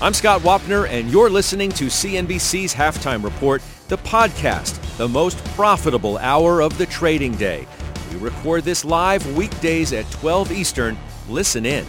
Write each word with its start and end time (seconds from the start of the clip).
I'm 0.00 0.14
Scott 0.14 0.42
Wapner, 0.42 0.88
and 0.88 1.10
you're 1.10 1.28
listening 1.28 1.72
to 1.72 1.86
CNBC's 1.86 2.72
Halftime 2.72 3.24
Report, 3.24 3.60
the 3.88 3.98
podcast, 3.98 4.78
the 4.96 5.08
most 5.08 5.44
profitable 5.56 6.18
hour 6.18 6.62
of 6.62 6.78
the 6.78 6.86
trading 6.86 7.34
day. 7.34 7.66
We 8.12 8.18
record 8.18 8.62
this 8.62 8.84
live 8.84 9.36
weekdays 9.36 9.92
at 9.92 10.08
12 10.12 10.52
Eastern. 10.52 10.96
Listen 11.28 11.66
in. 11.66 11.84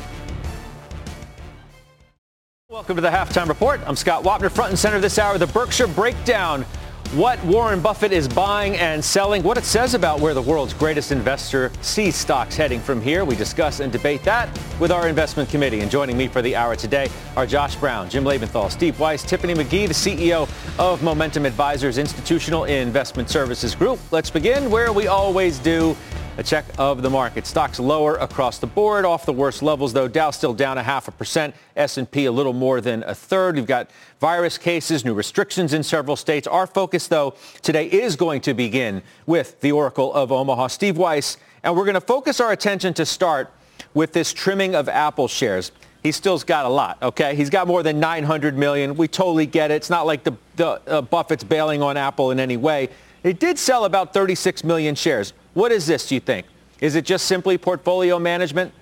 Welcome 2.67 2.95
to 2.95 3.01
the 3.03 3.09
Halftime 3.09 3.47
Report. 3.47 3.79
I'm 3.85 3.95
Scott 3.95 4.23
Wapner, 4.23 4.49
front 4.49 4.71
and 4.71 4.79
center 4.79 4.99
this 4.99 5.19
hour, 5.19 5.37
the 5.37 5.45
Berkshire 5.45 5.85
Breakdown 5.85 6.65
what 7.13 7.43
Warren 7.43 7.81
Buffett 7.81 8.11
is 8.11 8.27
buying 8.27 8.75
and 8.75 9.03
selling, 9.03 9.41
what 9.41 9.57
it 9.57 9.63
says 9.63 9.95
about 9.95 10.19
where 10.19 10.35
the 10.35 10.41
world's 10.41 10.75
greatest 10.75 11.11
investor 11.11 11.71
sees 11.81 12.15
stocks 12.15 12.55
heading 12.55 12.79
from 12.79 13.01
here. 13.01 13.25
We 13.25 13.35
discuss 13.35 13.79
and 13.79 13.91
debate 13.91 14.23
that 14.25 14.47
with 14.79 14.91
our 14.91 15.07
investment 15.07 15.49
committee. 15.49 15.79
And 15.79 15.89
joining 15.89 16.15
me 16.15 16.27
for 16.27 16.43
the 16.43 16.55
hour 16.55 16.75
today 16.75 17.09
are 17.35 17.47
Josh 17.47 17.75
Brown, 17.77 18.11
Jim 18.11 18.23
Lebenthal, 18.23 18.69
Steve 18.69 18.99
Weiss, 18.99 19.23
Tiffany 19.23 19.55
McGee, 19.55 19.87
the 19.87 19.93
CEO 19.93 20.47
of 20.77 21.01
Momentum 21.01 21.47
Advisors 21.47 21.97
Institutional 21.97 22.65
Investment 22.65 23.27
Services 23.27 23.73
Group. 23.73 23.99
Let's 24.11 24.29
begin 24.29 24.69
where 24.69 24.93
we 24.93 25.07
always 25.07 25.57
do 25.57 25.97
a 26.39 26.43
check 26.43 26.63
of 26.77 27.01
the 27.01 27.09
market. 27.09 27.45
Stocks 27.45 27.81
lower 27.81 28.15
across 28.15 28.59
the 28.59 28.67
board, 28.67 29.03
off 29.03 29.25
the 29.25 29.33
worst 29.33 29.61
levels 29.61 29.91
though. 29.91 30.07
Dow 30.07 30.31
still 30.31 30.53
down 30.53 30.77
a 30.77 30.83
half 30.83 31.09
a 31.09 31.11
percent. 31.11 31.53
S&P 31.75 32.25
a 32.25 32.31
little 32.31 32.53
more 32.53 32.79
than 32.79 33.03
a 33.03 33.13
third. 33.13 33.57
We've 33.57 33.67
got 33.67 33.89
virus 34.21 34.57
cases, 34.57 35.03
new 35.03 35.13
restrictions 35.13 35.73
in 35.73 35.83
several 35.83 36.15
states. 36.15 36.47
Our 36.47 36.65
focus 36.65 37.09
though 37.09 37.35
today 37.61 37.87
is 37.87 38.15
going 38.15 38.39
to 38.41 38.53
begin 38.53 39.03
with 39.25 39.59
the 39.59 39.73
Oracle 39.73 40.13
of 40.13 40.31
Omaha, 40.31 40.67
Steve 40.67 40.97
Weiss, 40.97 41.35
and 41.61 41.75
we're 41.75 41.83
going 41.83 41.95
to 41.95 42.01
focus 42.01 42.39
our 42.39 42.53
attention 42.53 42.93
to 42.93 43.05
start 43.05 43.51
with 43.93 44.13
this 44.13 44.31
trimming 44.31 44.75
of 44.75 44.87
Apple 44.87 45.27
shares. 45.27 45.73
He 46.03 46.13
still's 46.13 46.45
got 46.45 46.65
a 46.65 46.69
lot, 46.69 47.03
okay? 47.03 47.35
He's 47.35 47.49
got 47.49 47.67
more 47.67 47.83
than 47.83 47.99
900 47.99 48.57
million. 48.57 48.95
We 48.95 49.09
totally 49.09 49.45
get 49.45 49.71
it. 49.71 49.73
It's 49.73 49.89
not 49.89 50.05
like 50.05 50.23
the, 50.23 50.37
the 50.55 50.81
uh, 50.87 51.01
Buffett's 51.01 51.43
bailing 51.43 51.81
on 51.81 51.97
Apple 51.97 52.31
in 52.31 52.39
any 52.39 52.55
way. 52.55 52.87
It 53.23 53.41
did 53.41 53.59
sell 53.59 53.83
about 53.83 54.13
36 54.13 54.63
million 54.63 54.95
shares. 54.95 55.33
What 55.53 55.71
is 55.71 55.87
this, 55.87 56.07
do 56.07 56.15
you 56.15 56.21
think? 56.21 56.45
Is 56.79 56.95
it 56.95 57.05
just 57.05 57.25
simply 57.25 57.57
portfolio 57.57 58.19
management? 58.19 58.73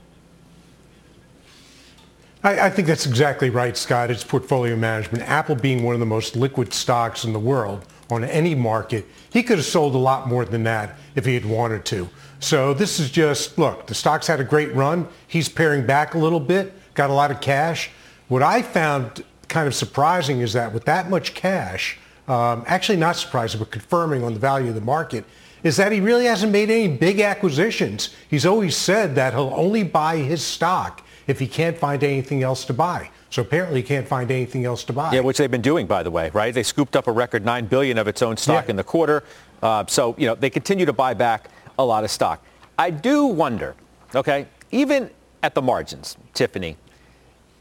I, 2.43 2.67
I, 2.67 2.69
think 2.69 2.87
that's 2.87 3.05
exactly 3.05 3.49
right, 3.49 3.75
Scott. 3.75 4.11
It's 4.11 4.23
portfolio 4.23 4.75
management. 4.75 5.23
Apple 5.27 5.55
being 5.55 5.83
one 5.83 5.95
of 5.95 5.99
the 5.99 6.05
most 6.05 6.35
liquid 6.35 6.73
stocks 6.73 7.25
in 7.25 7.33
the 7.33 7.39
world 7.39 7.85
on 8.09 8.23
any 8.23 8.55
market, 8.55 9.05
he 9.31 9.43
could 9.43 9.57
have 9.57 9.65
sold 9.65 9.95
a 9.95 9.97
lot 9.97 10.27
more 10.27 10.45
than 10.45 10.63
that 10.63 10.95
if 11.15 11.25
he 11.25 11.33
had 11.33 11.45
wanted 11.45 11.83
to. 11.85 12.07
So 12.39 12.73
this 12.73 12.99
is 12.99 13.09
just, 13.09 13.57
look, 13.57 13.87
the 13.87 13.95
stock's 13.95 14.27
had 14.27 14.39
a 14.39 14.43
great 14.43 14.73
run. 14.75 15.07
He's 15.27 15.49
paring 15.49 15.85
back 15.85 16.13
a 16.13 16.17
little 16.17 16.39
bit, 16.39 16.73
got 16.93 17.09
a 17.09 17.13
lot 17.13 17.31
of 17.31 17.41
cash. 17.41 17.89
What 18.27 18.43
I 18.43 18.61
found 18.61 19.23
kind 19.47 19.67
of 19.67 19.73
surprising 19.73 20.41
is 20.41 20.53
that 20.53 20.73
with 20.73 20.85
that 20.85 21.09
much 21.09 21.33
cash, 21.33 21.97
um, 22.27 22.63
actually 22.67 22.97
not 22.97 23.15
surprising, 23.15 23.59
but 23.59 23.71
confirming 23.71 24.23
on 24.23 24.33
the 24.33 24.39
value 24.39 24.69
of 24.69 24.75
the 24.75 24.81
market, 24.81 25.25
is 25.63 25.77
that 25.77 25.91
he 25.91 25.99
really 25.99 26.25
hasn't 26.25 26.51
made 26.51 26.69
any 26.69 26.87
big 26.87 27.19
acquisitions. 27.19 28.15
He's 28.29 28.45
always 28.45 28.75
said 28.75 29.15
that 29.15 29.33
he'll 29.33 29.53
only 29.55 29.83
buy 29.83 30.17
his 30.17 30.43
stock 30.43 31.03
if 31.27 31.39
he 31.39 31.47
can't 31.47 31.77
find 31.77 32.03
anything 32.03 32.43
else 32.43 32.65
to 32.65 32.73
buy. 32.73 33.09
So 33.29 33.41
apparently 33.41 33.81
he 33.81 33.87
can't 33.87 34.07
find 34.07 34.31
anything 34.31 34.65
else 34.65 34.83
to 34.85 34.93
buy. 34.93 35.13
Yeah, 35.13 35.19
which 35.19 35.37
they've 35.37 35.51
been 35.51 35.61
doing, 35.61 35.85
by 35.85 36.03
the 36.03 36.11
way, 36.11 36.29
right? 36.33 36.53
They 36.53 36.63
scooped 36.63 36.95
up 36.95 37.07
a 37.07 37.11
record 37.11 37.43
9 37.43 37.65
billion 37.65 37.97
of 37.97 38.07
its 38.07 38.21
own 38.21 38.37
stock 38.37 38.65
yeah. 38.65 38.71
in 38.71 38.75
the 38.77 38.83
quarter. 38.83 39.23
Uh, 39.61 39.85
so, 39.87 40.15
you 40.17 40.27
know, 40.27 40.35
they 40.35 40.49
continue 40.49 40.85
to 40.85 40.93
buy 40.93 41.13
back 41.13 41.49
a 41.77 41.85
lot 41.85 42.03
of 42.03 42.11
stock. 42.11 42.43
I 42.79 42.89
do 42.89 43.25
wonder, 43.25 43.75
okay, 44.15 44.47
even 44.71 45.09
at 45.43 45.55
the 45.55 45.61
margins, 45.61 46.15
Tiffany, 46.33 46.77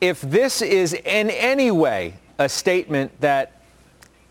if 0.01 0.21
this 0.21 0.63
is 0.63 0.93
in 0.93 1.31
any 1.31 1.71
way 1.71 2.15
a 2.39 2.49
statement 2.49 3.19
that 3.21 3.61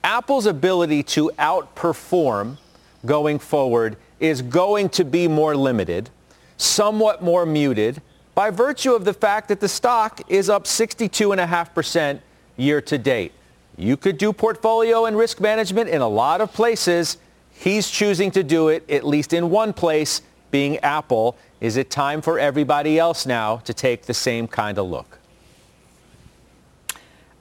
Apple's 0.04 0.46
ability 0.46 1.02
to 1.04 1.32
outperform 1.40 2.58
going 3.06 3.40
forward 3.40 3.98
is 4.20 4.42
going 4.42 4.90
to 4.90 5.04
be 5.04 5.28
more 5.28 5.56
limited, 5.56 6.10
somewhat 6.58 7.22
more 7.22 7.46
muted 7.46 8.02
by 8.34 8.50
virtue 8.50 8.94
of 8.94 9.06
the 9.06 9.14
fact 9.14 9.48
that 9.48 9.60
the 9.60 9.68
stock 9.68 10.22
is 10.28 10.50
up 10.50 10.66
62.5% 10.66 12.20
year 12.58 12.82
to 12.82 12.98
date. 12.98 13.32
You 13.78 13.98
could 13.98 14.18
do 14.18 14.32
portfolio 14.32 15.06
and 15.06 15.18
risk 15.18 15.40
management 15.40 15.90
in 15.90 16.02
a 16.02 16.08
lot 16.08 16.42
of 16.42 16.54
places. 16.54 17.18
He's 17.52 17.90
choosing 17.90 18.32
to 18.32 18.44
do 18.44 18.70
it 18.70 18.90
at 18.90 19.06
least 19.06 19.34
in 19.34 19.50
one 19.50 19.74
place, 19.74 20.22
being 20.52 20.78
Apple. 20.80 21.38
Is 21.60 21.78
it 21.78 21.90
time 21.90 22.22
for 22.22 22.40
everybody 22.40 23.00
else 23.00 23.26
now 23.26 23.58
to 23.58 23.74
take 23.74 24.04
the 24.04 24.14
same 24.14 24.48
kind 24.48 24.78
of 24.78 24.88
look? 24.88 25.20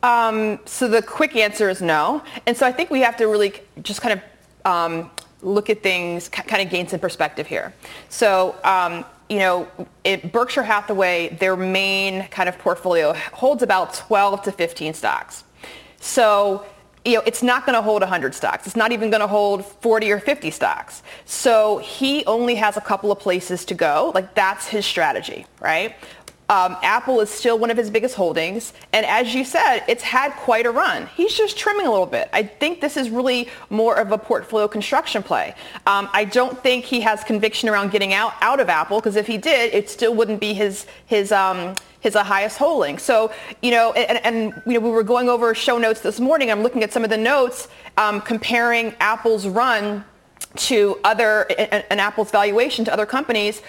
Um, 0.03 0.59
so 0.65 0.87
the 0.87 1.03
quick 1.03 1.35
answer 1.35 1.71
is 1.71 1.81
no. 1.81 2.23
And 2.47 2.57
so 2.57 2.67
I 2.67 2.73
think 2.73 2.91
we 2.91 3.01
have 3.01 3.17
to 3.17 3.27
really 3.27 3.55
just 3.83 4.03
kind 4.03 4.21
of 4.21 4.71
um, 4.71 5.11
look 5.44 5.71
at 5.71 5.82
things, 5.82 6.28
kind 6.28 6.62
of 6.62 6.71
gain 6.71 6.88
some 6.88 7.00
perspective 7.00 7.47
here. 7.47 7.72
So, 8.09 8.56
um, 8.65 9.05
you 9.28 9.38
know, 9.38 9.69
it, 10.05 10.32
Berkshire 10.32 10.62
Hathaway, 10.62 11.37
their 11.41 11.56
main 11.56 12.27
kind 12.28 12.49
of 12.49 12.59
portfolio 12.59 13.12
holds 13.32 13.62
about 13.62 13.94
12 13.94 14.43
to 14.43 14.53
15 14.53 14.94
stocks. 14.94 15.44
So, 16.00 16.66
you 17.04 17.15
know, 17.15 17.22
it's 17.27 17.43
not 17.43 17.66
going 17.66 17.75
to 17.75 17.83
hold 17.83 18.03
100 18.03 18.34
stocks. 18.34 18.66
It's 18.66 18.77
not 18.77 18.93
even 18.93 19.10
going 19.10 19.21
to 19.21 19.27
hold 19.27 19.65
40 19.65 20.10
or 20.10 20.21
50 20.21 20.50
stocks. 20.50 21.03
So 21.25 21.78
he 21.78 22.25
only 22.27 22.54
has 22.54 22.77
a 22.77 22.81
couple 22.81 23.12
of 23.12 23.19
places 23.19 23.65
to 23.66 23.75
go. 23.75 24.12
Like 24.15 24.34
that's 24.34 24.66
his 24.66 24.87
strategy, 24.87 25.47
right? 25.60 25.94
Um, 26.50 26.77
Apple 26.82 27.21
is 27.21 27.31
still 27.31 27.59
one 27.59 27.71
of 27.71 27.77
his 27.77 27.88
biggest 27.91 28.15
holdings. 28.15 28.75
And 28.93 29.06
as 29.06 29.34
you 29.34 29.44
said, 29.44 29.82
it's 29.88 30.03
had 30.03 30.32
quite 30.32 30.66
a 30.66 30.71
run. 30.71 31.06
He's 31.16 31.32
just 31.34 31.56
trimming 31.56 31.87
a 31.87 31.91
little 31.91 32.06
bit. 32.06 32.28
I 32.32 32.43
think 32.43 32.81
this 32.81 32.97
is 32.97 33.09
really 33.09 33.49
more 33.71 33.97
of 33.97 34.12
a 34.12 34.19
portfolio 34.19 34.69
construction 34.69 35.22
play. 35.22 35.54
Um, 35.87 36.09
I 36.12 36.25
don't 36.27 36.62
think 36.62 36.84
he 36.84 37.00
has 37.00 37.25
conviction 37.25 37.69
around 37.69 37.93
getting 37.93 38.12
out, 38.12 38.34
out 38.43 38.60
of 38.60 38.69
Apple 38.69 39.00
because 39.00 39.16
if 39.16 39.27
he 39.27 39.38
did, 39.38 39.72
it 39.72 39.88
still 39.88 40.15
wouldn't 40.15 40.41
be 40.41 40.53
his, 40.53 40.87
his, 41.06 41.33
um, 41.33 41.75
his 42.00 42.15
uh, 42.15 42.22
highest 42.22 42.59
holding. 42.59 42.99
So, 42.99 43.33
you 43.62 43.71
know, 43.71 43.93
and, 43.93 44.21
and, 44.25 44.62
you 44.66 44.75
know, 44.75 44.81
we 44.81 44.91
were 44.91 45.03
going 45.03 45.31
over 45.31 45.54
show 45.54 45.78
notes 45.78 46.00
this 46.00 46.21
morning. 46.21 46.50
I'm 46.50 46.62
looking 46.62 46.83
at 46.83 46.93
some 46.93 47.04
of 47.04 47.10
the 47.10 47.16
notes 47.16 47.69
um, 47.97 48.21
comparing 48.21 48.94
Apple's 49.00 49.47
run 49.47 50.04
to 50.56 51.00
other, 51.04 51.50
and 51.91 52.00
Apple's 52.00 52.31
valuation 52.31 52.84
to 52.84 52.93
other 52.93 53.06
companies. 53.06 53.62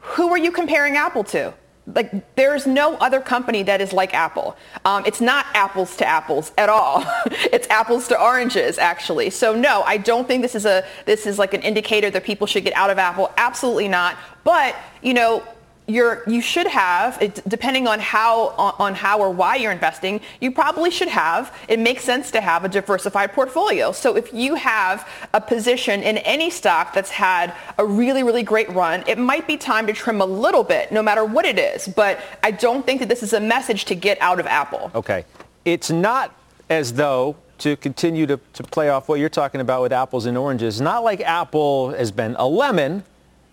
Who 0.00 0.30
are 0.30 0.38
you 0.38 0.50
comparing 0.50 0.96
Apple 0.96 1.24
to? 1.24 1.52
Like 1.86 2.34
there's 2.34 2.66
no 2.66 2.94
other 2.96 3.20
company 3.20 3.62
that 3.64 3.80
is 3.80 3.92
like 3.92 4.14
Apple. 4.14 4.56
Um, 4.84 5.04
it's 5.06 5.20
not 5.20 5.44
apples 5.52 5.96
to 5.98 6.06
apples 6.06 6.52
at 6.56 6.68
all. 6.68 7.04
it's 7.26 7.68
apples 7.68 8.08
to 8.08 8.20
oranges 8.20 8.78
actually. 8.78 9.30
So 9.30 9.54
no, 9.54 9.82
I 9.82 9.98
don't 9.98 10.26
think 10.26 10.42
this 10.42 10.54
is 10.54 10.64
a 10.64 10.84
this 11.04 11.26
is 11.26 11.38
like 11.38 11.52
an 11.52 11.60
indicator 11.62 12.10
that 12.10 12.24
people 12.24 12.46
should 12.46 12.64
get 12.64 12.74
out 12.74 12.90
of 12.90 12.98
Apple. 12.98 13.32
Absolutely 13.36 13.88
not. 13.88 14.16
But 14.44 14.74
you 15.02 15.12
know, 15.12 15.42
you're, 15.86 16.22
you 16.26 16.40
should 16.40 16.66
have, 16.66 17.20
it, 17.20 17.42
depending 17.46 17.86
on 17.86 18.00
how, 18.00 18.48
on, 18.56 18.74
on, 18.78 18.94
how 18.94 19.18
or 19.18 19.30
why 19.30 19.56
you're 19.56 19.72
investing, 19.72 20.20
you 20.40 20.50
probably 20.50 20.90
should 20.90 21.08
have, 21.08 21.54
it 21.68 21.78
makes 21.78 22.02
sense 22.02 22.30
to 22.30 22.40
have 22.40 22.64
a 22.64 22.68
diversified 22.68 23.32
portfolio. 23.32 23.92
So 23.92 24.16
if 24.16 24.32
you 24.32 24.54
have 24.54 25.06
a 25.34 25.40
position 25.40 26.02
in 26.02 26.18
any 26.18 26.48
stock 26.48 26.94
that's 26.94 27.10
had 27.10 27.54
a 27.76 27.84
really, 27.84 28.22
really 28.22 28.42
great 28.42 28.70
run, 28.70 29.04
it 29.06 29.18
might 29.18 29.46
be 29.46 29.58
time 29.58 29.86
to 29.86 29.92
trim 29.92 30.22
a 30.22 30.26
little 30.26 30.64
bit, 30.64 30.90
no 30.90 31.02
matter 31.02 31.24
what 31.24 31.44
it 31.44 31.58
is. 31.58 31.86
But 31.86 32.18
I 32.42 32.50
don't 32.50 32.86
think 32.86 33.00
that 33.00 33.08
this 33.10 33.22
is 33.22 33.34
a 33.34 33.40
message 33.40 33.84
to 33.86 33.94
get 33.94 34.18
out 34.22 34.40
of 34.40 34.46
Apple. 34.46 34.90
Okay. 34.94 35.26
It's 35.66 35.90
not 35.90 36.34
as 36.70 36.94
though 36.94 37.36
to 37.58 37.76
continue 37.76 38.26
to, 38.26 38.40
to 38.54 38.62
play 38.62 38.88
off 38.88 39.08
what 39.08 39.20
you're 39.20 39.28
talking 39.28 39.60
about 39.60 39.82
with 39.82 39.92
apples 39.92 40.26
and 40.26 40.36
oranges, 40.36 40.80
not 40.80 41.04
like 41.04 41.20
Apple 41.20 41.90
has 41.90 42.10
been 42.10 42.34
a 42.36 42.46
lemon 42.46 43.04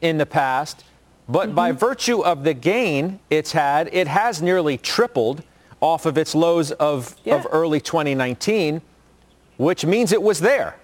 in 0.01 0.17
the 0.17 0.25
past 0.25 0.83
but 1.29 1.47
mm-hmm. 1.47 1.55
by 1.55 1.71
virtue 1.71 2.21
of 2.21 2.43
the 2.43 2.53
gain 2.53 3.19
it's 3.29 3.51
had, 3.51 3.89
it 3.93 4.07
has 4.07 4.41
nearly 4.41 4.77
tripled 4.77 5.43
off 5.79 6.05
of 6.05 6.17
its 6.17 6.35
lows 6.35 6.71
of, 6.71 7.15
yeah. 7.23 7.35
of 7.35 7.47
early 7.51 7.81
2019, 7.81 8.81
which 9.57 9.85
means 9.85 10.11
it 10.11 10.21
was 10.21 10.39
there. 10.39 10.75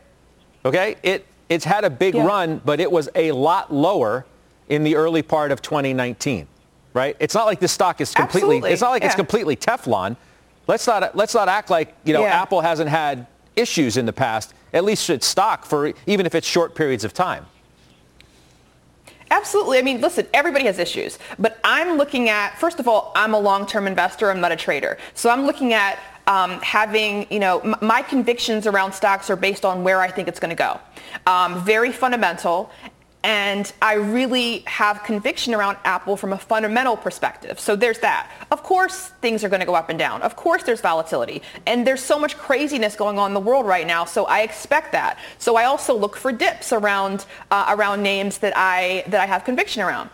Okay? 0.65 0.95
It, 1.03 1.25
it's 1.49 1.65
had 1.65 1.83
a 1.83 1.89
big 1.89 2.15
yeah. 2.15 2.25
run, 2.25 2.61
but 2.65 2.79
it 2.79 2.91
was 2.91 3.09
a 3.15 3.31
lot 3.31 3.73
lower 3.73 4.25
in 4.69 4.83
the 4.83 4.95
early 4.95 5.21
part 5.21 5.51
of 5.51 5.61
2019. 5.61 6.47
Right? 6.93 7.15
It's 7.19 7.35
not 7.35 7.45
like 7.45 7.59
this 7.59 7.71
stock 7.71 8.01
is 8.01 8.13
completely, 8.13 8.57
Absolutely. 8.57 8.71
it's 8.71 8.81
not 8.81 8.89
like 8.89 9.03
yeah. 9.03 9.07
it's 9.07 9.15
completely 9.15 9.55
Teflon. 9.55 10.17
let's 10.65 10.87
not 10.87 11.15
let's 11.15 11.35
not 11.35 11.47
act 11.47 11.69
like 11.69 11.95
you 12.05 12.13
know. 12.13 12.25
Apple 12.25 12.61
hasn't 12.61 12.89
had 12.89 13.27
issues 13.55 13.97
in 13.97 14.07
the 14.07 14.13
past. 14.13 14.55
At 14.73 14.83
least 14.83 15.07
its 15.11 15.27
stock 15.27 15.63
for 15.63 15.93
even 16.07 16.25
if 16.25 16.33
it's 16.33 16.47
short 16.47 16.73
periods 16.73 17.03
of 17.03 17.13
time. 17.13 17.45
Absolutely. 19.29 19.77
I 19.77 19.81
mean, 19.81 20.01
listen, 20.01 20.25
everybody 20.33 20.65
has 20.65 20.79
issues, 20.79 21.19
but 21.37 21.59
I'm 21.63 21.97
looking 21.97 22.29
at, 22.29 22.57
first 22.59 22.79
of 22.79 22.87
all, 22.87 23.11
I'm 23.15 23.33
a 23.33 23.39
long-term 23.39 23.87
investor. 23.87 24.29
I'm 24.29 24.39
not 24.39 24.51
a 24.51 24.55
trader. 24.55 24.97
So 25.13 25.29
I'm 25.29 25.45
looking 25.45 25.73
at 25.73 25.99
um, 26.27 26.59
having, 26.61 27.25
you 27.31 27.39
know, 27.39 27.59
m- 27.59 27.75
my 27.81 28.01
convictions 28.01 28.67
around 28.67 28.93
stocks 28.93 29.29
are 29.29 29.35
based 29.35 29.65
on 29.65 29.83
where 29.83 30.01
I 30.01 30.09
think 30.11 30.27
it's 30.27 30.39
going 30.39 30.49
to 30.49 30.55
go. 30.55 30.79
Um, 31.25 31.63
very 31.63 31.91
fundamental. 31.91 32.69
And 33.27 33.73
I 33.81 33.95
really 33.95 34.59
have 34.67 35.03
conviction 35.03 35.53
around 35.53 35.77
Apple 35.83 36.15
from 36.15 36.31
a 36.31 36.37
fundamental 36.37 36.95
perspective. 36.95 37.59
So 37.59 37.75
there's 37.75 37.99
that. 37.99 38.31
Of 38.51 38.63
course, 38.63 39.09
things 39.21 39.43
are 39.43 39.49
going 39.49 39.59
to 39.59 39.65
go 39.65 39.75
up 39.75 39.89
and 39.89 39.99
down. 39.99 40.21
Of 40.21 40.37
course, 40.37 40.63
there's 40.63 40.79
volatility. 40.79 41.41
And 41.65 41.85
there's 41.85 42.01
so 42.01 42.17
much 42.17 42.37
craziness 42.37 42.95
going 42.95 43.19
on 43.19 43.31
in 43.31 43.33
the 43.33 43.41
world 43.41 43.65
right 43.65 43.85
now. 43.85 44.05
So 44.05 44.23
I 44.27 44.43
expect 44.43 44.93
that. 44.93 45.19
So 45.39 45.57
I 45.57 45.65
also 45.65 45.93
look 45.93 46.15
for 46.15 46.31
dips 46.31 46.71
around, 46.71 47.25
uh, 47.51 47.75
around 47.77 48.01
names 48.01 48.37
that 48.37 48.53
I, 48.55 49.03
that 49.07 49.19
I 49.19 49.25
have 49.25 49.43
conviction 49.43 49.81
around. 49.81 50.09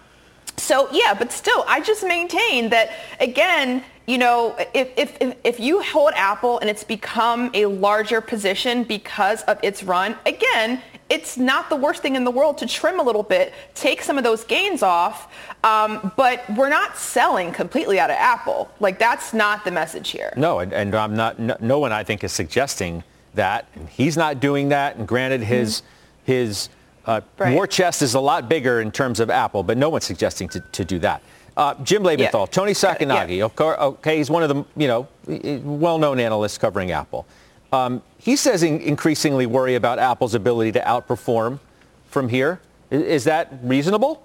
So 0.58 0.88
yeah, 0.92 1.14
but 1.14 1.32
still, 1.32 1.64
I 1.68 1.82
just 1.82 2.04
maintain 2.04 2.70
that 2.70 2.94
again, 3.20 3.84
you 4.08 4.18
know, 4.18 4.56
if, 4.74 4.90
if, 4.98 5.18
if, 5.22 5.38
if 5.44 5.60
you 5.60 5.84
hold 5.84 6.14
Apple 6.16 6.58
and 6.58 6.70
it's 6.70 6.84
become 6.84 7.52
a 7.54 7.68
larger 7.68 8.22
position 8.22 8.84
because 8.84 9.44
of 9.44 9.60
its 9.62 9.84
run, 9.84 10.16
again, 10.26 10.82
it's 11.14 11.38
not 11.38 11.70
the 11.70 11.76
worst 11.76 12.02
thing 12.02 12.16
in 12.16 12.24
the 12.24 12.32
world 12.32 12.58
to 12.58 12.66
trim 12.66 13.00
a 13.00 13.04
little 13.04 13.22
bit, 13.22 13.54
take 13.76 14.02
some 14.02 14.18
of 14.18 14.24
those 14.24 14.44
gains 14.44 14.82
off, 14.82 15.32
um, 15.64 16.12
but 16.18 16.44
we're 16.58 16.70
not 16.70 16.98
selling 16.98 17.52
completely 17.52 18.00
out 18.00 18.10
of 18.10 18.16
Apple. 18.18 18.70
Like 18.80 18.98
that's 18.98 19.32
not 19.34 19.64
the 19.64 19.72
message 19.72 20.10
here. 20.10 20.34
No, 20.36 20.60
and, 20.60 20.74
and 20.74 20.96
I'm 20.96 21.16
not. 21.16 21.38
No, 21.38 21.56
no 21.60 21.78
one 21.80 21.92
I 21.92 22.04
think 22.04 22.24
is 22.24 22.32
suggesting 22.32 23.04
that. 23.36 23.68
And 23.76 23.88
he's 23.90 24.18
not 24.18 24.40
doing 24.40 24.70
that. 24.70 24.96
And 24.96 25.08
granted, 25.08 25.42
his 25.44 25.84
his 26.26 26.70
uh, 27.06 27.22
Right. 27.38 27.54
war 27.54 27.68
chest 27.68 28.02
is 28.02 28.16
a 28.16 28.20
lot 28.20 28.50
bigger 28.50 28.82
in 28.82 28.92
terms 28.92 29.20
of 29.20 29.30
Apple, 29.30 29.62
but 29.62 29.78
no 29.78 29.90
one's 29.90 30.06
suggesting 30.06 30.48
to, 30.50 30.62
to 30.72 30.84
do 30.86 30.98
that. 31.00 31.22
Uh, 31.56 31.76
Jim 31.84 32.02
Lebenthal, 32.02 32.48
Yeah. 32.48 32.58
Tony 32.58 32.72
Sacconaghi, 32.72 33.38
Yeah. 33.38 33.76
okay, 33.86 34.18
he's 34.18 34.32
one 34.32 34.42
of 34.42 34.50
the 34.50 34.66
you 34.76 34.88
know 34.88 35.08
well-known 35.64 36.20
analysts 36.20 36.58
covering 36.58 36.92
Apple. 36.92 37.28
Um, 37.74 38.04
he 38.20 38.36
says 38.36 38.62
in, 38.62 38.80
increasingly 38.82 39.48
worry 39.48 39.74
about 39.74 39.98
Apple's 39.98 40.36
ability 40.36 40.74
to 40.74 40.80
outperform 40.82 41.60
from 42.08 42.30
here. 42.30 42.62
Is 42.92 43.24
that 43.24 43.52
reasonable? 43.64 44.24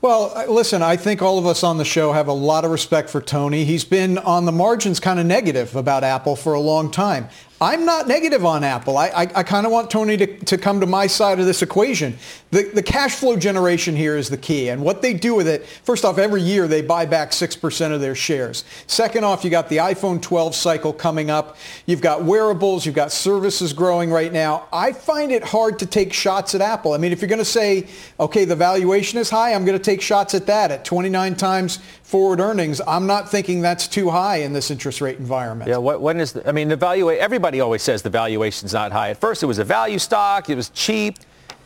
Well, 0.00 0.46
listen, 0.48 0.80
I 0.80 0.96
think 0.96 1.20
all 1.20 1.38
of 1.38 1.44
us 1.44 1.62
on 1.62 1.76
the 1.76 1.84
show 1.84 2.12
have 2.12 2.28
a 2.28 2.32
lot 2.32 2.64
of 2.64 2.70
respect 2.70 3.10
for 3.10 3.20
Tony. 3.20 3.64
He's 3.64 3.84
been 3.84 4.16
on 4.16 4.46
the 4.46 4.52
margins 4.52 4.98
kind 4.98 5.20
of 5.20 5.26
negative 5.26 5.76
about 5.76 6.04
Apple 6.04 6.36
for 6.36 6.54
a 6.54 6.60
long 6.60 6.90
time. 6.90 7.28
I'm 7.60 7.84
not 7.84 8.06
negative 8.06 8.44
on 8.44 8.62
Apple. 8.62 8.96
I, 8.96 9.08
I, 9.08 9.22
I 9.22 9.42
kind 9.42 9.66
of 9.66 9.72
want 9.72 9.90
Tony 9.90 10.16
to, 10.16 10.26
to 10.44 10.56
come 10.56 10.78
to 10.78 10.86
my 10.86 11.08
side 11.08 11.40
of 11.40 11.46
this 11.46 11.60
equation. 11.60 12.16
The, 12.52 12.62
the 12.62 12.82
cash 12.84 13.16
flow 13.16 13.36
generation 13.36 13.96
here 13.96 14.16
is 14.16 14.28
the 14.28 14.38
key. 14.38 14.68
And 14.68 14.82
what 14.82 15.02
they 15.02 15.12
do 15.12 15.34
with 15.34 15.48
it, 15.48 15.66
first 15.66 16.04
off, 16.04 16.18
every 16.18 16.40
year 16.40 16.68
they 16.68 16.82
buy 16.82 17.04
back 17.04 17.32
6% 17.32 17.92
of 17.92 18.00
their 18.00 18.14
shares. 18.14 18.64
Second 18.86 19.24
off, 19.24 19.42
you 19.42 19.50
got 19.50 19.68
the 19.68 19.78
iPhone 19.78 20.22
12 20.22 20.54
cycle 20.54 20.92
coming 20.92 21.30
up. 21.30 21.56
You've 21.86 22.00
got 22.00 22.22
wearables. 22.22 22.86
You've 22.86 22.94
got 22.94 23.10
services 23.10 23.72
growing 23.72 24.10
right 24.10 24.32
now. 24.32 24.68
I 24.72 24.92
find 24.92 25.32
it 25.32 25.42
hard 25.42 25.80
to 25.80 25.86
take 25.86 26.12
shots 26.12 26.54
at 26.54 26.60
Apple. 26.60 26.92
I 26.92 26.98
mean, 26.98 27.10
if 27.10 27.20
you're 27.20 27.28
going 27.28 27.38
to 27.40 27.44
say, 27.44 27.88
okay, 28.20 28.44
the 28.44 28.56
valuation 28.56 29.18
is 29.18 29.30
high, 29.30 29.52
I'm 29.52 29.64
going 29.64 29.78
to 29.78 29.84
take 29.84 30.00
shots 30.00 30.32
at 30.34 30.46
that 30.46 30.70
at 30.70 30.84
29 30.84 31.34
times 31.34 31.80
forward 32.08 32.40
earnings. 32.40 32.80
I'm 32.86 33.06
not 33.06 33.28
thinking 33.28 33.60
that's 33.60 33.86
too 33.86 34.08
high 34.08 34.36
in 34.36 34.54
this 34.54 34.70
interest 34.70 35.02
rate 35.02 35.18
environment. 35.18 35.68
Yeah, 35.68 35.76
what, 35.76 36.00
when 36.00 36.20
is 36.20 36.32
the, 36.32 36.48
I 36.48 36.52
mean, 36.52 36.68
the 36.68 36.76
valuation, 36.76 37.22
everybody 37.22 37.60
always 37.60 37.82
says 37.82 38.00
the 38.00 38.08
valuation's 38.08 38.72
not 38.72 38.92
high. 38.92 39.10
At 39.10 39.20
first 39.20 39.42
it 39.42 39.46
was 39.46 39.58
a 39.58 39.64
value 39.64 39.98
stock, 39.98 40.48
it 40.48 40.54
was 40.54 40.70
cheap. 40.70 41.18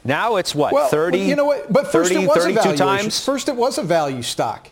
Now 0.04 0.36
it's 0.36 0.52
what, 0.52 0.72
Well, 0.72 0.88
30, 0.88 1.18
you 1.18 1.36
know 1.36 1.44
what? 1.44 1.72
But 1.72 1.92
first 1.92 2.12
30, 2.12 2.24
it 2.24 2.28
was 2.28 2.36
a 2.38 2.40
32 2.40 2.54
valuation. 2.56 2.86
times? 2.86 3.24
First 3.24 3.48
it 3.48 3.54
was 3.54 3.78
a 3.78 3.84
value 3.84 4.22
stock. 4.22 4.68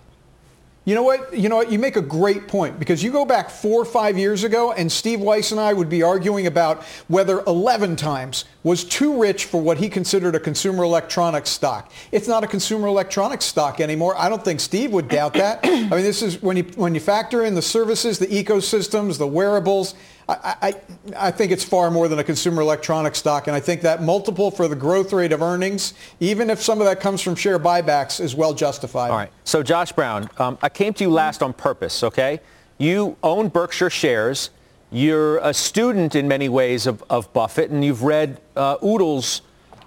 You 0.84 0.96
know 0.96 1.04
what? 1.04 1.38
You 1.38 1.48
know 1.48 1.56
what? 1.56 1.70
You 1.70 1.78
make 1.78 1.94
a 1.94 2.02
great 2.02 2.48
point 2.48 2.78
because 2.80 3.00
you 3.00 3.12
go 3.12 3.24
back 3.24 3.48
four 3.48 3.80
or 3.80 3.84
five 3.84 4.18
years 4.18 4.42
ago, 4.42 4.72
and 4.72 4.90
Steve 4.90 5.20
Weiss 5.20 5.52
and 5.52 5.60
I 5.60 5.72
would 5.72 5.90
be 5.90 6.02
arguing 6.02 6.48
about 6.48 6.82
whether 7.06 7.44
11 7.46 7.94
times 7.94 8.46
was 8.62 8.84
too 8.84 9.20
rich 9.20 9.46
for 9.46 9.60
what 9.60 9.78
he 9.78 9.88
considered 9.88 10.34
a 10.34 10.40
consumer 10.40 10.84
electronics 10.84 11.48
stock. 11.48 11.90
It's 12.12 12.28
not 12.28 12.44
a 12.44 12.46
consumer 12.46 12.88
electronics 12.88 13.46
stock 13.46 13.80
anymore. 13.80 14.14
I 14.18 14.28
don't 14.28 14.44
think 14.44 14.60
Steve 14.60 14.92
would 14.92 15.08
doubt 15.08 15.34
that. 15.34 15.60
I 15.64 15.68
mean, 15.68 15.88
this 15.88 16.22
is 16.22 16.42
when 16.42 16.56
you 16.56 16.64
when 16.76 16.94
you 16.94 17.00
factor 17.00 17.44
in 17.44 17.54
the 17.54 17.62
services, 17.62 18.18
the 18.18 18.26
ecosystems, 18.26 19.18
the 19.18 19.26
wearables. 19.26 19.94
I, 20.28 20.56
I, 20.62 20.74
I 21.16 21.30
think 21.32 21.50
it's 21.50 21.64
far 21.64 21.90
more 21.90 22.06
than 22.06 22.20
a 22.20 22.24
consumer 22.24 22.62
electronics 22.62 23.18
stock, 23.18 23.48
and 23.48 23.56
I 23.56 23.60
think 23.60 23.80
that 23.82 24.02
multiple 24.02 24.52
for 24.52 24.68
the 24.68 24.76
growth 24.76 25.12
rate 25.12 25.32
of 25.32 25.42
earnings, 25.42 25.94
even 26.20 26.50
if 26.50 26.62
some 26.62 26.80
of 26.80 26.86
that 26.86 27.00
comes 27.00 27.20
from 27.20 27.34
share 27.34 27.58
buybacks, 27.58 28.20
is 28.20 28.36
well 28.36 28.54
justified. 28.54 29.10
All 29.10 29.16
right. 29.16 29.32
So 29.42 29.62
Josh 29.64 29.90
Brown, 29.90 30.30
um, 30.38 30.56
I 30.62 30.68
came 30.68 30.94
to 30.94 31.04
you 31.04 31.10
last 31.10 31.42
on 31.42 31.52
purpose, 31.52 32.04
okay? 32.04 32.40
You 32.78 33.16
own 33.24 33.48
Berkshire 33.48 33.90
shares. 33.90 34.50
You're 34.92 35.38
a 35.38 35.54
student 35.54 36.16
in 36.16 36.26
many 36.26 36.48
ways 36.48 36.86
of, 36.86 37.04
of 37.08 37.32
Buffett, 37.32 37.70
and 37.70 37.84
you've 37.84 38.02
read 38.02 38.40
uh, 38.56 38.76
Oodles 38.84 39.42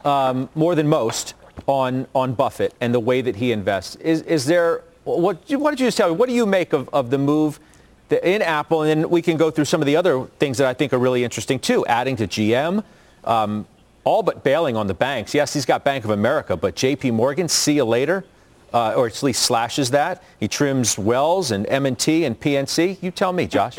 um, 0.06 0.50
more 0.56 0.76
than 0.76 0.88
most 0.88 1.34
on, 1.68 2.08
on 2.16 2.34
Buffett 2.34 2.74
and 2.80 2.94
the 2.94 3.00
way 3.00 3.22
that 3.22 3.36
he 3.36 3.52
invests. 3.52 3.96
Is, 3.98 4.22
is 4.22 4.46
there, 4.46 4.84
what, 5.04 5.38
why 5.50 5.58
don't 5.58 5.80
you 5.80 5.88
just 5.88 5.98
tell 5.98 6.10
me, 6.10 6.16
what 6.16 6.30
do 6.30 6.36
you 6.36 6.46
make 6.46 6.72
of, 6.72 6.90
of 6.94 7.10
the 7.10 7.18
move 7.18 7.60
in 8.10 8.42
Apple? 8.42 8.84
And 8.84 9.04
then 9.04 9.10
we 9.10 9.22
can 9.22 9.36
go 9.36 9.52
through 9.52 9.66
some 9.66 9.82
of 9.82 9.88
the 9.88 9.96
other 9.98 10.26
things 10.40 10.58
that 10.60 10.68
I 10.68 10.74
think 10.74 10.94
are 10.94 11.00
really 11.00 11.24
interesting 11.24 11.60
too, 11.60 11.86
adding 11.86 12.16
to 12.18 12.28
GM, 12.28 12.84
um, 13.26 13.68
all 14.06 14.24
but 14.24 14.44
bailing 14.44 14.78
on 14.78 14.88
the 14.88 14.94
banks. 14.94 15.34
Yes, 15.34 15.54
he's 15.54 15.66
got 15.66 15.84
Bank 15.84 16.06
of 16.06 16.12
America, 16.12 16.56
but 16.56 16.76
JP 16.76 17.14
Morgan, 17.14 17.50
see 17.50 17.74
you 17.74 17.86
later 17.86 18.24
uh, 18.74 18.94
or 18.96 19.06
at 19.06 19.24
least 19.24 19.44
slashes 19.44 19.92
that. 19.92 20.24
He 20.40 20.48
trims 20.48 20.98
Wells 20.98 21.52
and 21.52 21.68
M&T 21.68 22.26
and 22.26 22.40
PNC. 22.40 22.98
You 23.02 23.12
tell 23.12 23.32
me, 23.32 23.46
Josh. 23.48 23.78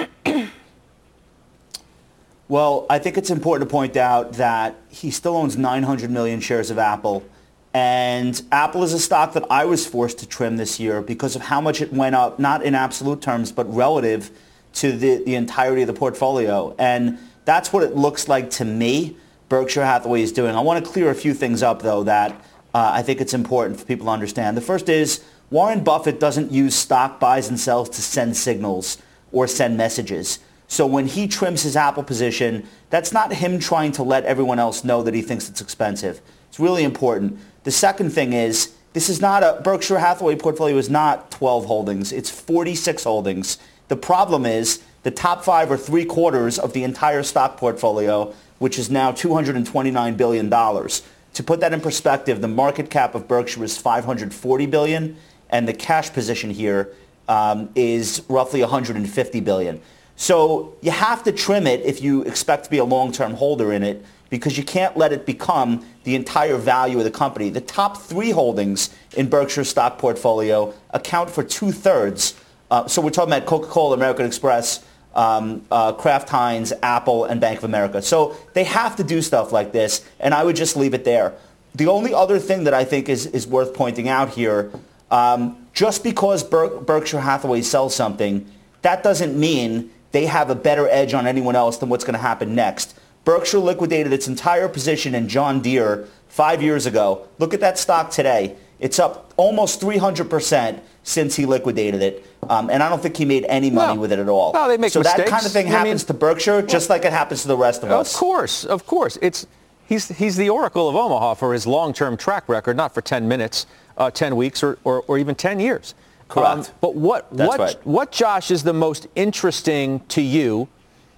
Well, 2.49 2.87
I 2.91 2.99
think 2.99 3.17
it's 3.17 3.31
important 3.31 3.69
to 3.69 3.73
point 3.73 3.97
out 3.97 4.35
that 4.35 4.77
he 4.91 5.11
still 5.11 5.37
owns 5.37 5.57
900 5.57 6.11
million 6.11 6.41
shares 6.41 6.71
of 6.71 6.79
Apple. 6.79 7.25
And 7.73 8.41
Apple 8.53 8.85
is 8.85 8.93
a 8.93 8.99
stock 8.99 9.33
that 9.33 9.45
I 9.51 9.65
was 9.65 9.87
forced 9.87 10.19
to 10.19 10.29
trim 10.29 10.59
this 10.59 10.79
year 10.79 11.01
because 11.01 11.35
of 11.35 11.43
how 11.43 11.61
much 11.61 11.81
it 11.81 11.93
went 11.93 12.15
up, 12.15 12.39
not 12.39 12.63
in 12.63 12.75
absolute 12.75 13.21
terms, 13.21 13.51
but 13.51 13.73
relative 13.75 14.31
to 14.75 14.93
the, 14.93 15.25
the 15.25 15.35
entirety 15.35 15.83
of 15.83 15.89
the 15.89 15.95
portfolio. 15.95 16.75
And 16.79 17.19
that's 17.45 17.73
what 17.73 17.83
it 17.83 17.97
looks 17.97 18.29
like 18.29 18.51
to 18.51 18.65
me 18.65 19.17
Berkshire 19.49 19.85
Hathaway 19.85 20.23
is 20.23 20.33
doing. 20.33 20.55
I 20.55 20.61
want 20.61 20.85
to 20.85 20.91
clear 20.91 21.11
a 21.11 21.15
few 21.15 21.35
things 21.35 21.63
up, 21.63 21.83
though, 21.83 22.05
that 22.05 22.33
uh, 22.75 22.91
I 22.93 23.03
think 23.03 23.21
it's 23.21 23.35
important 23.35 23.79
for 23.79 23.87
people 23.87 24.07
to 24.07 24.13
understand. 24.13 24.57
The 24.57 24.63
first 24.63 24.89
is 24.89 25.23
Warren 25.51 25.85
Buffett 25.85 26.19
doesn't 26.19 26.51
use 26.51 26.75
stock 26.75 27.21
buys 27.21 27.49
and 27.49 27.59
sells 27.59 27.89
to 27.91 28.03
send 28.03 28.37
signals 28.37 28.99
or 29.33 29.47
send 29.47 29.77
messages. 29.77 30.39
So 30.69 30.87
when 30.87 31.07
he 31.07 31.29
trims 31.29 31.63
his 31.63 31.77
Apple 31.77 32.03
position, 32.03 32.67
that's 32.91 33.13
not 33.13 33.33
him 33.33 33.59
trying 33.59 33.93
to 33.93 34.03
let 34.03 34.25
everyone 34.25 34.59
else 34.59 34.85
know 34.85 35.03
that 35.03 35.15
he 35.15 35.23
thinks 35.23 35.49
it's 35.49 35.61
expensive. 35.61 36.21
It's 36.49 36.59
really 36.59 36.85
important. 36.85 37.39
The 37.65 37.71
second 37.71 38.11
thing 38.11 38.33
is 38.33 38.75
this 38.93 39.09
is 39.09 39.21
not 39.21 39.43
a 39.43 39.61
Berkshire 39.63 39.99
Hathaway 39.99 40.37
portfolio 40.37 40.77
is 40.77 40.89
not 40.89 41.31
12 41.33 41.67
holdings. 41.67 42.13
It's 42.13 42.31
46 42.31 43.05
holdings. 43.05 43.59
The 43.89 43.97
problem 43.97 44.47
is 44.47 44.83
the 45.03 45.11
top 45.11 45.45
five 45.45 45.71
are 45.71 45.77
three 45.77 46.05
quarters 46.05 46.59
of 46.59 46.73
the 46.73 46.85
entire 46.85 47.23
stock 47.23 47.57
portfolio, 47.57 48.33
which 48.59 48.79
is 48.79 48.91
now 48.91 49.13
$229 49.13 50.17
billion. 50.17 50.49
To 50.49 51.43
put 51.43 51.61
that 51.61 51.73
in 51.73 51.81
perspective, 51.81 52.41
the 52.41 52.49
market 52.49 52.89
cap 52.89 53.15
of 53.15 53.27
Berkshire 53.27 53.65
is 53.65 53.77
540 53.77 54.67
billion, 54.67 55.17
and 55.51 55.69
the 55.69 55.75
cash 55.75 56.13
position 56.13 56.51
here 56.51 56.93
um, 57.29 57.71
is 57.75 58.23
roughly 58.29 58.61
150 58.61 59.41
billion. 59.41 59.83
So 60.17 60.75
you 60.81 60.91
have 60.91 61.23
to 61.25 61.33
trim 61.33 61.67
it 61.67 61.81
if 61.83 62.03
you 62.03 62.23
expect 62.23 62.65
to 62.65 62.71
be 62.71 62.79
a 62.79 62.85
long-term 62.85 63.35
holder 63.35 63.73
in 63.73 63.83
it 63.83 64.05
because 64.31 64.57
you 64.57 64.65
can't 64.65 64.97
let 64.97 65.13
it 65.13 65.27
become 65.27 65.85
the 66.05 66.15
entire 66.15 66.57
value 66.57 66.99
of 66.99 67.05
the 67.05 67.11
company. 67.11 67.51
The 67.51 67.61
top 67.61 67.99
three 67.99 68.31
holdings 68.31 68.91
in 69.17 69.29
Berkshire's 69.29 69.69
stock 69.69 69.99
portfolio 69.99 70.75
account 70.91 71.31
for 71.31 71.43
two-thirds. 71.43 72.35
Uh, 72.71 72.87
so 72.87 73.01
we're 73.03 73.11
talking 73.11 73.33
about 73.33 73.47
Coca-Cola, 73.47 73.95
American 73.95 74.27
Express, 74.27 74.85
um, 75.15 75.65
uh, 75.71 75.93
Kraft 75.93 76.29
Heinz, 76.29 76.73
Apple, 76.83 77.25
and 77.25 77.41
Bank 77.41 77.59
of 77.59 77.65
America. 77.65 78.03
So 78.03 78.37
they 78.55 78.65
have 78.65 78.97
to 78.97 79.05
do 79.05 79.23
stuff 79.23 79.53
like 79.53 79.73
this, 79.73 80.05
and 80.19 80.35
I 80.35 80.45
would 80.45 80.57
just 80.57 80.77
leave 80.77 80.95
it 80.95 81.05
there. 81.05 81.35
The 81.75 81.87
only 81.87 82.13
other 82.15 82.39
thing 82.39 82.65
that 82.65 82.75
I 82.75 82.85
think 82.85 83.09
is, 83.09 83.27
is 83.27 83.47
worth 83.47 83.75
pointing 83.75 84.09
out 84.09 84.31
here, 84.31 84.73
um, 85.11 85.67
just 85.73 86.03
because 86.03 86.43
Ber- 86.43 86.81
Berkshire 86.81 87.21
Hathaway 87.21 87.63
sells 87.63 87.95
something, 87.95 88.51
that 88.83 89.03
doesn't 89.03 89.39
mean 89.39 89.91
they 90.15 90.27
have 90.27 90.49
a 90.49 90.55
better 90.55 90.89
edge 90.91 91.13
on 91.13 91.27
anyone 91.27 91.57
else 91.57 91.77
than 91.79 91.89
what's 91.89 92.05
going 92.05 92.15
to 92.15 92.21
happen 92.21 92.55
next. 92.55 92.97
Berkshire 93.25 93.59
liquidated 93.59 94.13
its 94.13 94.29
entire 94.29 94.69
position 94.69 95.13
in 95.13 95.27
John 95.29 95.61
Deere 95.61 96.07
five 96.29 96.63
years 96.63 96.87
ago. 96.87 97.27
Look 97.41 97.53
at 97.53 97.59
that 97.61 97.79
stock 97.79 98.11
today. 98.13 98.55
It's 98.79 99.01
up 99.01 99.33
almost 99.37 99.81
300% 99.81 100.79
since 101.03 101.35
he 101.35 101.47
liquidated 101.47 102.01
it. 102.01 102.25
Um, 102.49 102.71
and 102.71 102.81
I 102.81 102.89
don't 102.89 103.03
think 103.03 103.17
he 103.17 103.25
made 103.25 103.45
any 103.49 103.71
money 103.71 103.95
Well, 103.95 104.03
with 104.03 104.13
it 104.13 104.21
at 104.21 104.29
all. 104.29 104.53
well, 104.53 104.69
they 104.69 104.77
make 104.77 104.93
so 104.93 105.01
mistakes. 105.01 105.19
that 105.19 105.29
kind 105.29 105.45
of 105.47 105.51
thing 105.51 105.67
I 105.67 105.71
mean- 105.71 105.79
happens 105.79 106.05
to 106.05 106.15
Berkshire 106.15 106.63
just 106.63 106.89
like 106.91 107.05
it 107.05 107.13
happens 107.13 107.43
to 107.43 107.49
the 107.49 107.57
rest 107.57 107.83
of 107.83 107.91
us. 107.91 108.15
Of 108.15 108.21
course, 108.21 108.65
of 108.65 108.87
course. 108.87 109.19
It's 109.21 109.49
he's 109.87 110.09
he's 110.09 110.37
the 110.37 110.49
oracle 110.49 110.89
of 110.89 110.95
Omaha 110.95 111.35
for 111.35 111.53
his 111.55 111.67
long-term 111.67 112.17
track 112.19 112.49
record, 112.49 112.77
not 112.77 112.95
for 112.95 113.01
10 113.01 113.27
minutes, 113.27 113.67
uh, 113.99 114.13
10 114.13 114.37
weeks, 114.37 114.63
or, 114.63 114.79
or, 114.85 115.03
or 115.09 115.19
even 115.19 115.35
10 115.35 115.59
years. 115.59 115.95
Um, 116.31 116.43
Correct. 116.63 116.73
but 116.81 116.95
what 116.95 117.29
That's 117.37 117.49
what 117.49 117.61
right. 117.61 117.87
what 117.87 118.13
Josh 118.13 118.51
is 118.51 118.63
the 118.63 118.73
most 118.73 119.07
interesting 119.15 120.01
to 120.09 120.23
you 120.23 120.69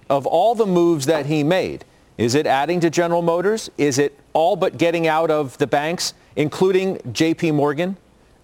of 0.09 0.25
all 0.25 0.55
the 0.55 0.65
moves 0.65 1.05
that 1.05 1.25
he 1.25 1.43
made? 1.43 1.85
Is 2.17 2.33
it 2.35 2.47
adding 2.47 2.79
to 2.81 2.89
General 2.89 3.21
Motors? 3.21 3.69
Is 3.77 3.99
it 3.99 4.17
all 4.33 4.55
but 4.55 4.77
getting 4.77 5.07
out 5.07 5.29
of 5.29 5.57
the 5.59 5.67
banks, 5.67 6.13
including 6.35 6.99
J.P. 7.11 7.51
Morgan? 7.51 7.95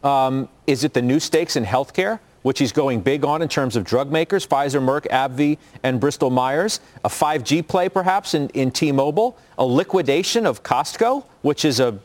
Um, 0.04 0.48
is 0.68 0.84
it 0.84 0.94
the 0.94 1.02
new 1.02 1.20
stakes 1.20 1.56
in 1.56 1.66
healthcare, 1.66 2.20
which 2.44 2.60
he's 2.60 2.72
going 2.72 3.02
big 3.02 3.26
on 3.26 3.42
in 3.42 3.48
terms 3.48 3.76
of 3.76 3.84
drug 3.84 4.12
makers, 4.12 4.46
Pfizer, 4.46 4.82
Merck, 4.82 5.08
AbbVie, 5.08 5.58
and 5.82 6.00
Bristol 6.00 6.30
Myers? 6.30 6.82
A 7.04 7.10
5G 7.10 7.68
play, 7.68 7.90
perhaps, 7.90 8.34
in, 8.34 8.50
in 8.50 8.70
T-Mobile? 8.70 9.38
A 9.58 9.66
liquidation 9.66 10.46
of 10.46 10.62
Costco, 10.62 11.24
which 11.42 11.66
is 11.66 11.80
a 11.80 11.98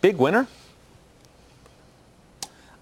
big 0.00 0.16
winner? 0.16 0.46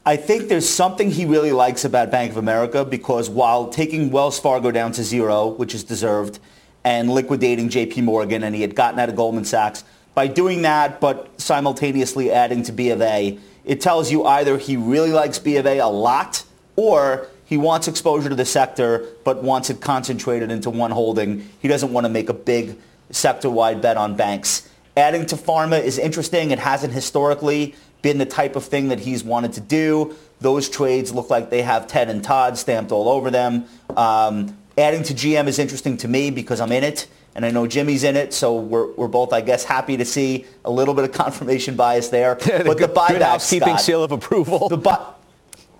I 0.06 0.16
think 0.16 0.48
there's 0.48 0.68
something 0.68 1.10
he 1.10 1.24
really 1.24 1.52
likes 1.52 1.86
about 1.86 2.10
Bank 2.10 2.30
of 2.30 2.36
America 2.36 2.84
because 2.84 3.30
while 3.30 3.68
taking 3.68 4.10
Wells 4.10 4.38
Fargo 4.38 4.70
down 4.70 4.92
to 4.92 5.02
zero, 5.02 5.46
which 5.48 5.74
is 5.74 5.82
deserved, 5.82 6.40
and 6.84 7.08
liquidating 7.08 7.70
JP 7.70 8.04
Morgan, 8.04 8.42
and 8.42 8.54
he 8.54 8.60
had 8.60 8.74
gotten 8.74 9.00
out 9.00 9.08
of 9.08 9.16
Goldman 9.16 9.46
Sachs, 9.46 9.82
by 10.14 10.26
doing 10.26 10.60
that 10.60 11.00
but 11.00 11.40
simultaneously 11.40 12.30
adding 12.30 12.62
to 12.64 12.72
B 12.72 12.90
of 12.90 13.00
A, 13.00 13.38
it 13.64 13.80
tells 13.80 14.12
you 14.12 14.24
either 14.24 14.58
he 14.58 14.76
really 14.76 15.10
likes 15.10 15.38
B 15.38 15.56
of 15.56 15.64
A 15.64 15.78
a 15.78 15.86
lot 15.86 16.44
or 16.76 17.28
he 17.46 17.56
wants 17.56 17.88
exposure 17.88 18.28
to 18.28 18.34
the 18.34 18.44
sector 18.44 19.06
but 19.24 19.42
wants 19.42 19.70
it 19.70 19.80
concentrated 19.80 20.50
into 20.50 20.68
one 20.68 20.90
holding. 20.90 21.48
He 21.60 21.68
doesn't 21.68 21.94
want 21.94 22.04
to 22.04 22.10
make 22.10 22.28
a 22.28 22.34
big 22.34 22.76
sector-wide 23.08 23.80
bet 23.80 23.96
on 23.96 24.16
banks. 24.16 24.68
Adding 24.98 25.24
to 25.26 25.36
pharma 25.36 25.82
is 25.82 25.98
interesting. 25.98 26.50
It 26.50 26.58
hasn't 26.58 26.92
historically 26.92 27.74
been 28.04 28.18
the 28.18 28.26
type 28.26 28.54
of 28.54 28.64
thing 28.64 28.88
that 28.88 29.00
he's 29.00 29.24
wanted 29.24 29.54
to 29.54 29.60
do. 29.60 30.14
Those 30.40 30.68
trades 30.68 31.12
look 31.12 31.30
like 31.30 31.48
they 31.48 31.62
have 31.62 31.88
Ted 31.88 32.10
and 32.10 32.22
Todd 32.22 32.56
stamped 32.58 32.92
all 32.92 33.08
over 33.08 33.30
them. 33.30 33.64
Um, 33.96 34.56
adding 34.76 35.02
to 35.04 35.14
GM 35.14 35.48
is 35.48 35.58
interesting 35.58 35.96
to 35.96 36.06
me 36.06 36.30
because 36.30 36.60
I'm 36.60 36.70
in 36.70 36.84
it 36.84 37.08
and 37.34 37.46
I 37.46 37.50
know 37.50 37.66
Jimmy's 37.66 38.04
in 38.04 38.14
it, 38.14 38.32
so 38.32 38.56
we're, 38.56 38.92
we're 38.92 39.08
both, 39.08 39.32
I 39.32 39.40
guess, 39.40 39.64
happy 39.64 39.96
to 39.96 40.04
see 40.04 40.44
a 40.64 40.70
little 40.70 40.94
bit 40.94 41.04
of 41.04 41.12
confirmation 41.24 41.76
bias 41.76 42.10
there. 42.10 42.34
but 42.46 42.64
the 42.64 42.74
good, 42.74 42.90
buyback, 42.90 43.08
good 43.08 43.22
housekeeping 43.22 43.68
Scott, 43.68 43.80
seal 43.80 44.04
of 44.04 44.12
approval. 44.12 44.68
the 44.68 44.76
buy, 44.76 45.04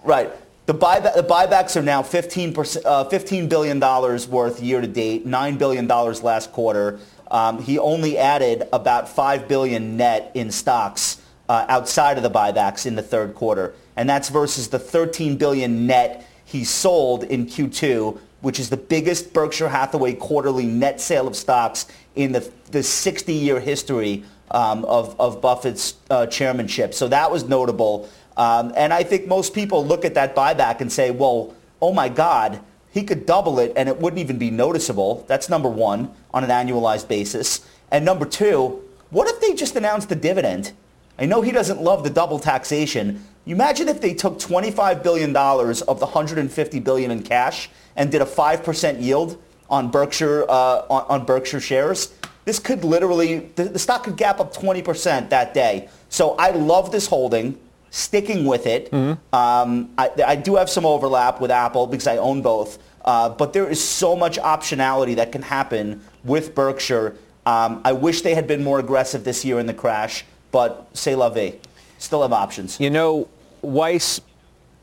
right. 0.02 0.32
The, 0.66 0.74
buyback, 0.74 1.14
the 1.14 1.22
buybacks 1.22 1.76
are 1.76 1.82
now 1.82 2.02
15 2.02 2.54
percent, 2.54 2.86
uh, 2.86 3.04
15 3.04 3.50
billion 3.50 3.78
dollars 3.78 4.26
worth 4.26 4.62
year 4.62 4.80
to 4.80 4.86
date, 4.86 5.26
nine 5.26 5.58
billion 5.58 5.86
dollars 5.86 6.22
last 6.22 6.52
quarter. 6.52 6.98
Um, 7.30 7.62
he 7.62 7.78
only 7.78 8.16
added 8.16 8.66
about 8.72 9.10
five 9.10 9.46
billion 9.46 9.98
net 9.98 10.30
in 10.34 10.50
stocks 10.50 11.20
uh, 11.48 11.66
outside 11.68 12.16
of 12.16 12.22
the 12.22 12.30
buybacks 12.30 12.86
in 12.86 12.94
the 12.94 13.02
third 13.02 13.34
quarter, 13.34 13.74
and 13.96 14.08
that's 14.08 14.28
versus 14.28 14.68
the 14.68 14.78
13 14.78 15.36
billion 15.36 15.86
net 15.86 16.26
he 16.44 16.64
sold 16.64 17.24
in 17.24 17.46
Q2, 17.46 18.18
which 18.40 18.60
is 18.60 18.70
the 18.70 18.76
biggest 18.76 19.32
Berkshire 19.32 19.68
Hathaway 19.68 20.14
quarterly 20.14 20.66
net 20.66 21.00
sale 21.00 21.26
of 21.26 21.34
stocks 21.34 21.86
in 22.14 22.32
the, 22.32 22.40
the 22.70 22.80
60-year 22.80 23.60
history 23.60 24.24
um, 24.50 24.84
of, 24.84 25.18
of 25.18 25.40
Buffett's 25.40 25.94
uh, 26.10 26.26
chairmanship. 26.26 26.94
So 26.94 27.08
that 27.08 27.30
was 27.30 27.44
notable. 27.44 28.08
Um, 28.36 28.72
and 28.76 28.92
I 28.92 29.02
think 29.02 29.26
most 29.26 29.54
people 29.54 29.84
look 29.84 30.04
at 30.04 30.14
that 30.14 30.36
buyback 30.36 30.80
and 30.80 30.92
say, 30.92 31.10
well, 31.10 31.54
oh 31.80 31.92
my 31.92 32.08
God, 32.08 32.60
he 32.90 33.02
could 33.02 33.26
double 33.26 33.58
it 33.58 33.72
and 33.76 33.88
it 33.88 33.98
wouldn't 33.98 34.20
even 34.20 34.38
be 34.38 34.50
noticeable. 34.50 35.24
That's 35.26 35.48
number 35.48 35.68
one 35.68 36.12
on 36.32 36.44
an 36.44 36.50
annualized 36.50 37.08
basis. 37.08 37.66
And 37.90 38.04
number 38.04 38.24
two, 38.24 38.82
what 39.10 39.28
if 39.28 39.40
they 39.40 39.54
just 39.54 39.76
announced 39.76 40.08
the 40.08 40.16
dividend? 40.16 40.72
I 41.18 41.26
know 41.26 41.42
he 41.42 41.52
doesn't 41.52 41.80
love 41.80 42.02
the 42.02 42.11
double 42.11 42.38
taxation. 42.38 43.25
You 43.44 43.54
imagine 43.54 43.88
if 43.88 44.00
they 44.00 44.14
took 44.14 44.38
$25 44.38 45.02
billion 45.02 45.37
of 45.37 46.00
the 46.00 46.06
150 46.06 46.80
billion 46.80 47.11
in 47.11 47.23
cash 47.23 47.71
and 47.97 48.11
did 48.11 48.23
a 48.23 48.26
5% 48.26 49.02
yield 49.02 49.40
on 49.71 49.90
Berkshire, 49.90 50.44
uh, 50.49 50.85
on, 50.90 51.21
on 51.21 51.25
Berkshire 51.26 51.61
shares. 51.61 52.12
This 52.44 52.59
could 52.59 52.85
literally, 52.85 53.50
the, 53.54 53.64
the 53.64 53.78
stock 53.78 54.04
could 54.04 54.16
gap 54.16 54.40
up 54.40 54.54
20% 54.54 55.30
that 55.30 55.54
day. 55.54 55.88
So 56.09 56.35
I 56.37 56.50
love 56.50 56.90
this 56.90 57.06
holding, 57.06 57.59
sticking 57.90 58.44
with 58.44 58.66
it. 58.66 58.92
Um, 59.33 59.90
I, 59.97 60.11
I 60.26 60.37
do 60.37 60.56
have 60.56 60.68
some 60.68 60.85
overlap 60.85 61.40
with 61.40 61.50
Apple 61.50 61.87
because 61.87 62.06
I 62.06 62.16
own 62.16 62.42
both. 62.42 62.78
Uh, 63.04 63.28
but 63.28 63.52
there 63.52 63.68
is 63.68 63.83
so 63.83 64.16
much 64.16 64.38
optionality 64.38 65.16
that 65.16 65.30
can 65.33 65.42
happen 65.42 66.02
with 66.25 66.54
Berkshire. 66.54 67.16
Um, 67.47 67.83
I 67.85 67.92
wish 67.92 68.23
they 68.23 68.35
had 68.35 68.47
been 68.47 68.64
more 68.64 68.78
aggressive 68.78 69.25
this 69.25 69.44
year 69.44 69.59
in 69.59 69.66
the 69.66 69.75
crash, 69.75 70.25
but 70.54 70.87
c'est 70.92 71.16
la 71.16 71.28
vie. 71.28 71.54
Still 71.99 72.23
have 72.23 72.32
options. 72.32 72.78
You 72.78 72.88
know, 72.88 73.28
Weiss, 73.61 74.20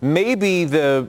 maybe 0.02 0.66
the 0.66 1.08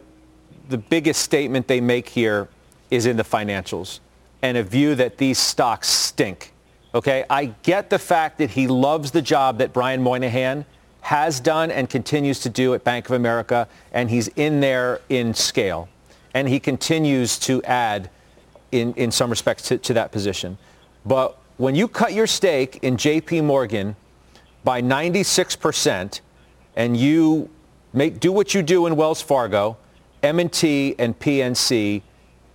the 0.69 0.79
biggest 0.79 1.21
statement 1.21 1.67
they 1.67 1.81
make 1.81 2.09
here 2.09 2.49
is 2.89 3.05
in 3.05 3.17
the 3.17 3.25
financials 3.25 3.99
and 4.41 4.57
a 4.57 4.63
view 4.63 4.95
that 4.95 5.19
these 5.19 5.39
stocks 5.39 5.89
stink. 5.89 6.53
Okay, 6.95 7.25
I 7.29 7.47
get 7.65 7.91
the 7.91 7.99
fact 7.99 8.39
that 8.39 8.51
he 8.51 8.69
loves 8.69 9.11
the 9.11 9.21
job 9.21 9.59
that 9.59 9.73
Brian 9.73 10.01
Moynihan 10.01 10.65
has 11.01 11.41
done 11.41 11.73
and 11.73 11.91
continues 11.91 12.39
to 12.41 12.49
do 12.49 12.75
at 12.75 12.85
Bank 12.85 13.07
of 13.07 13.13
America, 13.13 13.67
and 13.93 14.09
he's 14.09 14.29
in 14.29 14.61
there 14.61 15.01
in 15.09 15.35
scale, 15.35 15.89
and 16.35 16.49
he 16.49 16.61
continues 16.61 17.37
to 17.41 17.61
add 17.65 18.09
in, 18.71 18.95
in 18.95 19.11
some 19.11 19.29
respects 19.29 19.65
to, 19.65 19.79
to 19.79 19.95
that 19.95 20.13
position. 20.13 20.57
But 21.05 21.37
when 21.57 21.75
you 21.75 21.89
cut 21.89 22.13
your 22.13 22.29
stake 22.29 22.79
in 22.83 22.97
JP 22.97 23.45
Morgan 23.45 23.97
by 24.65 24.81
96% 24.81 26.21
and 26.77 26.97
you 26.97 27.51
make, 27.93 28.21
do 28.21 28.33
what 28.33 28.55
you 28.55 28.63
do 28.63 28.87
in 28.87 28.97
Wells 28.97 29.21
Fargo, 29.21 29.77
M&T 30.23 30.95
and 30.99 31.19
PNC, 31.19 32.03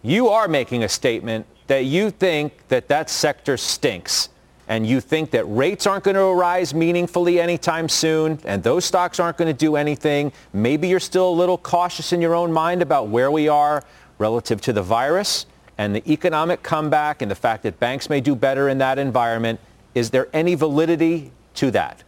you 0.02 0.30
are 0.30 0.48
making 0.48 0.84
a 0.84 0.90
statement 0.90 1.46
that 1.68 1.86
you 1.86 2.10
think 2.10 2.68
that 2.70 2.88
that 2.88 3.10
sector 3.10 3.58
stinks 3.58 4.30
and 4.70 4.86
you 4.86 5.00
think 5.00 5.32
that 5.32 5.46
rates 5.46 5.88
aren't 5.88 6.04
going 6.04 6.16
to 6.16 6.34
rise 6.34 6.74
meaningfully 6.74 7.40
anytime 7.40 7.88
soon 7.88 8.40
and 8.46 8.64
those 8.64 8.86
stocks 8.86 9.20
aren't 9.20 9.38
going 9.38 9.48
to 9.48 9.58
do 9.58 9.76
anything. 9.76 10.32
Maybe 10.54 10.88
you're 10.88 11.00
still 11.00 11.30
a 11.30 11.32
little 11.32 11.58
cautious 11.58 12.12
in 12.14 12.22
your 12.22 12.36
own 12.36 12.52
mind 12.52 12.82
about 12.82 13.08
where 13.08 13.32
we 13.32 13.48
are 13.48 13.84
relative 14.18 14.62
to 14.62 14.74
the 14.74 14.82
virus 14.82 15.46
and 15.78 15.96
the 15.96 16.12
economic 16.12 16.64
comeback 16.64 17.22
and 17.22 17.30
the 17.30 17.36
fact 17.36 17.64
that 17.64 17.80
banks 17.80 18.10
may 18.10 18.20
do 18.20 18.36
better 18.36 18.68
in 18.68 18.78
that 18.80 18.98
environment. 18.98 19.60
Is 19.94 20.10
there 20.10 20.28
any 20.34 20.56
validity 20.56 21.32
to 21.58 21.72
that? 21.72 22.04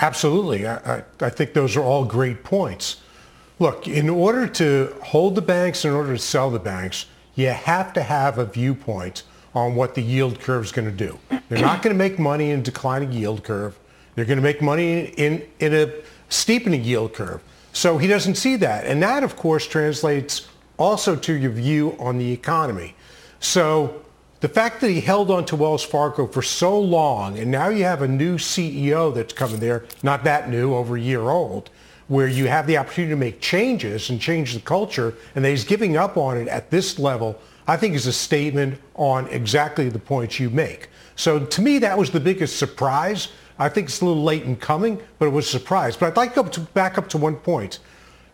Absolutely. 0.00 0.66
I, 0.66 0.96
I, 0.96 1.04
I 1.20 1.30
think 1.30 1.52
those 1.52 1.76
are 1.76 1.82
all 1.82 2.04
great 2.04 2.42
points. 2.42 3.00
Look, 3.58 3.86
in 3.86 4.08
order 4.08 4.46
to 4.48 4.94
hold 5.02 5.34
the 5.34 5.42
banks, 5.42 5.84
in 5.84 5.92
order 5.92 6.14
to 6.14 6.18
sell 6.18 6.50
the 6.50 6.58
banks, 6.58 7.06
you 7.36 7.48
have 7.48 7.92
to 7.92 8.02
have 8.02 8.38
a 8.38 8.44
viewpoint 8.44 9.22
on 9.54 9.76
what 9.76 9.94
the 9.94 10.02
yield 10.02 10.40
curve 10.40 10.64
is 10.64 10.72
going 10.72 10.90
to 10.90 11.06
do. 11.06 11.18
They're 11.48 11.60
not 11.60 11.82
going 11.82 11.94
to 11.94 11.98
make 11.98 12.18
money 12.18 12.50
in 12.50 12.60
a 12.60 12.62
declining 12.62 13.12
yield 13.12 13.44
curve. 13.44 13.78
They're 14.14 14.24
going 14.24 14.38
to 14.38 14.42
make 14.42 14.60
money 14.60 15.06
in, 15.16 15.46
in 15.60 15.74
a 15.74 15.92
steepening 16.28 16.82
yield 16.82 17.14
curve. 17.14 17.40
So 17.72 17.98
he 17.98 18.06
doesn't 18.08 18.34
see 18.36 18.56
that. 18.56 18.86
And 18.86 19.02
that, 19.02 19.22
of 19.22 19.36
course, 19.36 19.66
translates 19.66 20.48
also 20.76 21.14
to 21.16 21.32
your 21.32 21.52
view 21.52 21.96
on 21.98 22.18
the 22.18 22.32
economy. 22.32 22.94
So 23.40 24.03
the 24.44 24.48
fact 24.50 24.82
that 24.82 24.90
he 24.90 25.00
held 25.00 25.30
on 25.30 25.46
to 25.46 25.56
Wells 25.56 25.82
Fargo 25.82 26.26
for 26.26 26.42
so 26.42 26.78
long, 26.78 27.38
and 27.38 27.50
now 27.50 27.70
you 27.70 27.84
have 27.84 28.02
a 28.02 28.06
new 28.06 28.36
CEO 28.36 29.14
that's 29.14 29.32
coming 29.32 29.58
there, 29.58 29.86
not 30.02 30.22
that 30.24 30.50
new, 30.50 30.74
over 30.74 30.98
a 30.98 31.00
year 31.00 31.22
old, 31.22 31.70
where 32.08 32.28
you 32.28 32.46
have 32.46 32.66
the 32.66 32.76
opportunity 32.76 33.14
to 33.14 33.16
make 33.16 33.40
changes 33.40 34.10
and 34.10 34.20
change 34.20 34.52
the 34.52 34.60
culture, 34.60 35.14
and 35.34 35.42
that 35.42 35.48
he's 35.48 35.64
giving 35.64 35.96
up 35.96 36.18
on 36.18 36.36
it 36.36 36.46
at 36.48 36.70
this 36.70 36.98
level, 36.98 37.40
I 37.66 37.78
think 37.78 37.94
is 37.94 38.06
a 38.06 38.12
statement 38.12 38.78
on 38.96 39.28
exactly 39.28 39.88
the 39.88 39.98
points 39.98 40.38
you 40.38 40.50
make. 40.50 40.90
So 41.16 41.46
to 41.46 41.62
me, 41.62 41.78
that 41.78 41.96
was 41.96 42.10
the 42.10 42.20
biggest 42.20 42.58
surprise. 42.58 43.28
I 43.58 43.70
think 43.70 43.88
it's 43.88 44.02
a 44.02 44.04
little 44.04 44.24
late 44.24 44.42
in 44.42 44.56
coming, 44.56 45.00
but 45.18 45.24
it 45.24 45.30
was 45.30 45.46
a 45.46 45.58
surprise. 45.58 45.96
But 45.96 46.08
I'd 46.08 46.18
like 46.18 46.34
to 46.34 46.60
back 46.74 46.98
up 46.98 47.08
to 47.08 47.16
one 47.16 47.36
point. 47.36 47.78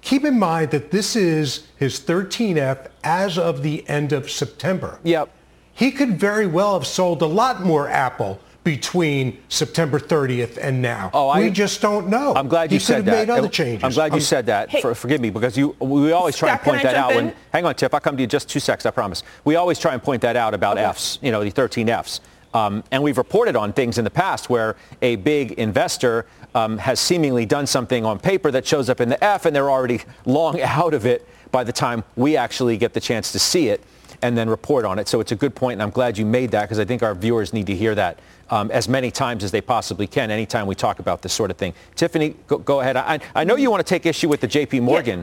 Keep 0.00 0.24
in 0.24 0.40
mind 0.40 0.72
that 0.72 0.90
this 0.90 1.14
is 1.14 1.68
his 1.76 2.00
13F 2.00 2.88
as 3.04 3.38
of 3.38 3.62
the 3.62 3.88
end 3.88 4.12
of 4.12 4.28
September. 4.28 4.98
Yep. 5.04 5.30
He 5.80 5.90
could 5.90 6.20
very 6.20 6.46
well 6.46 6.74
have 6.74 6.86
sold 6.86 7.22
a 7.22 7.26
lot 7.26 7.62
more 7.62 7.88
Apple 7.88 8.38
between 8.64 9.38
September 9.48 9.98
30th 9.98 10.58
and 10.60 10.82
now. 10.82 11.10
Oh, 11.14 11.28
I- 11.30 11.40
we 11.40 11.50
just 11.50 11.80
don't 11.80 12.08
know. 12.08 12.34
I'm 12.34 12.48
glad 12.48 12.68
he 12.70 12.76
you 12.76 12.80
said 12.80 12.96
could 12.96 13.04
that. 13.06 13.16
have 13.16 13.28
made 13.28 13.32
other 13.32 13.48
changes. 13.48 13.82
I'm 13.82 13.92
glad 13.92 14.08
you 14.08 14.16
I'm- 14.16 14.20
said 14.20 14.44
that. 14.44 14.68
Hey. 14.68 14.82
For, 14.82 14.94
forgive 14.94 15.22
me, 15.22 15.30
because 15.30 15.56
you 15.56 15.74
we 15.78 16.12
always 16.12 16.36
try 16.36 16.50
and 16.50 16.60
point 16.60 16.82
that 16.82 16.96
out. 16.96 17.14
When, 17.14 17.32
hang 17.50 17.64
on, 17.64 17.74
Tiff. 17.76 17.94
I'll 17.94 18.00
come 18.00 18.14
to 18.18 18.20
you 18.22 18.26
just 18.26 18.50
two 18.50 18.60
seconds. 18.60 18.84
I 18.84 18.90
promise. 18.90 19.22
We 19.46 19.56
always 19.56 19.78
try 19.78 19.94
and 19.94 20.02
point 20.02 20.20
that 20.20 20.36
out 20.36 20.52
about 20.52 20.76
Okay. 20.76 20.84
Fs. 20.86 21.18
You 21.22 21.32
know, 21.32 21.42
the 21.42 21.48
13 21.48 21.88
Fs. 21.88 22.20
Um, 22.52 22.84
and 22.90 23.02
we've 23.02 23.16
reported 23.16 23.56
on 23.56 23.72
things 23.72 23.96
in 23.96 24.04
the 24.04 24.10
past 24.10 24.50
where 24.50 24.76
a 25.00 25.16
big 25.16 25.52
investor 25.52 26.26
um, 26.54 26.76
has 26.76 27.00
seemingly 27.00 27.46
done 27.46 27.66
something 27.66 28.04
on 28.04 28.18
paper 28.18 28.50
that 28.50 28.66
shows 28.66 28.90
up 28.90 29.00
in 29.00 29.08
the 29.08 29.24
F 29.24 29.46
and 29.46 29.56
they're 29.56 29.70
already 29.70 30.02
long 30.26 30.60
out 30.60 30.92
of 30.92 31.06
it 31.06 31.26
by 31.52 31.64
the 31.64 31.72
time 31.72 32.04
we 32.16 32.36
actually 32.36 32.76
get 32.76 32.92
the 32.92 33.00
chance 33.00 33.32
to 33.32 33.38
see 33.38 33.68
it 33.68 33.82
and 34.22 34.36
then 34.36 34.48
report 34.48 34.84
on 34.84 34.98
it. 34.98 35.08
So 35.08 35.20
it's 35.20 35.32
a 35.32 35.36
good 35.36 35.54
point, 35.54 35.74
and 35.74 35.82
I'm 35.82 35.90
glad 35.90 36.18
you 36.18 36.26
made 36.26 36.50
that 36.52 36.62
because 36.62 36.78
I 36.78 36.84
think 36.84 37.02
our 37.02 37.14
viewers 37.14 37.52
need 37.52 37.66
to 37.66 37.76
hear 37.76 37.94
that 37.94 38.18
um, 38.50 38.70
as 38.70 38.88
many 38.88 39.10
times 39.10 39.44
as 39.44 39.50
they 39.50 39.60
possibly 39.60 40.06
can 40.06 40.30
anytime 40.30 40.66
we 40.66 40.74
talk 40.74 40.98
about 40.98 41.22
this 41.22 41.32
sort 41.32 41.50
of 41.50 41.56
thing. 41.56 41.72
Tiffany, 41.94 42.34
go, 42.46 42.58
go 42.58 42.80
ahead. 42.80 42.96
I, 42.96 43.20
I, 43.34 43.44
know 43.44 43.56
you 43.56 43.70
want 43.70 43.84
to 43.84 43.88
take 43.88 44.06
issue 44.06 44.28
with 44.28 44.40
the 44.40 44.48
J.P. 44.48 44.80
Morgan. 44.80 45.20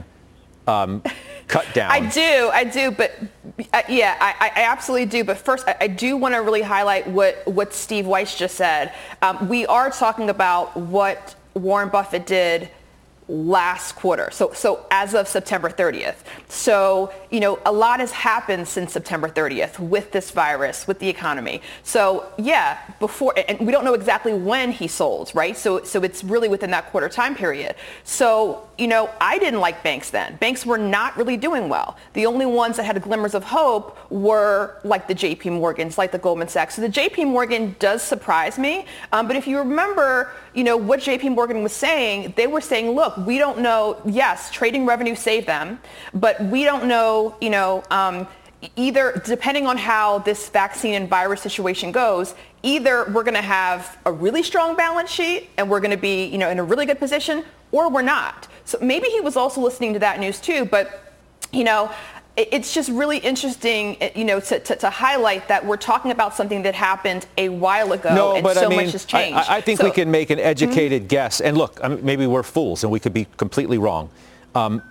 Yeah. 0.68 0.82
Um, 0.82 1.02
cut 1.48 1.66
down. 1.74 1.92
I 1.92 2.10
do, 2.10 2.50
I 2.54 2.64
do, 2.64 2.92
but 2.92 3.14
uh, 3.74 3.82
yeah, 3.88 4.18
I, 4.20 4.52
I, 4.54 4.64
absolutely 4.64 5.06
do. 5.06 5.24
But 5.24 5.38
first, 5.38 5.68
I, 5.68 5.76
I 5.82 5.88
do 5.88 6.18
want 6.18 6.36
to 6.36 6.42
really 6.42 6.62
highlight 6.62 7.08
what, 7.08 7.46
what 7.48 7.74
Steve 7.74 8.06
Weiss 8.06 8.38
just 8.38 8.56
said. 8.56 8.94
Um, 9.22 9.48
we 9.48 9.66
are 9.66 9.90
talking 9.90 10.30
about 10.30 10.76
what 10.76 11.36
Warren 11.54 11.90
Buffett 11.90 12.26
did 12.26 12.70
last 13.30 13.96
quarter. 13.96 14.30
So, 14.32 14.54
so 14.54 14.86
as 14.90 15.14
of 15.14 15.28
September 15.28 15.70
30th. 15.70 16.16
So, 16.48 17.12
you 17.30 17.40
know, 17.40 17.60
a 17.66 17.72
lot 17.72 18.00
has 18.00 18.12
happened 18.12 18.68
since 18.68 18.94
September 18.94 19.28
30th 19.28 19.80
with 19.80 20.12
this 20.12 20.32
virus, 20.32 20.88
with 20.88 21.00
the 21.00 21.10
economy. 21.10 21.62
So 21.84 22.32
yeah, 22.38 22.80
before, 23.00 23.34
and 23.48 23.60
we 23.60 23.72
don't 23.72 23.84
know 23.84 23.94
exactly 23.94 24.34
when 24.34 24.72
he 24.72 24.88
sold, 24.88 25.32
right? 25.34 25.58
So, 25.58 25.84
so 25.84 26.04
it's 26.04 26.24
really 26.24 26.48
within 26.48 26.72
that 26.72 26.90
quarter 26.92 27.10
time 27.10 27.36
period. 27.36 27.76
So, 28.04 28.68
you 28.78 28.88
know, 28.88 29.10
I 29.20 29.40
didn't 29.40 29.60
like 29.60 29.84
banks 29.84 30.10
then. 30.10 30.38
Banks 30.38 30.66
were 30.66 30.78
not 30.78 31.18
really 31.18 31.36
doing 31.36 31.68
well. 31.68 31.98
The 32.14 32.26
only 32.26 32.46
ones 32.46 32.78
that 32.78 32.84
had 32.84 33.02
glimmers 33.02 33.34
of 33.34 33.44
hope 33.44 33.98
were 34.12 34.80
like 34.84 35.08
the 35.08 35.16
JP 35.16 35.54
Morgans, 35.54 35.98
like 35.98 36.12
the 36.12 36.20
Goldman 36.20 36.48
Sachs. 36.48 36.76
So 36.76 36.82
the 36.82 36.90
JP 36.90 37.28
Morgan 37.28 37.76
does 37.80 38.02
surprise 38.02 38.58
me. 38.58 38.86
Um, 39.12 39.28
but 39.28 39.36
if 39.36 39.48
you 39.48 39.58
remember, 39.58 40.32
you 40.58 40.64
know, 40.64 40.76
what 40.76 41.02
JP 41.02 41.36
Morgan 41.36 41.62
was 41.62 41.72
saying, 41.72 42.34
they 42.36 42.48
were 42.48 42.62
saying, 42.62 42.90
look, 42.90 43.16
we 43.16 43.38
don't 43.38 43.60
know, 43.60 44.02
yes, 44.06 44.50
trading 44.50 44.88
revenue 44.88 45.14
saved 45.14 45.46
them, 45.46 45.80
but 46.16 46.42
we 46.46 46.64
don't 46.64 46.88
know, 46.88 47.36
you 47.40 47.52
know, 47.52 47.84
um, 47.92 48.28
either 48.76 49.22
depending 49.24 49.68
on 49.68 49.78
how 49.78 50.18
this 50.18 50.50
vaccine 50.50 50.96
and 50.96 51.08
virus 51.08 51.42
situation 51.42 51.92
goes, 51.92 52.34
either 52.64 53.06
we're 53.14 53.22
going 53.24 53.36
to 53.36 53.42
have 53.42 54.00
a 54.06 54.12
really 54.12 54.42
strong 54.42 54.76
balance 54.76 55.12
sheet 55.12 55.48
and 55.58 55.70
we're 55.70 55.80
going 55.80 55.92
to 55.92 55.96
be, 55.96 56.26
you 56.26 56.40
know, 56.40 56.50
in 56.50 56.58
a 56.58 56.64
really 56.64 56.88
good 56.88 56.98
position 56.98 57.44
or 57.72 57.88
we're 57.88 58.02
not. 58.02 58.48
So 58.66 58.80
maybe 58.82 59.10
he 59.10 59.22
was 59.22 59.38
also 59.38 59.62
listening 59.62 59.94
to 59.94 60.00
that 60.00 60.20
news 60.20 60.42
too, 60.42 60.66
but 60.66 61.14
you 61.54 61.64
know, 61.64 61.92
it's 62.38 62.72
just 62.72 62.90
really 62.90 63.18
interesting, 63.18 63.98
you 64.16 64.24
know, 64.24 64.40
to, 64.40 64.60
to, 64.60 64.76
to, 64.76 64.90
highlight 64.92 65.48
that 65.48 65.66
we're 65.66 65.76
talking 65.76 66.12
about 66.12 66.36
something 66.36 66.62
that 66.62 66.76
happened 66.76 67.26
a 67.38 67.50
while 67.50 67.92
ago 67.94 68.14
no, 68.14 68.36
and 68.36 68.44
but 68.44 68.56
so 68.56 68.66
I 68.66 68.70
mean, 68.70 68.78
much 68.78 68.92
has 68.92 69.06
changed. 69.06 69.38
I, 69.38 69.58
I 69.58 69.62
think 69.62 69.80
so, 69.80 69.86
we 69.86 69.92
can 69.92 70.12
make 70.12 70.30
an 70.30 70.40
educated 70.40 71.04
mm-hmm. 71.04 71.08
guess. 71.08 71.42
And 71.42 71.58
look, 71.58 71.80
I 71.84 71.88
mean, 71.88 72.06
maybe 72.06 72.28
we're 72.28 72.44
fools 72.44 72.84
and 72.84 72.92
we 72.92 73.00
could 73.00 73.14
be 73.14 73.26
completely 73.38 73.80
wrong. 73.80 74.12
Um, 74.54 74.84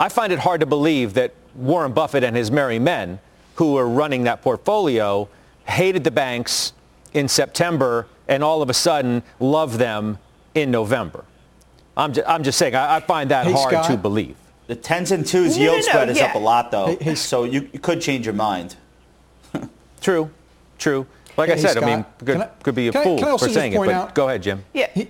I 0.00 0.08
find 0.08 0.32
it 0.32 0.38
hard 0.38 0.60
to 0.60 0.66
believe 0.66 1.14
that 1.14 1.34
Warren 1.54 1.92
Buffett 1.92 2.24
and 2.24 2.34
his 2.34 2.50
merry 2.50 2.78
men 2.78 3.20
who 3.56 3.76
are 3.76 3.86
running 3.86 4.24
that 4.24 4.40
portfolio 4.40 5.28
hated 5.66 6.04
the 6.04 6.10
banks 6.10 6.72
in 7.12 7.28
September 7.28 8.06
and 8.28 8.42
all 8.42 8.62
of 8.62 8.70
a 8.70 8.74
sudden 8.74 9.22
love 9.40 9.76
them 9.76 10.18
in 10.54 10.70
November. 10.70 11.24
I'm 11.96 12.12
just, 12.14 12.28
I'm 12.28 12.42
just 12.42 12.58
saying, 12.58 12.74
I, 12.74 12.96
I 12.96 13.00
find 13.00 13.30
that 13.30 13.46
hey, 13.46 13.52
hard 13.52 13.72
Scott. 13.72 13.90
to 13.90 13.96
believe. 13.96 14.36
The 14.66 14.76
10s 14.76 15.12
and 15.12 15.24
2s 15.24 15.58
yield 15.58 15.76
no, 15.76 15.80
spread 15.82 16.08
is 16.08 16.18
yeah. 16.18 16.26
up 16.26 16.34
a 16.34 16.38
lot, 16.38 16.70
though. 16.70 16.86
Hey, 16.86 16.96
hey, 17.00 17.14
so 17.14 17.44
you, 17.44 17.68
you, 17.72 17.78
could 17.78 18.00
change 18.00 18.24
your 18.24 18.34
mind. 18.34 18.76
true, 20.00 20.30
true. 20.78 21.06
Like 21.36 21.48
hey, 21.48 21.54
I 21.54 21.58
said, 21.58 21.70
Scott, 21.72 21.84
I 21.84 21.96
mean, 21.96 22.06
could, 22.18 22.36
I, 22.38 22.46
could 22.62 22.74
be 22.74 22.88
a 22.88 22.92
can 22.92 23.04
fool 23.04 23.24
I, 23.24 23.36
for 23.36 23.48
saying 23.48 23.74
it, 23.74 23.76
but 23.76 23.88
out, 23.90 24.14
go 24.14 24.28
ahead, 24.28 24.42
Jim. 24.42 24.64
Yeah. 24.72 24.88
He, 24.94 25.08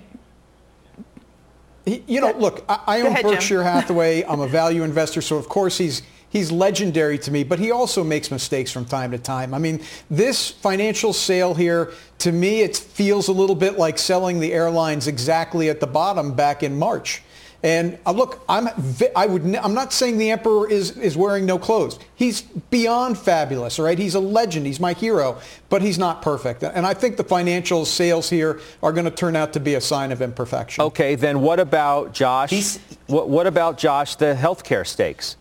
he, 1.84 2.02
you 2.06 2.20
know, 2.20 2.32
look, 2.32 2.64
I, 2.68 2.80
I 2.86 3.00
own 3.02 3.08
ahead, 3.08 3.24
Berkshire 3.24 3.58
Jim. 3.58 3.62
Hathaway. 3.72 4.24
I'm 4.24 4.40
a 4.40 4.48
value 4.48 4.82
investor, 4.82 5.20
so 5.20 5.36
of 5.36 5.48
course 5.48 5.78
he's 5.78 6.02
he's 6.34 6.50
legendary 6.50 7.16
to 7.16 7.30
me, 7.30 7.44
but 7.44 7.60
he 7.60 7.70
also 7.70 8.02
makes 8.02 8.30
mistakes 8.30 8.72
from 8.72 8.84
time 8.84 9.12
to 9.12 9.18
time. 9.18 9.54
I 9.54 9.58
mean, 9.58 9.80
this 10.10 10.50
financial 10.50 11.12
sale 11.12 11.54
here, 11.54 11.92
to 12.18 12.32
me, 12.32 12.62
it 12.62 12.76
feels 12.76 13.28
a 13.28 13.32
little 13.32 13.54
bit 13.54 13.78
like 13.78 13.98
selling 13.98 14.40
the 14.40 14.52
airlines 14.52 15.06
exactly 15.06 15.70
at 15.70 15.78
the 15.78 15.86
bottom 15.86 16.34
back 16.34 16.64
in 16.64 16.76
March. 16.76 17.22
And 17.64 17.98
uh, 18.04 18.12
look, 18.12 18.44
I'm 18.46 18.68
I 19.16 19.24
would 19.24 19.42
I'm 19.56 19.72
not 19.72 19.90
saying 19.90 20.18
the 20.18 20.30
emperor 20.30 20.70
is 20.70 20.98
is 20.98 21.16
wearing 21.16 21.46
no 21.46 21.58
clothes. 21.58 21.98
He's 22.14 22.42
beyond 22.42 23.16
fabulous, 23.16 23.78
all 23.78 23.86
right? 23.86 23.98
He's 23.98 24.14
a 24.14 24.20
legend. 24.20 24.66
He's 24.66 24.78
my 24.78 24.92
hero, 24.92 25.38
but 25.70 25.80
he's 25.80 25.98
not 25.98 26.20
perfect. 26.20 26.62
And 26.62 26.86
I 26.86 26.92
think 26.92 27.16
the 27.16 27.24
financial 27.24 27.86
sales 27.86 28.28
here 28.28 28.60
are 28.82 28.92
going 28.92 29.06
to 29.06 29.10
turn 29.10 29.34
out 29.34 29.54
to 29.54 29.60
be 29.60 29.76
a 29.76 29.80
sign 29.80 30.12
of 30.12 30.20
imperfection. 30.20 30.84
Okay, 30.84 31.14
then 31.14 31.40
what 31.40 31.58
about 31.58 32.12
Josh? 32.12 32.50
He's- 32.50 32.78
what, 33.06 33.30
what 33.30 33.46
about 33.46 33.78
Josh 33.78 34.16
the 34.16 34.34
healthcare 34.38 34.86
stakes? 34.86 35.36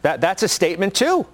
That 0.00 0.22
that's 0.22 0.42
a 0.42 0.48
statement 0.48 0.94
too. 0.94 1.26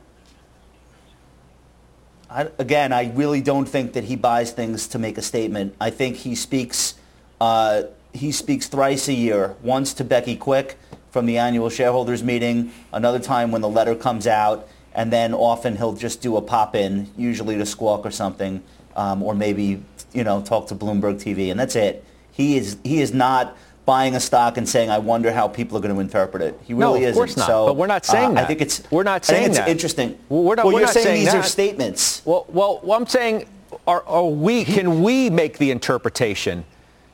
I, 2.28 2.48
again, 2.58 2.92
I 2.92 3.12
really 3.12 3.42
don't 3.42 3.66
think 3.66 3.92
that 3.92 4.04
he 4.04 4.16
buys 4.16 4.50
things 4.50 4.88
to 4.88 4.98
make 4.98 5.18
a 5.18 5.22
statement. 5.22 5.76
I 5.80 5.90
think 5.90 6.16
he 6.16 6.34
speaks 6.34 6.94
uh, 7.40 7.82
he 8.12 8.32
speaks 8.32 8.68
thrice 8.68 9.08
a 9.08 9.12
year, 9.12 9.56
once 9.62 9.94
to 9.94 10.04
Becky 10.04 10.36
Quick 10.36 10.76
from 11.10 11.26
the 11.26 11.38
annual 11.38 11.68
shareholders 11.68 12.22
meeting, 12.22 12.72
another 12.92 13.18
time 13.18 13.50
when 13.50 13.60
the 13.60 13.68
letter 13.68 13.94
comes 13.94 14.26
out, 14.26 14.68
and 14.94 15.12
then 15.12 15.34
often 15.34 15.76
he'll 15.76 15.94
just 15.94 16.20
do 16.20 16.36
a 16.36 16.42
pop-in, 16.42 17.10
usually 17.16 17.56
to 17.56 17.66
Squawk 17.66 18.04
or 18.04 18.10
something, 18.10 18.62
um, 18.96 19.22
or 19.22 19.34
maybe 19.34 19.82
you 20.12 20.24
know 20.24 20.42
talk 20.42 20.68
to 20.68 20.74
Bloomberg 20.74 21.16
TV, 21.16 21.50
and 21.50 21.58
that's 21.58 21.76
it. 21.76 22.04
He 22.30 22.56
is 22.56 22.76
he 22.82 23.00
is 23.00 23.12
not 23.12 23.56
buying 23.84 24.14
a 24.14 24.20
stock 24.20 24.56
and 24.56 24.68
saying, 24.68 24.90
"I 24.90 24.98
wonder 24.98 25.32
how 25.32 25.48
people 25.48 25.78
are 25.78 25.80
going 25.80 25.94
to 25.94 26.00
interpret 26.00 26.42
it." 26.42 26.58
He 26.64 26.74
really 26.74 27.00
no, 27.00 27.06
of 27.06 27.10
isn't. 27.10 27.14
course 27.14 27.36
not. 27.36 27.46
So, 27.46 27.66
but 27.66 27.76
we're 27.76 27.86
not 27.86 28.04
saying 28.04 28.32
uh, 28.32 28.34
that. 28.34 28.44
I 28.44 28.46
think 28.46 28.60
it's 28.60 28.90
we're 28.90 29.02
not 29.02 29.24
saying 29.24 29.38
I 29.38 29.42
think 29.44 29.50
it's 29.50 29.58
that. 29.58 29.68
interesting. 29.68 30.18
Well, 30.28 30.42
we're 30.42 30.54
not, 30.54 30.66
well, 30.66 30.74
we're 30.74 30.80
you're 30.80 30.86
not 30.86 30.94
saying, 30.94 31.06
saying 31.06 31.24
these 31.24 31.32
that. 31.32 31.38
are 31.38 31.42
statements. 31.42 32.22
Well, 32.24 32.46
well, 32.48 32.80
well 32.82 32.98
I'm 32.98 33.06
saying, 33.06 33.46
are, 33.86 34.02
are 34.06 34.26
we? 34.26 34.64
Can 34.64 35.02
we 35.02 35.30
make 35.30 35.58
the 35.58 35.70
interpretation 35.70 36.64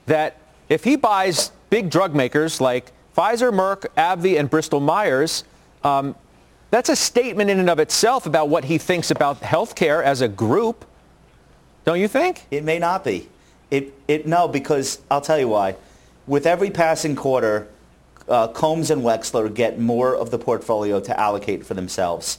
that 0.07 0.37
if 0.69 0.85
he 0.85 0.97
buys 0.97 1.51
big 1.71 1.91
drug 1.91 2.15
makers 2.15 2.61
like 2.61 2.93
Pfizer, 3.17 3.53
Merck, 3.53 3.87
AbbVie, 3.97 4.39
and 4.39 4.49
Bristol 4.49 4.81
Myers, 4.81 5.45
um, 5.83 6.15
that's 6.71 6.89
a 6.89 6.97
statement 6.97 7.51
in 7.51 7.59
and 7.59 7.71
of 7.71 7.79
itself 7.79 8.27
about 8.27 8.49
what 8.49 8.65
he 8.65 8.79
thinks 8.79 9.11
about 9.11 9.41
healthcare 9.41 10.03
as 10.03 10.21
a 10.21 10.29
group. 10.29 10.85
Don't 11.85 11.99
you 11.99 12.09
think? 12.09 12.47
It 12.51 12.65
may 12.65 12.79
not 12.79 13.05
be. 13.05 13.29
It, 13.71 13.95
it 14.07 14.27
no, 14.27 14.49
because 14.49 15.01
I'll 15.11 15.21
tell 15.21 15.39
you 15.39 15.49
why. 15.49 15.77
With 16.27 16.47
every 16.47 16.71
passing 16.71 17.17
quarter, 17.17 17.69
uh, 18.29 18.49
Combs 18.49 18.91
and 18.91 19.03
Weschler 19.03 19.53
get 19.53 19.79
more 19.79 20.15
of 20.15 20.31
the 20.31 20.39
portfolio 20.39 21.01
to 21.01 21.19
allocate 21.19 21.65
for 21.65 21.75
themselves. 21.75 22.39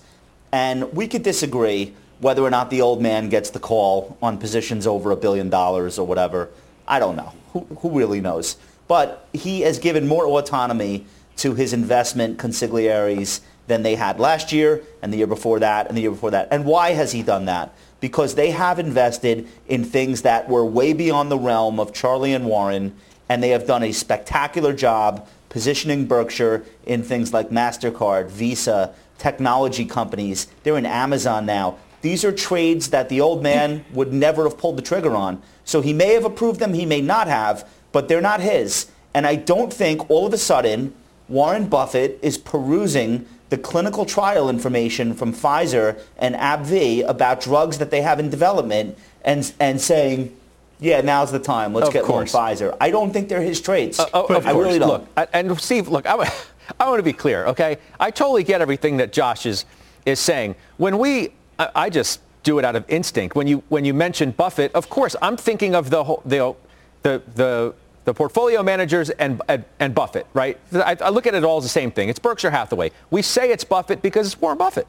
And 0.52 0.94
we 0.94 1.08
could 1.08 1.24
disagree 1.24 1.94
whether 2.20 2.44
or 2.44 2.50
not 2.50 2.70
the 2.70 2.82
old 2.82 3.02
man 3.02 3.30
gets 3.30 3.50
the 3.50 3.60
call 3.60 4.18
on 4.22 4.38
positions 4.38 4.86
over 4.86 5.12
a 5.12 5.16
billion 5.16 5.50
dollars 5.50 5.98
or 5.98 6.06
whatever. 6.06 6.50
I 6.90 7.00
don't 7.00 7.16
know. 7.16 7.32
Who, 7.54 7.60
who 7.80 7.98
really 7.98 8.20
knows? 8.20 8.58
But 8.88 9.28
he 9.32 9.62
has 9.62 9.80
given 9.80 10.08
more 10.08 10.26
autonomy 10.26 11.06
to 11.38 11.54
his 11.54 11.72
investment 11.72 12.38
consigliaries 12.38 13.42
than 13.68 13.84
they 13.84 13.96
had 13.96 14.20
last 14.20 14.52
year 14.52 14.84
and 15.02 15.14
the 15.14 15.18
year 15.18 15.28
before 15.28 15.60
that 15.60 15.88
and 15.88 15.96
the 15.96 16.02
year 16.02 16.12
before 16.12 16.32
that. 16.32 16.48
And 16.52 16.66
why 16.66 16.90
has 16.92 17.12
he 17.12 17.24
done 17.24 17.46
that? 17.46 17.74
Because 18.02 18.36
they 18.36 18.52
have 18.52 18.80
invested 18.80 19.48
in 19.68 19.84
things 19.86 20.24
that 20.24 20.50
were 20.50 20.66
way 20.66 20.92
beyond 20.92 21.30
the 21.32 21.38
realm 21.38 21.80
of 21.80 21.94
Charlie 21.94 22.34
and 22.34 22.46
Warren, 22.46 22.96
and 23.30 23.44
they 23.44 23.50
have 23.50 23.68
done 23.68 23.84
a 23.84 23.92
spectacular 23.92 24.74
job 24.74 25.28
positioning 25.50 26.06
Berkshire 26.08 26.66
in 26.86 27.04
things 27.04 27.32
like 27.32 27.50
MasterCard, 27.50 28.30
Visa, 28.30 28.94
technology 29.18 29.86
companies. 29.86 30.48
They're 30.64 30.78
in 30.78 30.86
Amazon 30.86 31.46
now. 31.46 31.78
These 32.02 32.24
are 32.24 32.32
trades 32.32 32.90
that 32.90 33.10
the 33.10 33.22
old 33.22 33.44
man 33.44 33.84
would 33.94 34.14
never 34.14 34.44
have 34.44 34.58
pulled 34.58 34.78
the 34.78 34.82
trigger 34.82 35.16
on. 35.16 35.42
So 35.66 35.82
he 35.82 35.94
may 35.94 36.14
have 36.14 36.26
approved 36.26 36.60
them, 36.60 36.74
he 36.74 36.86
may 36.86 37.02
not 37.02 37.28
have, 37.28 37.68
but 37.92 38.08
they're 38.08 38.22
not 38.22 38.40
his. 38.42 38.90
And 39.14 39.26
I 39.28 39.36
don't 39.36 39.72
think 39.74 40.10
all 40.10 40.26
of 40.26 40.34
a 40.34 40.38
sudden 40.38 40.94
Warren 41.28 41.68
Buffett 41.68 42.20
is 42.22 42.38
perusing 42.38 43.26
the 43.50 43.58
clinical 43.58 44.06
trial 44.06 44.50
information 44.50 45.14
from 45.14 45.34
Pfizer 45.34 46.00
and 46.18 46.36
AbbVie 46.36 47.08
about 47.08 47.42
drugs 47.42 47.80
that 47.80 47.90
they 47.92 48.02
have 48.02 48.20
in 48.20 48.30
development 48.30 48.98
and, 49.24 49.52
and 49.60 49.82
saying, 49.82 50.36
yeah, 50.80 51.02
now's 51.02 51.32
the 51.32 51.40
time. 51.40 51.74
Let's 51.74 51.88
Of 51.88 51.94
get 51.94 52.04
course. 52.06 52.32
more 52.34 52.42
Pfizer. 52.44 52.78
I 52.80 52.92
don't 52.92 53.12
think 53.12 53.28
they're 53.28 53.42
his 53.42 53.60
trades. 53.60 54.00
Uh, 54.00 54.06
of 54.14 54.30
I 54.32 54.54
course. 54.54 54.56
really 54.56 54.80
don't. 54.80 54.90
Look, 54.90 55.08
I- 55.18 55.28
and 55.34 55.60
Steve, 55.60 55.88
look, 55.90 56.06
I, 56.06 56.14
I 56.80 56.88
want 56.88 57.00
to 57.00 57.04
be 57.04 57.12
clear, 57.14 57.46
okay? 57.48 57.78
I 58.00 58.12
totally 58.12 58.44
get 58.44 58.62
everything 58.62 58.98
that 58.98 59.12
Josh 59.12 59.46
is, 59.48 59.66
is 60.06 60.20
saying. 60.20 60.56
When 60.78 61.00
we, 61.00 61.30
I, 61.60 61.70
I 61.76 61.90
just 61.90 62.22
do 62.44 62.58
it 62.58 62.66
out 62.66 62.76
of 62.76 62.86
instinct. 62.88 63.36
When 63.36 63.48
you, 63.48 63.62
when 63.70 63.86
you 63.86 63.94
mention 63.94 64.32
Buffett, 64.32 64.74
of 64.74 64.90
course, 64.90 65.16
I'm 65.22 65.38
thinking 65.38 65.76
of 65.76 65.90
the, 65.90 66.04
whole, 66.06 66.24
the, 66.26 66.56
the, 67.04 67.22
the, 67.36 67.76
the 68.06 68.14
portfolio 68.14 68.64
managers 68.64 69.10
and, 69.12 69.42
and, 69.48 69.66
and 69.80 69.94
Buffett, 69.94 70.26
right? 70.34 70.58
I, 70.74 70.98
I 71.02 71.10
look 71.10 71.28
at 71.28 71.36
it 71.36 71.44
all 71.44 71.58
as 71.58 71.64
the 71.64 71.70
same 71.70 71.92
thing. 71.92 72.10
It's 72.10 72.20
Berkshire 72.20 72.50
Hathaway. 72.50 72.92
We 73.12 73.22
say 73.22 73.52
it's 73.52 73.64
Buffett 73.64 74.02
because 74.02 74.28
it's 74.28 74.42
Warren 74.42 74.58
Buffett, 74.58 74.88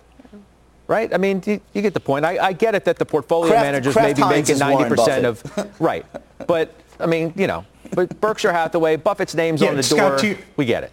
right? 0.87 1.13
I 1.13 1.19
mean, 1.19 1.43
you, 1.45 1.61
you 1.75 1.83
get 1.83 1.93
the 1.93 2.01
point. 2.01 2.25
I, 2.25 2.39
I, 2.39 2.53
get 2.53 2.75
it 2.75 2.85
that 2.85 2.99
the 2.99 3.05
portfolio 3.05 3.51
Kraft, 3.51 3.67
managers 3.67 3.93
Kraft 3.93 4.09
may 4.09 4.15
be 4.15 4.23
Heinz 4.23 4.49
making 4.49 4.63
90% 4.63 5.25
of, 5.25 5.81
right. 5.81 6.07
But, 6.47 6.73
I 7.01 7.07
mean, 7.07 7.33
you 7.37 7.49
know, 7.49 7.67
but 7.93 8.21
Berkshire 8.21 8.53
Hathaway, 8.53 8.97
Buffett's 8.97 9.35
name's 9.35 9.61
yeah, 9.61 9.71
on 9.71 9.77
the 9.77 9.83
Scott, 9.83 10.21
door. 10.21 10.31
You, 10.31 10.39
we 10.57 10.65
get 10.65 10.85
it. 10.85 10.93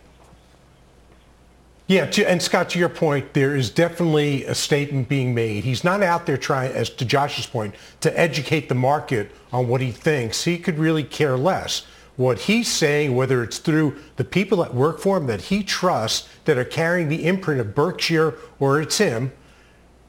Yeah, 1.88 2.12
and 2.28 2.42
Scott, 2.42 2.70
to 2.72 2.80
your 2.80 2.90
point, 2.90 3.34
there 3.34 3.56
is 3.56 3.70
definitely 3.70 4.44
a 4.44 4.54
statement 4.54 5.08
being 5.08 5.34
made. 5.34 5.64
He's 5.64 5.86
not 5.86 6.04
out 6.04 6.26
there 6.26 6.38
trying, 6.38 6.74
as 6.74 6.90
to 6.90 7.06
Josh's 7.06 7.46
point, 7.46 7.76
to 8.02 8.20
educate 8.20 8.68
the 8.68 8.76
market 8.76 9.32
on 9.54 9.70
what 9.70 9.80
he 9.80 9.92
thinks. 9.92 10.44
He 10.44 10.58
could 10.58 10.78
really 10.78 11.06
care 11.06 11.38
less. 11.38 11.88
What 12.18 12.40
he's 12.40 12.68
saying, 12.68 13.16
whether 13.16 13.42
it's 13.42 13.60
through 13.60 13.96
the 14.18 14.26
people 14.26 14.58
that 14.64 14.74
work 14.74 15.00
for 15.00 15.16
him 15.16 15.28
that 15.28 15.44
he 15.44 15.64
trusts 15.64 16.28
that 16.44 16.58
are 16.58 16.66
carrying 16.66 17.08
the 17.08 17.26
imprint 17.26 17.62
of 17.62 17.74
Berkshire 17.74 18.34
or 18.60 18.82
it's 18.82 18.98
him, 18.98 19.32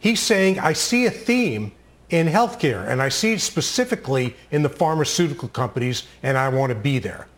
he's 0.01 0.19
saying, 0.19 0.59
I 0.59 0.73
see 0.73 1.07
a 1.07 1.13
theme 1.13 1.71
in 2.11 2.27
healthcare 2.27 2.89
and 2.89 3.01
I 3.01 3.09
see 3.09 3.35
it 3.35 3.41
specifically 3.41 4.35
in 4.51 4.63
the 4.63 4.69
pharmaceutical 4.69 5.49
companies 5.49 6.05
and 6.25 6.37
I 6.37 6.49
want 6.49 6.71
to 6.71 6.79
be 6.79 6.99
there. 6.99 7.29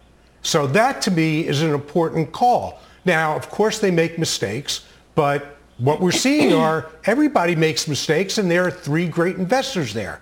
So 0.43 0.67
that 0.69 1.03
to 1.03 1.11
me 1.11 1.47
is 1.47 1.61
an 1.61 1.75
important 1.75 2.33
call. 2.33 2.81
Now, 3.05 3.37
of 3.37 3.51
course, 3.51 3.79
they 3.79 3.91
make 3.91 4.19
mistakes, 4.19 4.87
but 5.15 5.57
what 5.79 6.01
we're 6.01 6.13
seeing 6.13 6.53
are 6.53 6.91
everybody 7.05 7.57
makes 7.57 7.89
mistakes, 7.89 8.39
and 8.39 8.51
there 8.51 8.67
are 8.67 8.71
three 8.71 9.09
great 9.09 9.37
investors 9.37 9.95
there, 9.95 10.21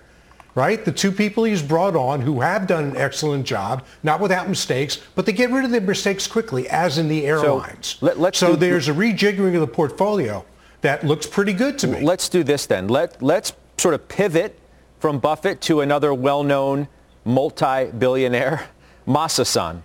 right? 0.55 0.83
The 0.85 0.91
two 0.91 1.11
people 1.11 1.43
he's 1.43 1.61
brought 1.61 1.97
on 1.97 2.21
who 2.21 2.39
have 2.39 2.65
done 2.65 2.85
an 2.85 2.97
excellent 2.97 3.45
job, 3.45 3.83
not 4.01 4.21
without 4.21 4.47
mistakes, 4.47 4.99
but 5.15 5.25
they 5.25 5.33
get 5.33 5.51
rid 5.51 5.65
of 5.65 5.71
their 5.71 5.81
mistakes 5.81 6.27
quickly, 6.27 6.69
as 6.69 6.97
in 6.97 7.09
the 7.09 7.25
airlines. 7.25 7.97
So, 7.99 8.13
let, 8.13 8.35
so 8.35 8.51
do, 8.51 8.55
there's 8.55 8.87
a 8.87 8.93
rejiggering 8.93 9.53
of 9.55 9.61
the 9.61 9.67
portfolio 9.67 10.45
that 10.81 11.03
looks 11.03 11.27
pretty 11.27 11.51
good 11.51 11.77
to 11.79 11.87
me. 11.87 12.01
Let's 12.01 12.29
do 12.29 12.43
this 12.43 12.65
then. 12.65 12.87
Let, 12.87 13.21
let's 13.21 13.51
sort 13.77 13.93
of 13.93 14.07
pivot 14.07 14.57
from 14.99 15.19
Buffett 15.19 15.59
to 15.61 15.81
another 15.81 16.13
well-known 16.13 16.87
multi-billionaire, 17.25 18.65
Masa-san, 19.05 19.83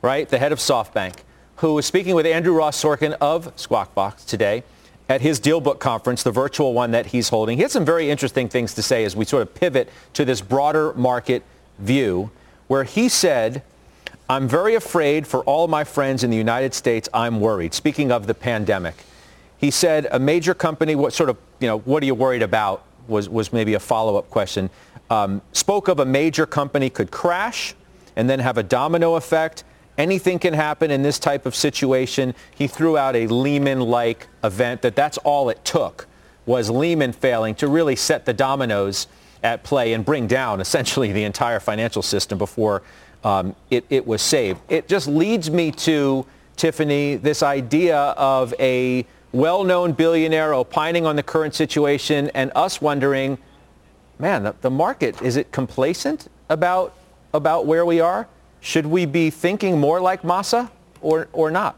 right? 0.00 0.28
The 0.28 0.38
head 0.38 0.52
of 0.52 0.60
SoftBank 0.60 1.14
who 1.58 1.74
was 1.74 1.86
speaking 1.86 2.14
with 2.14 2.24
Andrew 2.24 2.54
Ross 2.54 2.80
Sorkin 2.80 3.16
of 3.20 3.52
Squawk 3.56 3.94
Box 3.94 4.24
today 4.24 4.62
at 5.08 5.20
his 5.20 5.40
DealBook 5.40 5.80
conference, 5.80 6.22
the 6.22 6.30
virtual 6.30 6.72
one 6.72 6.92
that 6.92 7.06
he's 7.06 7.30
holding. 7.30 7.56
He 7.56 7.62
had 7.62 7.70
some 7.72 7.84
very 7.84 8.10
interesting 8.10 8.48
things 8.48 8.74
to 8.74 8.82
say 8.82 9.04
as 9.04 9.16
we 9.16 9.24
sort 9.24 9.42
of 9.42 9.54
pivot 9.54 9.88
to 10.12 10.24
this 10.24 10.40
broader 10.40 10.92
market 10.94 11.42
view 11.78 12.30
where 12.68 12.84
he 12.84 13.08
said, 13.08 13.62
I'm 14.28 14.46
very 14.46 14.76
afraid 14.76 15.26
for 15.26 15.42
all 15.44 15.66
my 15.66 15.82
friends 15.82 16.22
in 16.22 16.30
the 16.30 16.36
United 16.36 16.74
States. 16.74 17.08
I'm 17.12 17.40
worried. 17.40 17.74
Speaking 17.74 18.12
of 18.12 18.26
the 18.28 18.34
pandemic, 18.34 18.94
he 19.56 19.72
said 19.72 20.06
a 20.12 20.18
major 20.18 20.54
company, 20.54 20.94
what 20.94 21.12
sort 21.12 21.28
of, 21.28 21.38
you 21.58 21.66
know, 21.66 21.78
what 21.80 22.04
are 22.04 22.06
you 22.06 22.14
worried 22.14 22.42
about 22.42 22.84
was, 23.08 23.28
was 23.28 23.52
maybe 23.52 23.74
a 23.74 23.80
follow-up 23.80 24.30
question. 24.30 24.70
Um, 25.10 25.42
spoke 25.52 25.88
of 25.88 25.98
a 25.98 26.04
major 26.04 26.46
company 26.46 26.88
could 26.88 27.10
crash 27.10 27.74
and 28.14 28.30
then 28.30 28.38
have 28.38 28.58
a 28.58 28.62
domino 28.62 29.14
effect 29.16 29.64
anything 29.98 30.38
can 30.38 30.54
happen 30.54 30.90
in 30.90 31.02
this 31.02 31.18
type 31.18 31.44
of 31.44 31.54
situation. 31.54 32.34
He 32.54 32.68
threw 32.68 32.96
out 32.96 33.16
a 33.16 33.26
Lehman-like 33.26 34.28
event 34.42 34.80
that 34.82 34.96
that's 34.96 35.18
all 35.18 35.50
it 35.50 35.64
took 35.64 36.06
was 36.46 36.70
Lehman 36.70 37.12
failing 37.12 37.54
to 37.56 37.68
really 37.68 37.96
set 37.96 38.24
the 38.24 38.32
dominoes 38.32 39.06
at 39.42 39.62
play 39.64 39.92
and 39.92 40.04
bring 40.04 40.26
down 40.26 40.60
essentially 40.60 41.12
the 41.12 41.24
entire 41.24 41.60
financial 41.60 42.02
system 42.02 42.38
before 42.38 42.82
um, 43.22 43.54
it, 43.70 43.84
it 43.90 44.06
was 44.06 44.22
saved. 44.22 44.60
It 44.68 44.88
just 44.88 45.08
leads 45.08 45.50
me 45.50 45.72
to, 45.72 46.24
Tiffany, 46.56 47.16
this 47.16 47.42
idea 47.42 47.98
of 47.98 48.54
a 48.58 49.04
well-known 49.32 49.92
billionaire 49.92 50.54
opining 50.54 51.04
on 51.04 51.16
the 51.16 51.22
current 51.22 51.54
situation 51.54 52.30
and 52.34 52.50
us 52.54 52.80
wondering, 52.80 53.36
man, 54.18 54.44
the, 54.44 54.54
the 54.62 54.70
market, 54.70 55.20
is 55.20 55.36
it 55.36 55.52
complacent 55.52 56.28
about, 56.48 56.94
about 57.34 57.66
where 57.66 57.84
we 57.84 58.00
are? 58.00 58.26
Should 58.60 58.86
we 58.86 59.06
be 59.06 59.30
thinking 59.30 59.78
more 59.78 60.00
like 60.00 60.22
Masa 60.22 60.70
or, 61.00 61.28
or 61.32 61.50
not? 61.50 61.76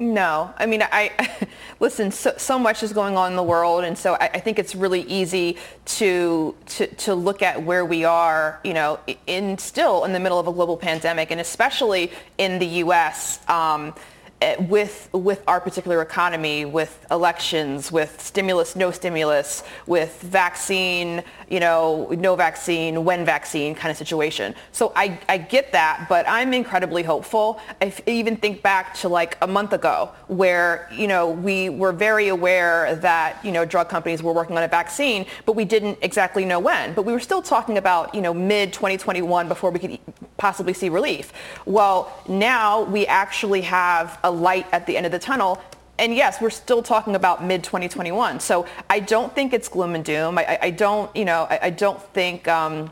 No, 0.00 0.54
I 0.56 0.66
mean, 0.66 0.82
I 0.82 1.48
listen. 1.80 2.12
So, 2.12 2.34
so, 2.36 2.56
much 2.56 2.84
is 2.84 2.92
going 2.92 3.16
on 3.16 3.32
in 3.32 3.36
the 3.36 3.42
world, 3.42 3.82
and 3.82 3.98
so 3.98 4.14
I, 4.14 4.30
I, 4.34 4.38
think 4.38 4.60
it's 4.60 4.76
really 4.76 5.02
easy 5.02 5.56
to, 5.86 6.54
to 6.66 6.86
to 6.86 7.14
look 7.16 7.42
at 7.42 7.64
where 7.64 7.84
we 7.84 8.04
are, 8.04 8.60
you 8.62 8.74
know, 8.74 9.00
in 9.26 9.58
still 9.58 10.04
in 10.04 10.12
the 10.12 10.20
middle 10.20 10.38
of 10.38 10.46
a 10.46 10.52
global 10.52 10.76
pandemic, 10.76 11.32
and 11.32 11.40
especially 11.40 12.12
in 12.38 12.60
the 12.60 12.66
U.S. 12.66 13.40
Um, 13.48 13.92
Eh, 14.40 14.54
with 14.68 15.08
with 15.12 15.42
our 15.48 15.60
particular 15.60 16.00
economy, 16.00 16.64
with 16.64 17.04
elections, 17.10 17.90
with 17.90 18.20
stimulus, 18.20 18.76
no 18.76 18.92
stimulus, 18.92 19.64
with 19.88 20.20
vaccine, 20.22 21.24
you 21.50 21.58
know, 21.58 22.06
no 22.16 22.36
vaccine, 22.36 23.04
when 23.04 23.24
vaccine 23.24 23.74
kind 23.74 23.90
of 23.90 23.96
situation. 23.96 24.54
So 24.70 24.92
I, 24.94 25.18
I 25.28 25.38
get 25.38 25.72
that, 25.72 26.06
but 26.08 26.24
I'm 26.28 26.52
incredibly 26.54 27.02
hopeful. 27.02 27.60
I 27.82 27.92
even 28.06 28.36
think 28.36 28.62
back 28.62 28.94
to 28.98 29.08
like 29.08 29.36
a 29.42 29.46
month 29.48 29.72
ago 29.72 30.12
where, 30.28 30.88
you 30.92 31.08
know, 31.08 31.30
we 31.30 31.68
were 31.68 31.92
very 31.92 32.28
aware 32.28 32.94
that, 32.94 33.44
you 33.44 33.50
know, 33.50 33.64
drug 33.64 33.88
companies 33.88 34.22
were 34.22 34.32
working 34.32 34.56
on 34.56 34.62
a 34.62 34.68
vaccine, 34.68 35.26
but 35.46 35.56
we 35.56 35.64
didn't 35.64 35.98
exactly 36.00 36.44
know 36.44 36.60
when. 36.60 36.94
But 36.94 37.02
we 37.02 37.12
were 37.12 37.20
still 37.20 37.42
talking 37.42 37.76
about, 37.76 38.14
you 38.14 38.20
know, 38.20 38.32
mid 38.32 38.72
2021 38.72 39.48
before 39.48 39.72
we 39.72 39.80
could 39.80 39.98
possibly 40.38 40.72
see 40.72 40.88
relief. 40.88 41.32
Well, 41.66 42.10
now 42.26 42.84
we 42.84 43.06
actually 43.06 43.62
have 43.62 44.18
a 44.24 44.30
light 44.30 44.66
at 44.72 44.86
the 44.86 44.96
end 44.96 45.04
of 45.04 45.12
the 45.12 45.18
tunnel. 45.18 45.62
And 45.98 46.14
yes, 46.14 46.40
we're 46.40 46.50
still 46.50 46.82
talking 46.82 47.14
about 47.14 47.44
mid 47.44 47.62
2021. 47.64 48.40
So 48.40 48.66
I 48.88 49.00
don't 49.00 49.34
think 49.34 49.52
it's 49.52 49.68
gloom 49.68 49.94
and 49.94 50.04
doom. 50.04 50.38
I, 50.38 50.58
I 50.62 50.70
don't, 50.70 51.14
you 51.14 51.24
know, 51.24 51.46
I, 51.50 51.58
I 51.64 51.70
don't 51.70 52.00
think. 52.14 52.48
Um, 52.48 52.90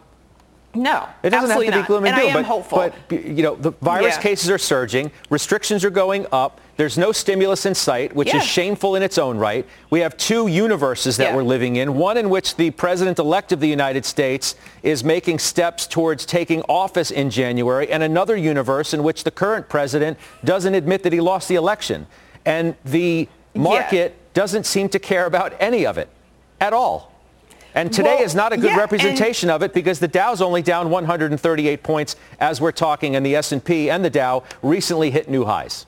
no, 0.77 1.09
it 1.23 1.31
doesn't 1.31 1.51
have 1.51 1.65
to 1.65 1.83
be 1.83 1.87
gloom 1.87 2.05
and, 2.05 2.15
and 2.15 2.23
doom. 2.23 2.33
But, 2.35 2.45
hopeful. 2.45 2.93
but 3.11 3.25
you 3.25 3.43
know, 3.43 3.57
the 3.57 3.71
virus 3.71 4.17
yeah. 4.17 4.23
cases 4.23 4.51
are 4.51 4.59
surging, 4.59 5.11
restrictions 5.31 5.85
are 5.85 5.91
going 5.91 6.27
up. 6.33 6.61
There's 6.77 6.99
no 6.99 7.11
stimulus 7.11 7.65
in 7.65 7.75
sight, 7.75 8.15
which 8.15 8.29
yeah. 8.29 8.37
is 8.37 8.45
shameful 8.45 8.97
in 8.97 9.03
its 9.03 9.17
own 9.17 9.39
right. 9.39 9.67
We 9.89 10.01
have 10.01 10.17
two 10.19 10.47
universes 10.47 11.17
that 11.17 11.31
yeah. 11.31 11.37
we're 11.37 11.43
living 11.43 11.77
in. 11.77 11.95
One 11.95 12.19
in 12.19 12.29
which 12.29 12.57
the 12.57 12.71
president-elect 12.71 13.53
of 13.53 13.61
the 13.61 13.69
United 13.69 14.05
States 14.05 14.57
is 14.83 15.03
making 15.03 15.39
steps 15.39 15.87
towards 15.87 16.27
taking 16.27 16.61
office 16.69 17.11
in 17.11 17.31
January, 17.31 17.91
and 17.91 18.03
another 18.03 18.37
universe 18.37 18.93
in 18.93 19.03
which 19.03 19.25
the 19.25 19.31
current 19.31 19.71
president 19.71 20.19
doesn't 20.45 20.75
admit 20.75 21.03
that 21.05 21.15
he 21.15 21.21
lost 21.21 21.49
the 21.49 21.55
election, 21.55 22.07
and 22.45 22.77
the 22.85 23.27
market 23.55 24.15
doesn't 24.35 24.67
seem 24.67 24.91
to 24.91 24.99
care 24.99 25.25
about 25.25 25.55
any 25.59 25.87
of 25.87 25.97
it 25.97 26.11
at 26.61 26.75
all. 26.75 27.16
And 27.77 27.93
today 27.93 28.17
well, 28.17 28.25
is 28.25 28.35
not 28.35 28.55
a 28.55 28.57
good 28.57 28.71
yeah, 28.71 28.79
representation 28.79 29.51
of 29.51 29.63
it 29.63 29.75
because 29.75 30.01
the 30.01 30.09
Dow's 30.09 30.41
only 30.41 30.63
down 30.63 30.89
138 30.89 31.83
points 31.83 32.17
as 32.41 32.59
we're 32.59 32.73
talking, 32.73 33.17
and 33.17 33.25
the 33.25 33.37
S&P 33.37 33.91
and 33.91 34.03
the 34.03 34.09
Dow 34.09 34.45
recently 34.63 35.11
hit 35.11 35.29
new 35.29 35.45
highs. 35.45 35.85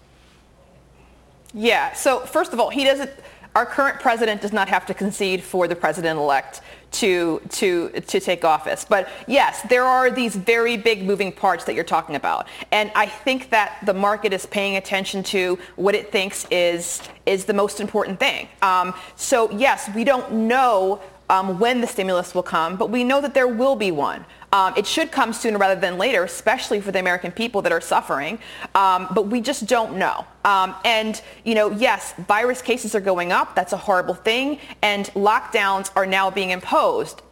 Yeah. 1.54 1.94
So 1.94 2.20
first 2.20 2.52
of 2.52 2.60
all, 2.60 2.68
he 2.68 2.84
doesn't. 2.84 3.10
Our 3.56 3.64
current 3.64 3.98
president 4.00 4.42
does 4.42 4.52
not 4.52 4.68
have 4.68 4.84
to 4.86 4.94
concede 4.94 5.42
for 5.42 5.66
the 5.66 5.74
president-elect 5.74 6.60
to 6.90 7.40
to 7.52 7.88
to 7.88 8.20
take 8.20 8.44
office. 8.44 8.84
But 8.84 9.08
yes, 9.26 9.62
there 9.62 9.84
are 9.84 10.10
these 10.10 10.36
very 10.36 10.76
big 10.76 11.04
moving 11.04 11.32
parts 11.32 11.64
that 11.64 11.74
you're 11.74 11.84
talking 11.84 12.16
about, 12.16 12.48
and 12.70 12.92
I 12.94 13.06
think 13.06 13.48
that 13.48 13.78
the 13.86 13.94
market 13.94 14.34
is 14.34 14.44
paying 14.44 14.76
attention 14.76 15.22
to 15.24 15.58
what 15.76 15.94
it 15.94 16.12
thinks 16.12 16.46
is 16.50 17.02
is 17.24 17.46
the 17.46 17.54
most 17.54 17.80
important 17.80 18.20
thing. 18.20 18.46
Um, 18.60 18.92
so 19.16 19.50
yes, 19.52 19.88
we 19.94 20.04
don't 20.04 20.30
know 20.32 21.00
um, 21.30 21.58
when 21.58 21.80
the 21.80 21.86
stimulus 21.86 22.34
will 22.34 22.42
come, 22.42 22.76
but 22.76 22.90
we 22.90 23.04
know 23.04 23.20
that 23.20 23.34
there 23.34 23.48
will 23.48 23.76
be 23.76 23.90
one. 23.90 24.24
Um, 24.52 24.72
it 24.76 24.86
should 24.86 25.12
come 25.12 25.32
sooner 25.32 25.58
rather 25.58 25.78
than 25.78 25.98
later, 25.98 26.24
especially 26.24 26.80
for 26.80 26.90
the 26.90 26.98
American 26.98 27.32
people 27.32 27.60
that 27.62 27.72
are 27.72 27.80
suffering. 27.80 28.38
Um, 28.74 29.08
but 29.14 29.26
we 29.26 29.40
just 29.40 29.66
don't 29.66 29.98
know. 29.98 30.24
Um, 30.44 30.74
and, 30.84 31.20
you 31.44 31.54
know, 31.54 31.70
yes, 31.70 32.14
virus 32.26 32.62
cases 32.62 32.94
are 32.94 33.00
going 33.00 33.30
up. 33.30 33.54
That's 33.54 33.74
a 33.74 33.76
horrible 33.76 34.14
thing. 34.14 34.58
And 34.80 35.06
lockdowns 35.08 35.90
are 35.96 36.06
now 36.06 36.30
being 36.30 36.50
imposed 36.50 37.22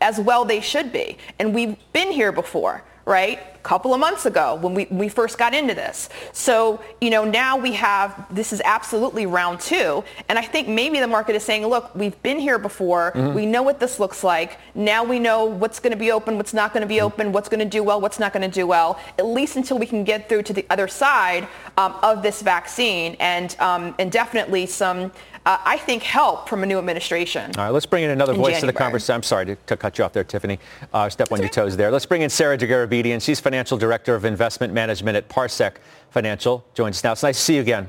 as 0.00 0.20
well 0.20 0.44
they 0.44 0.60
should 0.60 0.92
be. 0.92 1.18
And 1.38 1.54
we've 1.54 1.76
been 1.92 2.12
here 2.12 2.32
before 2.32 2.84
right? 3.04 3.38
A 3.54 3.58
couple 3.62 3.92
of 3.92 4.00
months 4.00 4.26
ago 4.26 4.54
when 4.56 4.74
we, 4.74 4.86
we 4.90 5.08
first 5.08 5.36
got 5.36 5.54
into 5.54 5.74
this. 5.74 6.08
So, 6.32 6.80
you 7.00 7.10
know, 7.10 7.24
now 7.24 7.56
we 7.56 7.72
have, 7.72 8.26
this 8.34 8.52
is 8.52 8.62
absolutely 8.64 9.26
round 9.26 9.60
two. 9.60 10.04
And 10.28 10.38
I 10.38 10.42
think 10.42 10.68
maybe 10.68 11.00
the 11.00 11.06
market 11.06 11.34
is 11.34 11.42
saying, 11.42 11.66
look, 11.66 11.94
we've 11.94 12.20
been 12.22 12.38
here 12.38 12.58
before. 12.58 13.12
Mm-hmm. 13.14 13.34
We 13.34 13.46
know 13.46 13.62
what 13.62 13.80
this 13.80 13.98
looks 13.98 14.24
like. 14.24 14.58
Now 14.74 15.04
we 15.04 15.18
know 15.18 15.44
what's 15.44 15.80
going 15.80 15.92
to 15.92 15.98
be 15.98 16.10
open, 16.10 16.36
what's 16.36 16.54
not 16.54 16.72
going 16.72 16.82
to 16.82 16.86
be 16.86 16.96
mm-hmm. 16.96 17.06
open, 17.06 17.32
what's 17.32 17.48
going 17.48 17.60
to 17.60 17.66
do 17.66 17.82
well, 17.82 18.00
what's 18.00 18.18
not 18.18 18.32
going 18.32 18.48
to 18.48 18.54
do 18.54 18.66
well, 18.66 18.98
at 19.18 19.26
least 19.26 19.56
until 19.56 19.78
we 19.78 19.86
can 19.86 20.04
get 20.04 20.28
through 20.28 20.42
to 20.44 20.52
the 20.52 20.66
other 20.70 20.88
side 20.88 21.48
um, 21.76 21.96
of 22.02 22.22
this 22.22 22.42
vaccine. 22.42 23.16
And, 23.20 23.58
um, 23.60 23.94
and 23.98 24.10
definitely 24.10 24.66
some 24.66 25.12
uh, 25.46 25.58
I 25.64 25.78
think, 25.78 26.02
help 26.02 26.48
from 26.48 26.62
a 26.62 26.66
new 26.66 26.78
administration. 26.78 27.50
All 27.56 27.64
right, 27.64 27.70
let's 27.70 27.86
bring 27.86 28.04
in 28.04 28.10
another 28.10 28.32
in 28.32 28.38
voice 28.38 28.54
January. 28.54 28.60
to 28.60 28.66
the 28.66 28.72
conversation. 28.72 29.14
I'm 29.14 29.22
sorry 29.22 29.46
to, 29.46 29.56
to, 29.56 29.76
cut 29.76 29.96
you 29.96 30.04
off 30.04 30.12
there, 30.12 30.24
Tiffany. 30.24 30.58
Uh, 30.92 31.08
step 31.08 31.32
on 31.32 31.40
your 31.40 31.48
toes 31.48 31.76
there. 31.76 31.90
Let's 31.90 32.06
bring 32.06 32.22
in 32.22 32.30
Sarah 32.30 32.58
DeGarabedian. 32.58 33.22
She's 33.22 33.40
Financial 33.40 33.78
Director 33.78 34.14
of 34.14 34.24
Investment 34.24 34.74
Management 34.74 35.16
at 35.16 35.28
Parsec 35.28 35.76
Financial. 36.10 36.64
Joins 36.74 36.98
us 36.98 37.04
now. 37.04 37.12
It's 37.12 37.22
nice 37.22 37.38
to 37.38 37.42
see 37.42 37.54
you 37.54 37.62
again. 37.62 37.88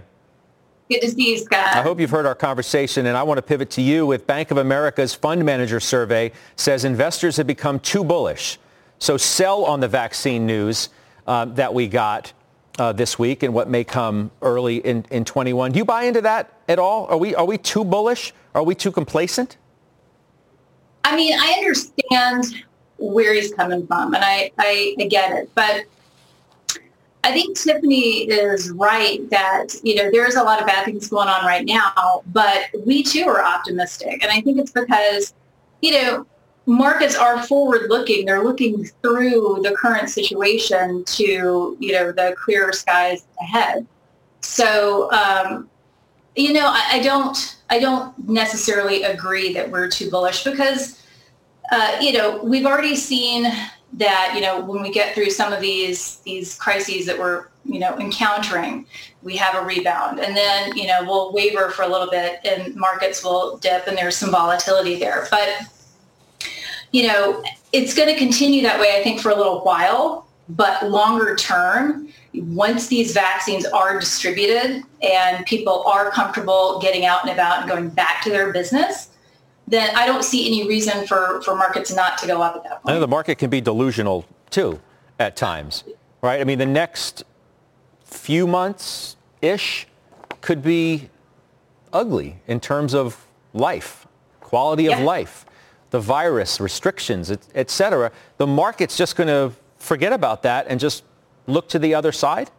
Good 0.90 1.02
to 1.02 1.10
see 1.10 1.32
you, 1.32 1.38
Scott. 1.40 1.76
I 1.76 1.82
hope 1.82 2.00
you've 2.00 2.10
heard 2.10 2.26
our 2.26 2.36
conversation, 2.36 3.06
and 3.06 3.18
I 3.18 3.24
want 3.24 3.38
to 3.38 3.42
pivot 3.42 3.70
to 3.72 3.82
you 3.82 4.06
with 4.06 4.28
Bank 4.28 4.52
of 4.52 4.58
America's 4.58 5.14
fund 5.14 5.46
manager 5.46 5.80
survey 5.80 6.32
says 6.56 6.86
investors 6.86 7.38
have 7.38 7.48
become 7.48 7.80
too 7.80 8.04
bullish. 8.04 8.60
So 9.00 9.18
sell 9.18 9.66
on 9.66 9.80
the 9.80 9.88
vaccine 9.88 10.46
news 10.46 10.90
um, 11.28 11.56
that 11.56 11.74
we 11.74 11.88
got 11.88 12.34
uh, 12.78 12.92
this 12.92 13.20
week 13.20 13.44
and 13.44 13.54
what 13.54 13.70
may 13.70 13.84
come 13.84 14.32
early 14.42 14.78
in, 14.78 15.06
in 15.12 15.26
21. 15.26 15.72
Do 15.72 15.78
you 15.78 15.86
buy 15.86 16.04
into 16.04 16.22
that 16.22 16.61
at 16.72 16.80
all? 16.80 17.06
Are 17.08 17.18
we, 17.18 17.36
are 17.36 17.46
we 17.46 17.58
too 17.58 17.84
bullish? 17.84 18.34
Are 18.56 18.64
we 18.64 18.74
too 18.74 18.92
complacent? 18.92 19.58
I 21.04 21.16
mean, 21.16 21.38
I 21.38 21.54
understand 21.58 22.64
where 22.98 23.34
he's 23.34 23.54
coming 23.54 23.86
from, 23.88 24.14
and 24.14 24.24
I, 24.24 24.52
I, 24.58 24.96
I 25.00 25.06
get 25.06 25.32
it. 25.34 25.50
But 25.56 25.86
I 27.24 27.32
think 27.34 27.58
Tiffany 27.58 28.30
is 28.30 28.72
right 28.72 29.28
that, 29.30 29.76
you 29.84 29.96
know, 29.96 30.10
there's 30.12 30.36
a 30.36 30.44
lot 30.44 30.62
of 30.62 30.68
bad 30.68 30.86
things 30.86 31.10
going 31.10 31.28
on 31.28 31.46
right 31.46 31.66
now, 31.66 32.24
but 32.28 32.68
we 32.86 33.04
too 33.04 33.26
are 33.28 33.44
optimistic. 33.44 34.24
And 34.24 34.32
I 34.32 34.42
think 34.42 34.58
it's 34.60 34.72
because, 34.72 35.34
you 35.82 35.92
know, 35.94 36.26
markets 36.68 37.16
are 37.16 37.44
forward 37.44 37.90
looking. 37.90 38.26
They're 38.26 38.44
looking 38.44 38.86
through 39.02 39.62
the 39.64 39.76
current 39.76 40.10
situation 40.10 41.04
to, 41.06 41.78
you 41.80 41.92
know, 41.92 42.12
the 42.12 42.36
clearer 42.38 42.72
skies 42.72 43.26
ahead. 43.42 43.86
So, 44.42 45.12
um, 45.12 45.70
you 46.36 46.54
know, 46.54 46.66
I, 46.66 46.90
I, 46.94 47.00
don't, 47.02 47.58
I 47.70 47.80
don't 47.80 48.18
necessarily 48.30 49.04
agree 49.04 49.54
that 49.54 49.70
we're 49.70 49.90
too 49.90 50.10
bullish 50.10 50.44
because, 50.44 51.06
uh, 51.72 51.98
you 52.00 52.14
know, 52.14 52.42
we've 52.44 52.66
already 52.66 52.96
seen 52.96 53.52
that, 53.94 54.32
you 54.34 54.42
know, 54.42 54.62
when 54.62 54.82
we 54.82 54.92
get 54.92 55.14
through 55.14 55.30
some 55.30 55.52
of 55.52 55.60
these, 55.60 56.18
these 56.18 56.56
crises 56.56 57.06
that 57.06 57.20
we're, 57.20 57.48
you 57.66 57.80
know, 57.80 57.98
encountering, 57.98 58.86
we 59.22 59.36
have 59.36 59.62
a 59.62 59.66
rebound 59.66 60.20
and 60.20 60.36
then, 60.36 60.76
you 60.76 60.88
know, 60.88 61.04
we'll 61.04 61.34
waver 61.34 61.70
for 61.70 61.84
a 61.84 61.88
little 61.88 62.10
bit 62.10 62.40
and 62.46 62.76
markets 62.76 63.24
will 63.24 63.58
dip 63.58 63.86
and 63.88 63.98
there's 63.98 64.16
some 64.16 64.32
volatility 64.32 64.98
there. 64.98 65.28
But 65.30 65.68
you 66.92 67.08
know, 67.08 67.44
it's 67.72 67.94
going 67.94 68.10
to 68.10 68.18
continue 68.18 68.62
that 68.64 68.80
way, 68.80 68.98
I 68.98 69.04
think, 69.04 69.20
for 69.22 69.32
a 69.32 69.36
little 69.36 69.62
while. 69.62 70.28
But 70.50 70.90
longer 70.90 71.36
term, 71.36 72.10
once 72.34 72.88
these 72.88 73.14
vaccines 73.14 73.66
are 73.66 74.00
distributed 74.00 74.84
and 75.02 75.46
people 75.46 75.84
are 75.84 76.12
comfortable 76.12 76.80
getting 76.80 77.06
out 77.06 77.22
and 77.24 77.32
about 77.32 77.62
and 77.62 77.70
going 77.70 77.90
back 77.90 78.24
to 78.24 78.30
their 78.30 78.54
business, 78.54 79.10
then 79.68 79.96
I 79.96 80.06
don't 80.06 80.24
see 80.24 80.48
any 80.48 80.68
reason 80.68 81.06
for, 81.08 81.42
for 81.44 81.56
markets 81.56 81.94
not 81.94 82.18
to 82.20 82.28
go 82.28 82.42
up 82.42 82.56
at 82.56 82.64
that 82.64 82.84
point. 82.84 82.90
I 82.90 82.94
know 82.94 83.00
the 83.00 83.08
market 83.08 83.38
can 83.38 83.50
be 83.50 83.62
delusional 83.62 84.26
too 84.50 84.80
at 85.20 85.36
times, 85.36 85.84
right? 86.22 86.42
I 86.42 86.44
mean, 86.44 86.60
the 86.60 86.66
next 86.66 87.24
few 88.04 88.48
months 88.48 89.16
ish 89.42 89.88
could 90.42 90.62
be 90.62 91.10
ugly 91.94 92.38
in 92.48 92.60
terms 92.60 92.94
of 92.94 93.28
life, 93.54 94.08
quality 94.40 94.88
of 94.88 95.00
yeah. 95.00 95.06
life 95.06 95.46
the 95.92 96.00
virus, 96.00 96.60
restrictions, 96.60 97.30
et, 97.30 97.46
et 97.54 97.70
cetera, 97.70 98.12
the 98.38 98.48
market's 98.48 98.98
just 98.98 99.16
going 99.16 99.28
to 99.28 99.54
forget 99.78 100.12
about 100.14 100.42
that 100.44 100.66
and 100.68 100.80
just 100.80 101.04
look 101.48 101.70
to 101.70 101.80
the 101.80 101.94
other 101.94 102.12
side? 102.12 102.50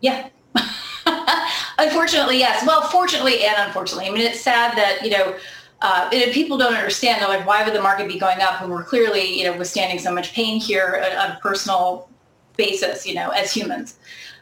Yeah. 0.00 0.28
unfortunately, 1.78 2.38
yes. 2.38 2.66
Well, 2.66 2.82
fortunately 2.82 3.44
and 3.44 3.54
unfortunately. 3.58 4.06
I 4.06 4.10
mean, 4.10 4.22
it's 4.22 4.40
sad 4.40 4.76
that, 4.76 5.04
you 5.04 5.10
know, 5.10 5.36
uh, 5.80 6.08
people 6.10 6.56
don't 6.56 6.74
understand, 6.74 7.20
they're 7.20 7.28
like, 7.28 7.46
why 7.46 7.64
would 7.64 7.74
the 7.74 7.82
market 7.82 8.06
be 8.06 8.18
going 8.18 8.40
up 8.40 8.60
when 8.60 8.70
we're 8.70 8.84
clearly, 8.84 9.38
you 9.38 9.44
know, 9.44 9.56
withstanding 9.56 9.98
so 9.98 10.12
much 10.14 10.32
pain 10.32 10.60
here 10.60 11.02
on 11.20 11.32
a 11.32 11.38
personal 11.40 12.08
basis, 12.56 13.06
you 13.06 13.14
know, 13.14 13.30
as 13.30 13.52
humans. 13.52 13.98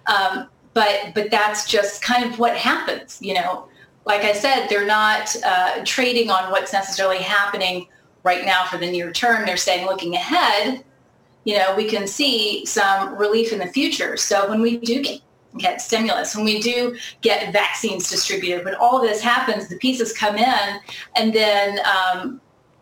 Um, 0.07 0.49
but 0.75 1.13
but 1.15 1.31
that's 1.31 1.67
just 1.67 2.03
kind 2.03 2.31
of 2.31 2.39
what 2.39 2.57
happens, 2.57 3.19
you 3.21 3.35
know 3.35 3.69
like 4.05 4.23
I 4.23 4.33
said, 4.33 4.67
they're 4.69 4.87
not 4.87 5.35
uh, 5.45 5.85
trading 5.85 6.31
on 6.31 6.51
what's 6.51 6.73
necessarily 6.73 7.19
happening 7.19 7.87
right 8.23 8.45
now 8.45 8.65
for 8.65 8.79
the 8.79 8.91
near 8.91 9.13
term. 9.13 9.47
They're 9.47 9.57
saying 9.57 9.87
looking 9.87 10.15
ahead, 10.15 10.85
you 11.44 11.57
know, 11.57 11.74
we 11.76 11.85
can 11.85 12.07
see 12.07 12.64
some 12.66 13.16
relief 13.16 13.53
in 13.53 13.59
the 13.59 13.66
future. 13.66 14.16
So 14.16 14.48
when 14.48 14.61
we 14.61 14.79
do 14.79 15.03
get, 15.03 15.20
get 15.59 15.81
stimulus, 15.81 16.37
when 16.37 16.44
we 16.44 16.61
do 16.61 16.96
get 17.22 17.53
vaccines 17.53 18.09
distributed, 18.09 18.64
when 18.64 18.74
all 18.74 19.00
this 19.00 19.20
happens, 19.20 19.68
the 19.68 19.76
pieces 19.76 20.12
come 20.12 20.37
in 20.37 20.81
and 21.16 21.33
then, 21.33 21.79
um, 21.87 22.40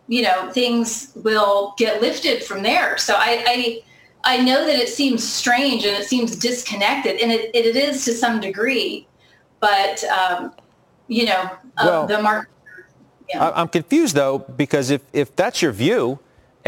you 0.08 0.22
know, 0.22 0.50
things 0.50 1.12
will 1.16 1.74
get 1.78 2.00
lifted 2.00 2.42
from 2.42 2.62
there. 2.62 2.98
So 2.98 3.14
I, 3.14 3.44
I, 3.46 3.82
I 4.24 4.38
know 4.38 4.66
that 4.66 4.76
it 4.76 4.88
seems 4.88 5.22
strange 5.22 5.84
and 5.84 5.96
it 5.96 6.06
seems 6.06 6.36
disconnected, 6.36 7.20
and 7.20 7.30
it, 7.30 7.54
it 7.54 7.76
is 7.76 8.04
to 8.04 8.12
some 8.12 8.40
degree, 8.40 9.06
but 9.60 10.02
um, 10.04 10.52
you 11.06 11.24
know, 11.24 11.50
uh, 11.76 11.84
well, 11.84 12.06
the 12.06 12.20
market. 12.20 12.50
Yeah. 13.28 13.52
I'm 13.54 13.68
confused 13.68 14.14
though 14.14 14.38
because 14.38 14.90
if, 14.90 15.02
if 15.12 15.36
that's 15.36 15.60
your 15.62 15.72
view 15.72 16.18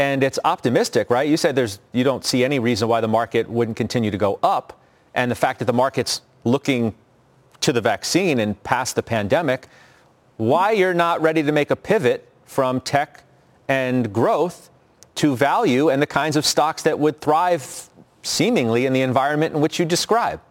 and 0.01 0.23
it's 0.23 0.39
optimistic, 0.43 1.11
right? 1.11 1.29
You 1.29 1.37
said 1.37 1.55
there's 1.55 1.77
you 1.91 2.03
don't 2.03 2.25
see 2.25 2.43
any 2.43 2.57
reason 2.57 2.87
why 2.87 3.01
the 3.01 3.07
market 3.07 3.47
wouldn't 3.47 3.77
continue 3.77 4.09
to 4.09 4.17
go 4.17 4.39
up, 4.41 4.81
and 5.13 5.29
the 5.29 5.35
fact 5.35 5.59
that 5.59 5.65
the 5.65 5.73
market's 5.73 6.23
looking 6.43 6.95
to 7.59 7.71
the 7.71 7.81
vaccine 7.81 8.39
and 8.39 8.61
past 8.63 8.95
the 8.95 9.03
pandemic, 9.03 9.67
why 10.37 10.71
you're 10.71 10.95
not 10.95 11.21
ready 11.21 11.43
to 11.43 11.51
make 11.51 11.69
a 11.69 11.75
pivot 11.75 12.27
from 12.45 12.81
tech 12.81 13.23
and 13.67 14.11
growth 14.11 14.71
to 15.13 15.35
value 15.35 15.89
and 15.89 16.01
the 16.01 16.07
kinds 16.07 16.35
of 16.35 16.47
stocks 16.47 16.81
that 16.81 16.97
would 16.97 17.21
thrive 17.21 17.87
seemingly 18.23 18.87
in 18.87 18.93
the 18.93 19.01
environment 19.03 19.53
in 19.53 19.61
which 19.61 19.77
you 19.77 19.85
describe? 19.85 20.41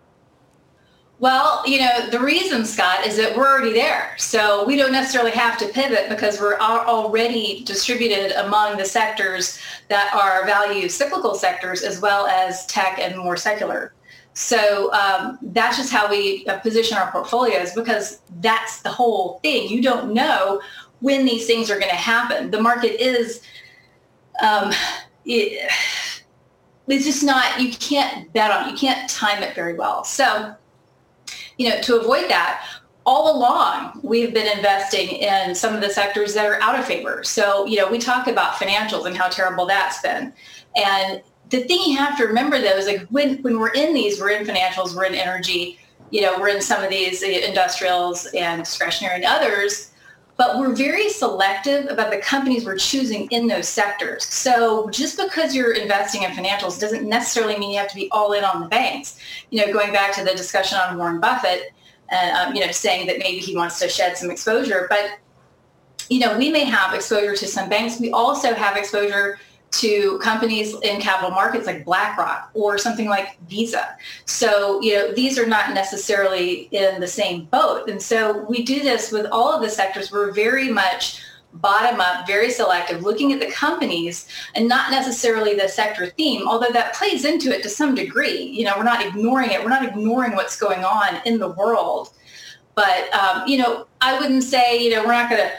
Well, 1.20 1.62
you 1.66 1.80
know, 1.80 2.08
the 2.10 2.18
reason, 2.18 2.64
Scott, 2.64 3.06
is 3.06 3.18
that 3.18 3.36
we're 3.36 3.46
already 3.46 3.74
there. 3.74 4.14
So 4.16 4.64
we 4.64 4.74
don't 4.74 4.90
necessarily 4.90 5.32
have 5.32 5.58
to 5.58 5.68
pivot 5.68 6.08
because 6.08 6.40
we're 6.40 6.58
already 6.58 7.62
distributed 7.64 8.32
among 8.42 8.78
the 8.78 8.86
sectors 8.86 9.58
that 9.88 10.14
are 10.14 10.46
value 10.46 10.88
cyclical 10.88 11.34
sectors 11.34 11.82
as 11.82 12.00
well 12.00 12.26
as 12.26 12.64
tech 12.66 12.98
and 12.98 13.18
more 13.18 13.36
secular. 13.36 13.92
So 14.32 14.90
um, 14.94 15.38
that's 15.42 15.76
just 15.76 15.92
how 15.92 16.08
we 16.08 16.46
uh, 16.46 16.58
position 16.60 16.96
our 16.96 17.12
portfolios 17.12 17.74
because 17.74 18.22
that's 18.40 18.80
the 18.80 18.88
whole 18.88 19.40
thing. 19.42 19.68
You 19.68 19.82
don't 19.82 20.14
know 20.14 20.62
when 21.00 21.26
these 21.26 21.46
things 21.46 21.70
are 21.70 21.78
going 21.78 21.90
to 21.90 21.96
happen. 21.96 22.50
The 22.50 22.62
market 22.62 22.98
is, 22.98 23.42
um, 24.42 24.72
it, 25.26 25.70
it's 26.88 27.04
just 27.04 27.22
not, 27.22 27.60
you 27.60 27.72
can't 27.72 28.32
bet 28.32 28.50
on. 28.50 28.70
You 28.70 28.76
can't 28.78 29.06
time 29.10 29.42
it 29.42 29.54
very 29.54 29.74
well. 29.74 30.02
So 30.02 30.56
you 31.60 31.68
know, 31.68 31.78
to 31.82 32.00
avoid 32.00 32.30
that, 32.30 32.66
all 33.04 33.36
along 33.36 34.00
we've 34.02 34.32
been 34.32 34.56
investing 34.56 35.08
in 35.08 35.54
some 35.54 35.74
of 35.74 35.82
the 35.82 35.90
sectors 35.90 36.32
that 36.32 36.46
are 36.46 36.58
out 36.62 36.78
of 36.78 36.86
favor. 36.86 37.22
So, 37.22 37.66
you 37.66 37.76
know, 37.76 37.90
we 37.90 37.98
talk 37.98 38.28
about 38.28 38.54
financials 38.54 39.04
and 39.04 39.14
how 39.14 39.28
terrible 39.28 39.66
that's 39.66 40.00
been. 40.00 40.32
And 40.74 41.20
the 41.50 41.60
thing 41.64 41.82
you 41.84 41.98
have 41.98 42.16
to 42.16 42.24
remember 42.24 42.58
though 42.58 42.78
is 42.78 42.86
like 42.86 43.06
when, 43.10 43.42
when 43.42 43.58
we're 43.58 43.74
in 43.74 43.92
these, 43.92 44.18
we're 44.18 44.30
in 44.30 44.46
financials, 44.46 44.96
we're 44.96 45.04
in 45.04 45.14
energy, 45.14 45.78
you 46.10 46.22
know, 46.22 46.40
we're 46.40 46.48
in 46.48 46.62
some 46.62 46.82
of 46.82 46.88
these 46.88 47.22
industrials 47.22 48.24
and 48.34 48.64
discretionary 48.64 49.16
and 49.16 49.24
others, 49.26 49.89
but 50.40 50.58
we're 50.58 50.74
very 50.74 51.10
selective 51.10 51.84
about 51.90 52.10
the 52.10 52.16
companies 52.16 52.64
we're 52.64 52.74
choosing 52.74 53.26
in 53.26 53.46
those 53.46 53.68
sectors. 53.68 54.24
So 54.24 54.88
just 54.88 55.18
because 55.18 55.54
you're 55.54 55.74
investing 55.74 56.22
in 56.22 56.30
financials 56.30 56.80
doesn't 56.80 57.06
necessarily 57.06 57.58
mean 57.58 57.72
you 57.72 57.76
have 57.76 57.90
to 57.90 57.94
be 57.94 58.10
all 58.10 58.32
in 58.32 58.42
on 58.42 58.62
the 58.62 58.66
banks. 58.66 59.18
You 59.50 59.60
know, 59.60 59.70
going 59.70 59.92
back 59.92 60.14
to 60.14 60.24
the 60.24 60.30
discussion 60.30 60.78
on 60.78 60.96
Warren 60.96 61.20
Buffett, 61.20 61.74
uh, 62.10 62.46
um, 62.46 62.54
you 62.54 62.64
know, 62.64 62.72
saying 62.72 63.06
that 63.08 63.18
maybe 63.18 63.36
he 63.36 63.54
wants 63.54 63.78
to 63.80 63.88
shed 63.90 64.16
some 64.16 64.30
exposure, 64.30 64.86
but 64.88 65.18
you 66.08 66.20
know, 66.20 66.38
we 66.38 66.50
may 66.50 66.64
have 66.64 66.94
exposure 66.94 67.36
to 67.36 67.46
some 67.46 67.68
banks. 67.68 68.00
We 68.00 68.10
also 68.10 68.54
have 68.54 68.78
exposure 68.78 69.38
to 69.72 70.18
companies 70.18 70.74
in 70.82 71.00
capital 71.00 71.30
markets 71.30 71.66
like 71.66 71.84
BlackRock 71.84 72.50
or 72.54 72.76
something 72.76 73.08
like 73.08 73.38
Visa. 73.48 73.96
So, 74.24 74.80
you 74.80 74.94
know, 74.94 75.12
these 75.12 75.38
are 75.38 75.46
not 75.46 75.74
necessarily 75.74 76.68
in 76.72 77.00
the 77.00 77.06
same 77.06 77.44
boat. 77.44 77.88
And 77.88 78.02
so 78.02 78.44
we 78.48 78.62
do 78.64 78.80
this 78.80 79.12
with 79.12 79.26
all 79.26 79.52
of 79.52 79.62
the 79.62 79.70
sectors. 79.70 80.10
We're 80.10 80.32
very 80.32 80.70
much 80.70 81.22
bottom 81.54 82.00
up, 82.00 82.26
very 82.26 82.50
selective, 82.50 83.02
looking 83.02 83.32
at 83.32 83.40
the 83.40 83.50
companies 83.50 84.28
and 84.54 84.68
not 84.68 84.90
necessarily 84.90 85.54
the 85.54 85.68
sector 85.68 86.06
theme, 86.06 86.46
although 86.46 86.70
that 86.72 86.94
plays 86.94 87.24
into 87.24 87.50
it 87.50 87.62
to 87.62 87.68
some 87.68 87.94
degree. 87.94 88.42
You 88.42 88.64
know, 88.64 88.74
we're 88.76 88.84
not 88.84 89.04
ignoring 89.04 89.50
it. 89.50 89.62
We're 89.62 89.70
not 89.70 89.84
ignoring 89.84 90.34
what's 90.34 90.58
going 90.58 90.84
on 90.84 91.20
in 91.24 91.38
the 91.38 91.48
world. 91.48 92.10
But, 92.76 93.12
um, 93.12 93.46
you 93.46 93.58
know, 93.58 93.86
I 94.00 94.18
wouldn't 94.18 94.44
say, 94.44 94.82
you 94.82 94.90
know, 94.90 95.02
we're 95.04 95.12
not 95.12 95.28
going 95.28 95.42
to 95.42 95.52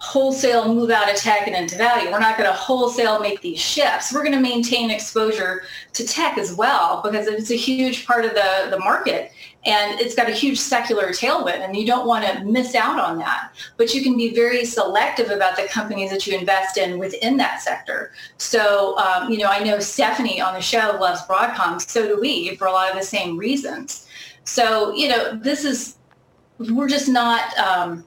wholesale 0.00 0.72
move 0.72 0.90
out 0.90 1.10
of 1.10 1.16
tech 1.16 1.46
and 1.48 1.56
into 1.56 1.76
value. 1.76 2.10
We're 2.10 2.20
not 2.20 2.38
going 2.38 2.48
to 2.48 2.54
wholesale 2.54 3.18
make 3.18 3.40
these 3.40 3.60
shifts. 3.60 4.12
We're 4.12 4.22
going 4.22 4.34
to 4.34 4.40
maintain 4.40 4.90
exposure 4.90 5.62
to 5.94 6.06
tech 6.06 6.38
as 6.38 6.54
well 6.54 7.02
because 7.02 7.26
it's 7.26 7.50
a 7.50 7.56
huge 7.56 8.06
part 8.06 8.24
of 8.24 8.32
the, 8.34 8.68
the 8.70 8.78
market 8.78 9.32
and 9.66 10.00
it's 10.00 10.14
got 10.14 10.28
a 10.28 10.32
huge 10.32 10.58
secular 10.58 11.08
tailwind 11.08 11.64
and 11.64 11.76
you 11.76 11.84
don't 11.84 12.06
want 12.06 12.24
to 12.24 12.44
miss 12.44 12.76
out 12.76 13.00
on 13.00 13.18
that. 13.18 13.52
But 13.76 13.92
you 13.92 14.02
can 14.02 14.16
be 14.16 14.32
very 14.32 14.64
selective 14.64 15.30
about 15.30 15.56
the 15.56 15.64
companies 15.64 16.10
that 16.10 16.26
you 16.28 16.38
invest 16.38 16.78
in 16.78 16.98
within 16.98 17.36
that 17.38 17.60
sector. 17.60 18.12
So, 18.36 18.96
um, 18.98 19.30
you 19.30 19.38
know, 19.38 19.48
I 19.48 19.64
know 19.64 19.80
Stephanie 19.80 20.40
on 20.40 20.54
the 20.54 20.60
show 20.60 20.96
loves 21.00 21.22
Broadcom. 21.22 21.80
So 21.80 22.06
do 22.06 22.20
we 22.20 22.54
for 22.54 22.68
a 22.68 22.72
lot 22.72 22.90
of 22.90 22.96
the 22.96 23.04
same 23.04 23.36
reasons. 23.36 24.06
So, 24.44 24.94
you 24.94 25.08
know, 25.08 25.34
this 25.34 25.64
is 25.64 25.96
we're 26.58 26.88
just 26.88 27.08
not. 27.08 27.56
Um, 27.58 28.04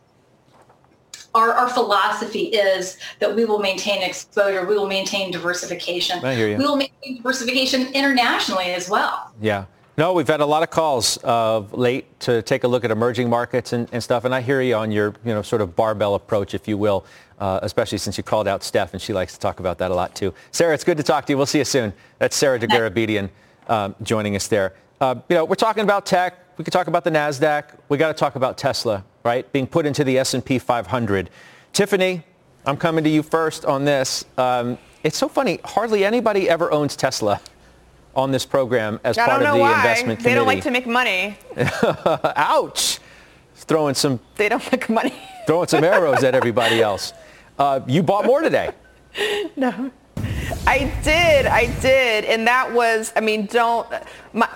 our, 1.34 1.54
our 1.54 1.70
philosophy 1.70 2.46
is 2.46 2.98
that 3.20 3.36
we 3.36 3.46
will 3.46 3.60
maintain 3.60 4.02
exposure, 4.02 4.66
we 4.66 4.76
will 4.76 4.88
maintain 4.88 5.32
diversification. 5.32 6.24
I 6.24 6.36
hear 6.36 6.50
you. 6.50 6.58
We 6.58 6.66
will 6.66 6.76
maintain 6.76 7.18
diversification 7.18 7.94
internationally 7.94 8.74
as 8.74 8.90
well. 8.90 9.32
Yeah. 9.42 9.66
No, 9.98 10.14
we've 10.14 10.28
had 10.28 10.40
a 10.40 10.46
lot 10.46 10.64
of 10.64 10.70
calls 10.70 11.18
of 11.18 11.74
late 11.74 12.20
to 12.22 12.42
take 12.42 12.64
a 12.64 12.68
look 12.68 12.86
at 12.86 12.92
emerging 12.92 13.30
markets 13.30 13.74
and, 13.74 13.90
and 13.92 14.02
stuff, 14.02 14.24
and 14.24 14.34
I 14.34 14.42
hear 14.42 14.62
you 14.62 14.76
on 14.76 14.90
your, 14.90 15.14
you 15.26 15.34
know, 15.34 15.42
sort 15.42 15.62
of 15.62 15.76
barbell 15.76 16.16
approach, 16.16 16.54
if 16.54 16.68
you 16.68 16.78
will, 16.78 17.06
uh, 17.40 17.60
especially 17.62 17.98
since 17.98 18.18
you 18.18 18.24
called 18.24 18.48
out 18.48 18.64
Steph, 18.64 18.94
and 18.94 19.02
she 19.02 19.14
likes 19.14 19.34
to 19.34 19.40
talk 19.40 19.60
about 19.60 19.78
that 19.80 19.92
a 19.92 19.94
lot 19.94 20.16
too. 20.16 20.34
Sarah, 20.52 20.74
it's 20.74 20.86
good 20.86 20.98
to 20.98 21.04
talk 21.04 21.26
to 21.26 21.34
you. 21.34 21.38
We'll 21.38 21.46
see 21.46 21.60
you 21.60 21.66
soon. 21.66 21.94
That's 22.20 22.36
Sarah 22.36 22.58
Dagarabedian 22.58 23.30
um, 23.68 23.96
joining 24.02 24.36
us 24.36 24.48
there. 24.48 24.76
Uh, 25.02 25.16
you 25.28 25.36
know, 25.36 25.46
we're 25.46 25.56
talking 25.56 25.84
about 25.84 26.06
tech. 26.06 26.58
We 26.58 26.64
could 26.64 26.74
talk 26.74 26.88
about 26.88 27.04
the 27.04 27.12
Nasdaq. 27.12 27.78
We 27.90 27.98
got 27.98 28.08
to 28.08 28.14
talk 28.14 28.36
about 28.36 28.58
Tesla, 28.58 29.04
right? 29.24 29.50
Being 29.52 29.68
put 29.68 29.86
into 29.86 30.04
the 30.04 30.18
S&P 30.20 30.60
500. 30.60 31.30
Tiffany, 31.74 32.24
I'm 32.66 32.78
coming 32.78 33.04
to 33.04 33.10
you 33.10 33.24
first 33.24 33.66
on 33.66 33.86
this. 33.86 34.26
Um, 34.38 34.78
it's 35.04 35.18
so 35.18 35.28
funny. 35.28 35.60
Hardly 35.64 36.06
anybody 36.06 36.50
ever 36.50 36.72
owns 36.72 36.96
Tesla 36.96 37.40
on 38.16 38.32
this 38.32 38.46
program 38.46 39.00
as 39.04 39.18
I 39.18 39.26
part 39.26 39.42
of 39.42 39.54
the 39.54 39.60
why. 39.60 39.76
investment 39.76 40.20
They 40.20 40.24
committee. 40.34 40.36
don't 40.36 40.48
like 40.48 40.64
to 40.64 40.72
make 40.72 40.86
money. 40.88 41.38
Ouch! 42.36 43.00
Throwing 43.56 43.96
some 43.96 44.20
They 44.36 44.50
don't 44.50 44.70
make 44.72 44.90
money. 44.90 45.14
throwing 45.48 45.68
some 45.68 45.84
arrows 45.84 46.24
at 46.24 46.36
everybody 46.36 46.82
else. 46.82 47.14
Uh, 47.58 47.80
you 47.88 48.04
bought 48.04 48.26
more 48.26 48.42
today. 48.42 48.72
No. 49.56 49.92
I 50.68 50.92
did. 51.04 51.46
I 51.46 51.66
did. 51.82 52.26
And 52.26 52.48
that 52.48 52.72
was, 52.72 53.12
I 53.16 53.20
mean, 53.20 53.46
don't, 53.48 53.88
my, 54.34 54.48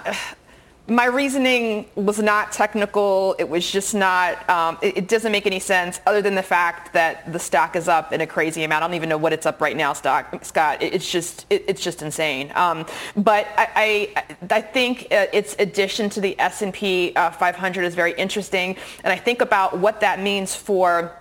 my 0.88 1.06
reasoning 1.06 1.88
was 1.96 2.20
not 2.20 2.52
technical. 2.52 3.36
It 3.40 3.50
was 3.50 3.70
just 3.70 3.96
not, 3.96 4.48
um, 4.50 4.78
it, 4.84 4.98
it 4.98 5.08
doesn't 5.08 5.32
make 5.32 5.48
any 5.48 5.60
sense 5.60 6.00
other 6.06 6.22
than 6.22 6.36
the 6.36 6.44
fact 6.44 6.94
that 6.94 7.32
the 7.34 7.40
stock 7.40 7.76
is 7.76 7.88
up 7.88 8.14
in 8.14 8.22
a 8.22 8.28
crazy 8.28 8.64
amount. 8.64 8.84
I 8.84 8.88
don't 8.88 8.96
even 8.96 9.10
know 9.10 9.18
what 9.18 9.34
it's 9.34 9.48
up 9.48 9.62
right 9.62 9.76
now, 9.76 9.94
stock, 9.94 10.46
Scott. 10.46 10.84
It, 10.84 10.94
it's 10.94 11.12
just, 11.12 11.48
it, 11.50 11.66
it's 11.68 11.82
just 11.82 12.04
insane. 12.04 12.52
Um, 12.54 12.86
but 13.18 13.48
I, 13.58 14.14
I, 14.16 14.26
I 14.52 14.62
think 14.62 15.08
uh, 15.12 15.26
its 15.34 15.56
addition 15.58 16.10
to 16.12 16.22
the 16.22 16.40
S&P 16.40 17.14
uh, 17.16 17.32
500 17.32 17.84
is 17.84 17.96
very 17.96 18.14
interesting. 18.14 18.76
And 19.04 19.12
I 19.12 19.18
think 19.18 19.42
about 19.42 19.80
what 19.80 20.02
that 20.02 20.22
means 20.22 20.56
for 20.56 21.20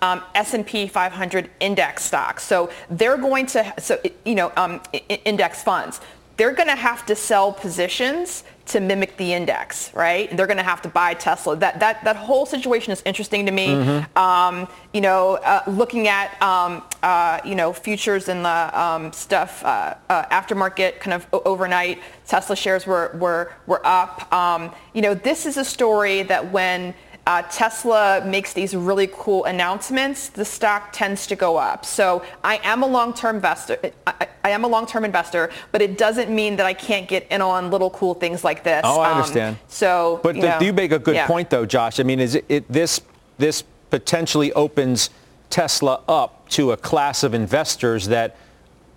um, 0.00 0.22
S&P 0.36 0.86
500 0.86 1.50
index 1.58 2.04
stocks. 2.04 2.44
So 2.44 2.70
they're 2.88 3.18
going 3.18 3.46
to, 3.46 3.74
so 3.78 4.00
you 4.24 4.36
know, 4.36 4.52
um, 4.56 4.80
index 5.24 5.62
funds. 5.62 6.00
They're 6.42 6.50
going 6.50 6.66
to 6.66 6.74
have 6.74 7.06
to 7.06 7.14
sell 7.14 7.52
positions 7.52 8.42
to 8.66 8.80
mimic 8.80 9.16
the 9.16 9.32
index, 9.32 9.94
right? 9.94 10.28
And 10.28 10.36
they're 10.36 10.48
going 10.48 10.56
to 10.56 10.64
have 10.64 10.82
to 10.82 10.88
buy 10.88 11.14
Tesla. 11.14 11.54
That 11.54 11.78
that 11.78 12.02
that 12.02 12.16
whole 12.16 12.46
situation 12.46 12.92
is 12.92 13.00
interesting 13.04 13.46
to 13.46 13.52
me. 13.52 13.74
Um, 14.16 14.66
you 14.92 15.02
know, 15.02 15.34
uh, 15.36 15.62
looking 15.68 16.08
at 16.08 16.42
um, 16.42 16.82
uh, 17.04 17.38
you 17.44 17.54
know 17.54 17.72
futures 17.72 18.28
and 18.28 18.44
the 18.44 18.80
um, 18.80 19.12
stuff 19.12 19.64
uh, 19.64 19.94
uh, 20.08 20.24
aftermarket 20.40 20.98
kind 20.98 21.14
of 21.14 21.28
overnight. 21.32 22.00
Tesla 22.26 22.56
shares 22.56 22.88
were 22.88 23.16
were 23.20 23.52
were 23.68 23.80
up. 23.86 24.32
Um, 24.32 24.72
you 24.94 25.02
know, 25.02 25.14
this 25.14 25.46
is 25.46 25.56
a 25.56 25.64
story 25.64 26.24
that 26.24 26.50
when 26.50 26.92
uh, 27.26 27.42
Tesla 27.42 28.22
makes 28.26 28.52
these 28.52 28.74
really 28.74 29.08
cool 29.12 29.44
announcements, 29.44 30.28
the 30.28 30.44
stock 30.44 30.92
tends 30.92 31.26
to 31.28 31.36
go 31.36 31.56
up. 31.56 31.84
So 31.84 32.24
I 32.42 32.60
am 32.64 32.82
a 32.82 32.86
long-term 32.86 33.36
investor. 33.36 33.78
I, 34.06 34.26
I 34.42 34.50
am 34.50 34.64
a 34.64 34.66
long-term 34.66 35.04
investor, 35.04 35.50
but 35.70 35.80
it 35.80 35.96
doesn't 35.96 36.34
mean 36.34 36.56
that 36.56 36.66
I 36.66 36.74
can't 36.74 37.06
get 37.06 37.26
in 37.30 37.40
on 37.40 37.70
little 37.70 37.90
cool 37.90 38.14
things 38.14 38.42
like 38.42 38.64
this. 38.64 38.80
Oh, 38.84 39.00
I 39.00 39.10
Um, 39.12 39.18
understand. 39.18 39.58
so, 39.68 40.18
But 40.24 40.34
you, 40.34 40.42
the, 40.42 40.48
know, 40.48 40.60
you 40.60 40.72
make 40.72 40.90
a 40.90 40.98
good 40.98 41.14
yeah. 41.14 41.28
point, 41.28 41.48
though, 41.50 41.64
Josh. 41.64 42.00
I 42.00 42.02
mean, 42.02 42.18
is 42.18 42.34
it, 42.34 42.44
it 42.48 42.72
this 42.72 43.00
this 43.38 43.62
potentially 43.90 44.52
opens 44.54 45.10
Tesla 45.48 46.02
up 46.08 46.48
to 46.48 46.72
a 46.72 46.76
class 46.76 47.22
of 47.22 47.34
investors 47.34 48.08
that 48.08 48.36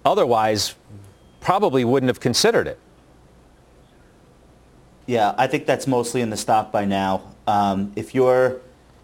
otherwise 0.03 0.73
probably 1.41 1.83
wouldn't 1.83 2.07
have 2.07 2.19
considered 2.19 2.65
it. 2.65 2.79
Yeah, 5.05 5.35
I 5.37 5.45
think 5.45 5.67
that's 5.67 5.85
mostly 5.85 6.21
in 6.21 6.31
the 6.31 6.37
stock 6.37 6.71
by 6.71 6.85
now. 6.85 7.21
Um, 7.47 7.91
if 7.95 8.15
you're 8.15 8.61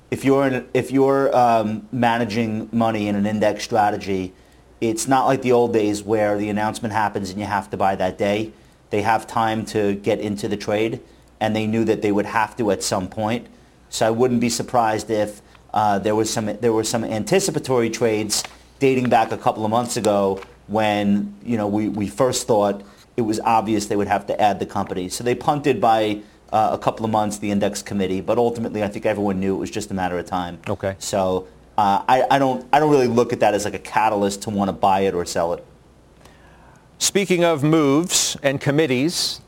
if 0.09 0.25
you're 0.25 0.47
in, 0.47 0.67
if 0.73 0.91
you're 0.91 1.35
um, 1.35 1.87
managing 1.91 2.69
money 2.71 3.07
in 3.07 3.15
an 3.15 3.25
index 3.25 3.63
strategy, 3.63 4.33
it's 4.81 5.07
not 5.07 5.25
like 5.25 5.41
the 5.41 5.53
old 5.53 5.73
days 5.73 6.03
where 6.03 6.37
the 6.37 6.49
announcement 6.49 6.93
happens 6.93 7.29
and 7.29 7.39
you 7.39 7.45
have 7.45 7.69
to 7.69 7.77
buy 7.77 7.95
that 7.95 8.17
day. 8.17 8.51
They 8.89 9.03
have 9.03 9.25
time 9.25 9.65
to 9.67 9.95
get 9.95 10.19
into 10.19 10.49
the 10.49 10.57
trade, 10.57 10.99
and 11.39 11.55
they 11.55 11.65
knew 11.65 11.85
that 11.85 12.01
they 12.01 12.11
would 12.11 12.25
have 12.25 12.57
to 12.57 12.71
at 12.71 12.83
some 12.83 13.07
point. 13.07 13.47
So 13.89 14.05
I 14.05 14.09
wouldn't 14.09 14.41
be 14.41 14.49
surprised 14.49 15.09
if 15.09 15.41
uh, 15.73 15.99
there 15.99 16.15
was 16.15 16.29
some 16.29 16.45
there 16.45 16.73
were 16.73 16.83
some 16.83 17.05
anticipatory 17.05 17.89
trades 17.89 18.43
dating 18.79 19.09
back 19.09 19.31
a 19.31 19.37
couple 19.37 19.63
of 19.63 19.71
months 19.71 19.95
ago 19.95 20.41
when 20.67 21.33
you 21.43 21.57
know 21.57 21.67
we, 21.67 21.87
we 21.87 22.07
first 22.07 22.47
thought 22.47 22.83
it 23.15 23.21
was 23.21 23.39
obvious 23.41 23.85
they 23.85 23.95
would 23.95 24.07
have 24.07 24.27
to 24.27 24.41
add 24.41 24.59
the 24.59 24.65
company. 24.65 25.07
So 25.07 25.23
they 25.23 25.35
punted 25.35 25.79
by 25.79 26.21
uh, 26.51 26.69
a 26.71 26.77
couple 26.77 27.05
of 27.05 27.11
months, 27.11 27.37
the 27.37 27.51
index 27.51 27.81
committee, 27.81 28.21
but 28.21 28.37
ultimately 28.37 28.83
I 28.83 28.87
think 28.87 29.05
everyone 29.05 29.39
knew 29.39 29.55
it 29.55 29.59
was 29.59 29.71
just 29.71 29.91
a 29.91 29.93
matter 29.93 30.17
of 30.17 30.25
time. 30.25 30.59
Okay. 30.67 30.95
So 30.99 31.47
uh, 31.77 32.03
I, 32.07 32.25
I 32.29 32.39
don't 32.39 32.67
I 32.73 32.79
don't 32.79 32.91
really 32.91 33.07
look 33.07 33.33
at 33.33 33.39
that 33.39 33.53
as 33.53 33.65
like 33.65 33.73
a 33.73 33.79
catalyst 33.79 34.43
to 34.43 34.49
want 34.49 34.69
to 34.69 34.73
buy 34.73 35.01
it 35.01 35.13
or 35.13 35.25
sell 35.25 35.53
it. 35.53 35.65
Speaking 36.97 37.43
of 37.43 37.63
moves 37.63 38.37
and 38.43 38.61
committees, 38.61 39.41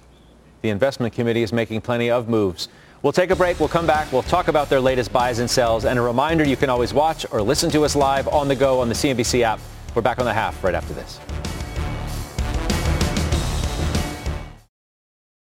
the 0.61 0.69
investment 0.69 1.13
committee 1.13 1.43
is 1.43 1.53
making 1.53 1.81
plenty 1.81 2.09
of 2.09 2.27
moves. 2.27 2.69
We'll 3.03 3.13
take 3.13 3.31
a 3.31 3.35
break. 3.35 3.59
We'll 3.59 3.69
come 3.69 3.85
back. 3.85 4.11
We'll 4.13 4.23
talk 4.23 4.47
about 4.47 4.69
their 4.69 4.79
latest 4.79 5.11
buys 5.11 5.39
and 5.39 5.49
sells. 5.49 5.83
And 5.83 5.99
a 5.99 6.01
reminder, 6.01 6.45
you 6.45 6.55
can 6.55 6.69
always 6.69 6.93
watch 6.93 7.25
or 7.31 7.41
listen 7.41 7.69
to 7.71 7.83
us 7.83 7.97
live 7.97 8.29
on 8.29 8.47
the 8.47 8.55
go 8.55 8.79
on 8.79 8.87
the 8.87 8.95
CNBC 8.95 9.41
app. 9.41 9.59
We're 9.93 10.01
back 10.01 10.19
on 10.19 10.25
the 10.25 10.33
half 10.33 10.63
right 10.63 10.73
after 10.73 10.93
this. 10.93 11.19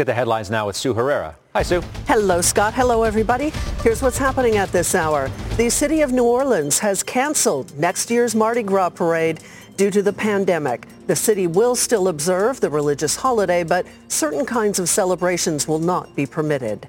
Get 0.00 0.06
the 0.06 0.14
headlines 0.14 0.50
now 0.50 0.66
with 0.66 0.76
Sue 0.76 0.94
Herrera. 0.94 1.36
Hi, 1.52 1.62
Sue. 1.62 1.82
Hello, 2.06 2.40
Scott. 2.40 2.72
Hello, 2.72 3.02
everybody. 3.02 3.52
Here's 3.82 4.00
what's 4.00 4.16
happening 4.16 4.56
at 4.56 4.72
this 4.72 4.94
hour. 4.94 5.30
The 5.58 5.68
city 5.68 6.00
of 6.00 6.10
New 6.10 6.24
Orleans 6.24 6.78
has 6.78 7.02
canceled 7.02 7.78
next 7.78 8.10
year's 8.10 8.34
Mardi 8.34 8.62
Gras 8.62 8.88
parade 8.88 9.40
due 9.76 9.90
to 9.90 10.00
the 10.00 10.14
pandemic. 10.14 10.86
The 11.06 11.14
city 11.14 11.46
will 11.46 11.76
still 11.76 12.08
observe 12.08 12.60
the 12.60 12.70
religious 12.70 13.14
holiday, 13.14 13.62
but 13.62 13.84
certain 14.08 14.46
kinds 14.46 14.78
of 14.78 14.88
celebrations 14.88 15.68
will 15.68 15.78
not 15.78 16.16
be 16.16 16.24
permitted. 16.24 16.88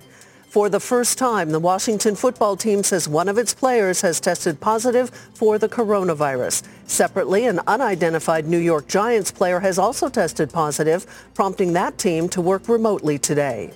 For 0.52 0.68
the 0.68 0.82
first 0.82 1.18
time, 1.18 1.52
the 1.52 1.62
Washington 1.62 2.14
football 2.14 2.58
team 2.58 2.84
says 2.84 3.08
one 3.08 3.30
of 3.30 3.38
its 3.38 3.54
players 3.54 4.02
has 4.02 4.20
tested 4.20 4.60
positive 4.60 5.10
for 5.34 5.58
the 5.58 5.70
coronavirus. 5.70 6.64
Separately, 6.88 7.46
an 7.48 7.62
unidentified 7.68 8.46
New 8.46 8.58
York 8.58 8.90
Giants 8.90 9.32
player 9.32 9.62
has 9.62 9.80
also 9.80 10.10
tested 10.10 10.52
positive, 10.52 11.06
prompting 11.36 11.72
that 11.72 11.98
team 11.98 12.28
to 12.28 12.42
work 12.42 12.68
remotely 12.68 13.18
today. 13.18 13.72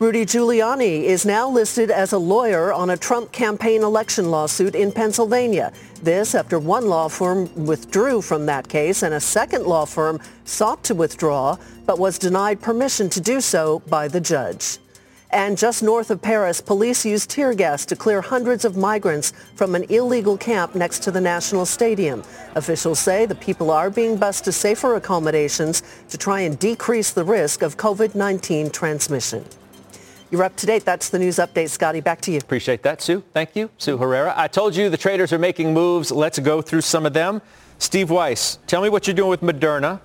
Rudy 0.00 0.26
Giuliani 0.26 1.04
is 1.04 1.24
now 1.24 1.48
listed 1.48 1.90
as 1.90 2.12
a 2.12 2.18
lawyer 2.18 2.74
on 2.74 2.90
a 2.90 2.96
Trump 2.98 3.32
campaign 3.32 3.82
election 3.82 4.30
lawsuit 4.30 4.74
in 4.74 4.92
Pennsylvania. 4.92 5.72
This 6.02 6.34
after 6.34 6.58
one 6.58 6.88
law 6.90 7.08
firm 7.08 7.48
withdrew 7.64 8.20
from 8.20 8.44
that 8.44 8.68
case 8.68 9.02
and 9.02 9.14
a 9.14 9.20
second 9.20 9.64
law 9.64 9.86
firm 9.86 10.20
sought 10.44 10.84
to 10.84 10.94
withdraw 10.94 11.56
but 11.86 11.98
was 11.98 12.18
denied 12.18 12.60
permission 12.60 13.08
to 13.08 13.20
do 13.22 13.40
so 13.40 13.78
by 13.86 14.08
the 14.08 14.20
judge. 14.20 14.76
And 15.32 15.56
just 15.56 15.82
north 15.82 16.10
of 16.10 16.20
Paris, 16.20 16.60
police 16.60 17.06
used 17.06 17.30
tear 17.30 17.54
gas 17.54 17.86
to 17.86 17.96
clear 17.96 18.20
hundreds 18.20 18.66
of 18.66 18.76
migrants 18.76 19.32
from 19.54 19.74
an 19.74 19.84
illegal 19.84 20.36
camp 20.36 20.74
next 20.74 21.02
to 21.04 21.10
the 21.10 21.22
National 21.22 21.64
Stadium. 21.64 22.22
Officials 22.54 22.98
say 22.98 23.24
the 23.24 23.34
people 23.34 23.70
are 23.70 23.88
being 23.88 24.18
bused 24.18 24.44
to 24.44 24.52
safer 24.52 24.94
accommodations 24.96 25.82
to 26.10 26.18
try 26.18 26.40
and 26.40 26.58
decrease 26.58 27.12
the 27.12 27.24
risk 27.24 27.62
of 27.62 27.78
COVID-19 27.78 28.72
transmission. 28.74 29.42
You're 30.30 30.42
up 30.42 30.54
to 30.56 30.66
date. 30.66 30.84
That's 30.84 31.08
the 31.08 31.18
news 31.18 31.36
update. 31.36 31.70
Scotty, 31.70 32.00
back 32.00 32.20
to 32.22 32.32
you. 32.32 32.38
Appreciate 32.38 32.82
that, 32.82 33.00
Sue. 33.00 33.22
Thank 33.32 33.56
you, 33.56 33.70
Sue 33.78 33.96
Herrera. 33.96 34.34
I 34.36 34.48
told 34.48 34.76
you 34.76 34.90
the 34.90 34.96
traders 34.98 35.32
are 35.32 35.38
making 35.38 35.72
moves. 35.72 36.10
Let's 36.10 36.38
go 36.38 36.60
through 36.60 36.82
some 36.82 37.06
of 37.06 37.14
them. 37.14 37.40
Steve 37.78 38.10
Weiss, 38.10 38.58
tell 38.66 38.82
me 38.82 38.90
what 38.90 39.06
you're 39.06 39.14
doing 39.14 39.30
with 39.30 39.40
Moderna. 39.40 40.00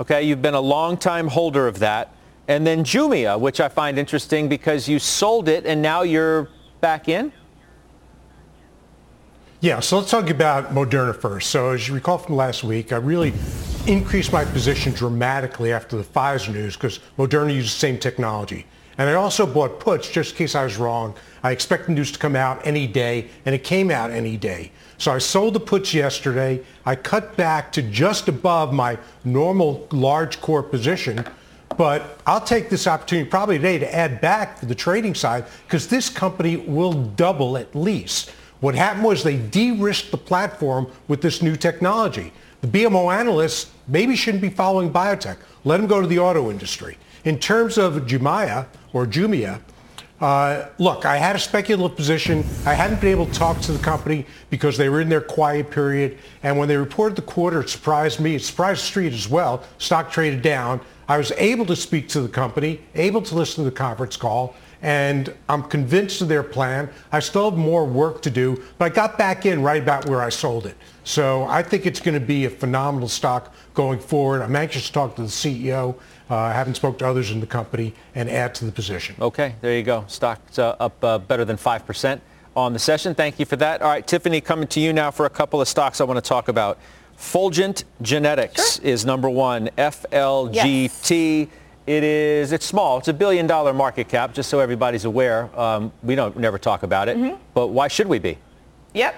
Okay, 0.00 0.22
you've 0.22 0.42
been 0.42 0.54
a 0.54 0.60
long-time 0.60 1.28
holder 1.28 1.66
of 1.66 1.78
that. 1.78 2.12
And 2.48 2.66
then 2.66 2.84
Jumia, 2.84 3.38
which 3.38 3.60
I 3.60 3.68
find 3.68 3.98
interesting 3.98 4.48
because 4.48 4.88
you 4.88 4.98
sold 4.98 5.48
it 5.48 5.66
and 5.66 5.82
now 5.82 6.02
you're 6.02 6.48
back 6.80 7.08
in? 7.08 7.32
Yeah, 9.60 9.80
so 9.80 9.98
let's 9.98 10.10
talk 10.10 10.30
about 10.30 10.74
Moderna 10.74 11.16
first. 11.16 11.50
So 11.50 11.70
as 11.70 11.88
you 11.88 11.94
recall 11.94 12.18
from 12.18 12.36
last 12.36 12.62
week, 12.62 12.92
I 12.92 12.96
really 12.96 13.32
increased 13.86 14.32
my 14.32 14.44
position 14.44 14.92
dramatically 14.92 15.72
after 15.72 15.96
the 15.96 16.04
Pfizer 16.04 16.52
news 16.52 16.76
because 16.76 17.00
Moderna 17.18 17.54
uses 17.54 17.72
the 17.72 17.78
same 17.78 17.98
technology. 17.98 18.66
And 18.98 19.10
I 19.10 19.14
also 19.14 19.46
bought 19.46 19.80
puts 19.80 20.08
just 20.10 20.32
in 20.32 20.38
case 20.38 20.54
I 20.54 20.64
was 20.64 20.76
wrong. 20.76 21.14
I 21.42 21.50
expect 21.50 21.86
the 21.86 21.92
news 21.92 22.12
to 22.12 22.18
come 22.18 22.36
out 22.36 22.66
any 22.66 22.86
day, 22.86 23.28
and 23.44 23.54
it 23.54 23.62
came 23.62 23.90
out 23.90 24.10
any 24.10 24.36
day. 24.36 24.72
So 24.98 25.12
I 25.12 25.18
sold 25.18 25.54
the 25.54 25.60
puts 25.60 25.92
yesterday. 25.92 26.62
I 26.86 26.96
cut 26.96 27.36
back 27.36 27.72
to 27.72 27.82
just 27.82 28.28
above 28.28 28.72
my 28.72 28.98
normal 29.24 29.86
large 29.90 30.40
core 30.40 30.62
position. 30.62 31.24
But 31.76 32.18
I'll 32.26 32.40
take 32.40 32.70
this 32.70 32.86
opportunity 32.86 33.28
probably 33.28 33.58
today 33.58 33.78
to 33.78 33.94
add 33.94 34.20
back 34.20 34.58
for 34.58 34.66
the 34.66 34.74
trading 34.74 35.14
side 35.14 35.44
because 35.66 35.88
this 35.88 36.08
company 36.08 36.56
will 36.56 36.92
double 36.92 37.56
at 37.56 37.74
least. 37.74 38.30
What 38.60 38.74
happened 38.74 39.04
was 39.04 39.22
they 39.22 39.36
de-risked 39.36 40.10
the 40.10 40.16
platform 40.16 40.90
with 41.08 41.20
this 41.20 41.42
new 41.42 41.56
technology. 41.56 42.32
The 42.62 42.68
BMO 42.68 43.14
analysts 43.14 43.70
maybe 43.86 44.16
shouldn't 44.16 44.42
be 44.42 44.48
following 44.48 44.90
biotech. 44.90 45.36
Let 45.64 45.76
them 45.76 45.86
go 45.86 46.00
to 46.00 46.06
the 46.06 46.18
auto 46.18 46.50
industry. 46.50 46.96
In 47.24 47.38
terms 47.38 47.76
of 47.76 47.94
Jumia 48.06 48.66
or 48.92 49.06
Jumia, 49.06 49.60
uh, 50.20 50.68
look, 50.78 51.04
I 51.04 51.18
had 51.18 51.36
a 51.36 51.38
speculative 51.38 51.94
position. 51.94 52.38
I 52.64 52.72
hadn't 52.72 53.02
been 53.02 53.10
able 53.10 53.26
to 53.26 53.32
talk 53.32 53.60
to 53.62 53.72
the 53.72 53.78
company 53.78 54.24
because 54.48 54.78
they 54.78 54.88
were 54.88 55.02
in 55.02 55.10
their 55.10 55.20
quiet 55.20 55.70
period. 55.70 56.18
And 56.42 56.56
when 56.56 56.68
they 56.68 56.76
reported 56.76 57.16
the 57.16 57.22
quarter, 57.22 57.60
it 57.60 57.68
surprised 57.68 58.18
me. 58.18 58.36
It 58.36 58.42
surprised 58.42 58.80
the 58.80 58.86
street 58.86 59.12
as 59.12 59.28
well. 59.28 59.62
Stock 59.76 60.10
traded 60.10 60.40
down. 60.40 60.80
I 61.08 61.18
was 61.18 61.32
able 61.32 61.66
to 61.66 61.76
speak 61.76 62.08
to 62.10 62.20
the 62.20 62.28
company, 62.28 62.80
able 62.94 63.22
to 63.22 63.34
listen 63.34 63.64
to 63.64 63.70
the 63.70 63.76
conference 63.76 64.16
call, 64.16 64.56
and 64.82 65.32
I'm 65.48 65.62
convinced 65.62 66.20
of 66.20 66.28
their 66.28 66.42
plan. 66.42 66.90
I 67.12 67.20
still 67.20 67.50
have 67.50 67.58
more 67.58 67.84
work 67.84 68.22
to 68.22 68.30
do, 68.30 68.62
but 68.78 68.86
I 68.86 68.88
got 68.94 69.16
back 69.16 69.46
in 69.46 69.62
right 69.62 69.82
about 69.82 70.06
where 70.06 70.20
I 70.20 70.28
sold 70.28 70.66
it. 70.66 70.76
So 71.04 71.44
I 71.44 71.62
think 71.62 71.86
it's 71.86 72.00
going 72.00 72.18
to 72.18 72.24
be 72.24 72.44
a 72.44 72.50
phenomenal 72.50 73.08
stock 73.08 73.54
going 73.74 73.98
forward. 73.98 74.42
I'm 74.42 74.56
anxious 74.56 74.86
to 74.88 74.92
talk 74.92 75.16
to 75.16 75.22
the 75.22 75.28
CEO. 75.28 75.94
Uh, 76.28 76.36
I 76.36 76.52
haven't 76.52 76.74
spoke 76.74 76.98
to 76.98 77.06
others 77.06 77.30
in 77.30 77.40
the 77.40 77.46
company 77.46 77.94
and 78.14 78.28
add 78.28 78.54
to 78.56 78.64
the 78.64 78.72
position. 78.72 79.14
Okay, 79.20 79.54
there 79.60 79.76
you 79.76 79.84
go. 79.84 80.04
Stock's 80.08 80.58
uh, 80.58 80.76
up 80.80 81.02
uh, 81.04 81.18
better 81.18 81.44
than 81.44 81.56
5% 81.56 82.20
on 82.56 82.72
the 82.72 82.78
session. 82.78 83.14
Thank 83.14 83.38
you 83.38 83.46
for 83.46 83.56
that. 83.56 83.82
All 83.82 83.88
right, 83.88 84.04
Tiffany, 84.06 84.40
coming 84.40 84.66
to 84.68 84.80
you 84.80 84.92
now 84.92 85.10
for 85.10 85.26
a 85.26 85.30
couple 85.30 85.60
of 85.60 85.68
stocks 85.68 86.00
I 86.00 86.04
want 86.04 86.16
to 86.16 86.28
talk 86.28 86.48
about. 86.48 86.78
Fulgent 87.16 87.84
Genetics 88.02 88.76
sure. 88.76 88.84
is 88.84 89.04
number 89.04 89.28
one. 89.28 89.68
FLGT. 89.78 91.40
Yes. 91.40 91.48
It 91.86 92.02
is. 92.02 92.52
It's 92.52 92.66
small. 92.66 92.98
It's 92.98 93.08
a 93.08 93.12
billion 93.14 93.46
dollar 93.46 93.72
market 93.72 94.08
cap. 94.08 94.34
Just 94.34 94.50
so 94.50 94.58
everybody's 94.58 95.04
aware. 95.04 95.48
Um, 95.58 95.92
we 96.02 96.14
don't 96.16 96.36
never 96.36 96.58
talk 96.58 96.82
about 96.82 97.08
it. 97.08 97.16
Mm-hmm. 97.16 97.36
But 97.54 97.68
why 97.68 97.88
should 97.88 98.08
we 98.08 98.18
be? 98.18 98.38
Yep. 98.94 99.14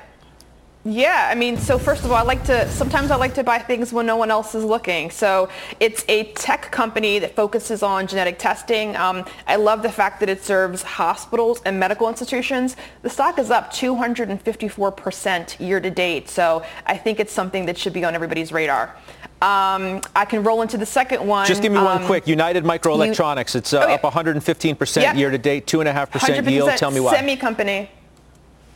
Yeah, 0.84 1.28
I 1.30 1.34
mean, 1.34 1.58
so 1.58 1.76
first 1.76 2.04
of 2.04 2.12
all, 2.12 2.16
I 2.16 2.22
like 2.22 2.44
to, 2.44 2.68
sometimes 2.70 3.10
I 3.10 3.16
like 3.16 3.34
to 3.34 3.42
buy 3.42 3.58
things 3.58 3.92
when 3.92 4.06
no 4.06 4.16
one 4.16 4.30
else 4.30 4.54
is 4.54 4.64
looking. 4.64 5.10
So 5.10 5.48
it's 5.80 6.04
a 6.08 6.32
tech 6.32 6.70
company 6.70 7.18
that 7.18 7.34
focuses 7.34 7.82
on 7.82 8.06
genetic 8.06 8.38
testing. 8.38 8.96
Um, 8.96 9.24
I 9.46 9.56
love 9.56 9.82
the 9.82 9.90
fact 9.90 10.20
that 10.20 10.28
it 10.28 10.42
serves 10.42 10.82
hospitals 10.82 11.60
and 11.66 11.78
medical 11.80 12.08
institutions. 12.08 12.76
The 13.02 13.10
stock 13.10 13.38
is 13.38 13.50
up 13.50 13.72
254% 13.72 15.66
year 15.66 15.80
to 15.80 15.90
date. 15.90 16.28
So 16.28 16.64
I 16.86 16.96
think 16.96 17.18
it's 17.18 17.32
something 17.32 17.66
that 17.66 17.76
should 17.76 17.92
be 17.92 18.04
on 18.04 18.14
everybody's 18.14 18.52
radar. 18.52 18.94
Um, 19.42 20.00
I 20.16 20.24
can 20.28 20.42
roll 20.42 20.62
into 20.62 20.78
the 20.78 20.86
second 20.86 21.26
one. 21.26 21.46
Just 21.46 21.60
give 21.60 21.72
me 21.72 21.78
um, 21.78 21.84
one 21.84 22.06
quick. 22.06 22.26
United 22.26 22.64
Microelectronics. 22.64 23.56
it's 23.56 23.72
uh, 23.72 23.80
up 23.80 24.02
115% 24.02 25.02
yep. 25.02 25.16
year 25.16 25.30
to 25.30 25.38
date, 25.38 25.66
2.5% 25.66 26.50
yield. 26.50 26.70
Tell 26.76 26.90
me 26.90 27.00
why. 27.00 27.14
Semi 27.14 27.36
company. 27.36 27.90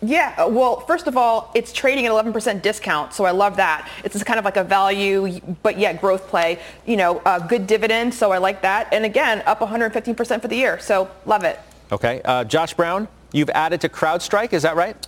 Yeah, 0.05 0.35
uh, 0.37 0.49
well, 0.49 0.81
first 0.81 1.07
of 1.07 1.17
all, 1.17 1.53
it's 1.55 1.73
trading 1.73 2.07
at 2.07 2.13
11% 2.13 2.61
discount, 2.61 3.15
so 3.15 3.25
I 3.25 3.31
love 3.31 3.57
that. 3.57 3.89
It's 4.03 4.21
kind 4.25 4.39
of 4.39 4.45
like 4.45 4.57
a 4.57 4.65
value, 4.65 5.41
but 5.63 5.79
yet 5.79 6.01
growth 6.01 6.27
play. 6.27 6.59
You 6.87 6.97
know, 6.97 7.23
a 7.25 7.41
good 7.41 7.69
dividend, 7.69 8.13
so 8.13 8.33
I 8.33 8.39
like 8.39 8.63
that. 8.63 8.93
And 8.93 9.05
again, 9.05 9.45
up 9.47 9.61
115% 9.61 10.43
for 10.43 10.49
the 10.49 10.57
year, 10.57 10.81
so 10.81 11.09
love 11.25 11.45
it. 11.45 11.61
Okay, 11.93 12.21
uh, 12.25 12.43
Josh 12.43 12.75
Brown, 12.75 13.07
you've 13.33 13.51
added 13.51 13.81
to 13.83 13.89
CrowdStrike, 13.89 14.53
is 14.53 14.63
that 14.63 14.75
right? 14.75 15.07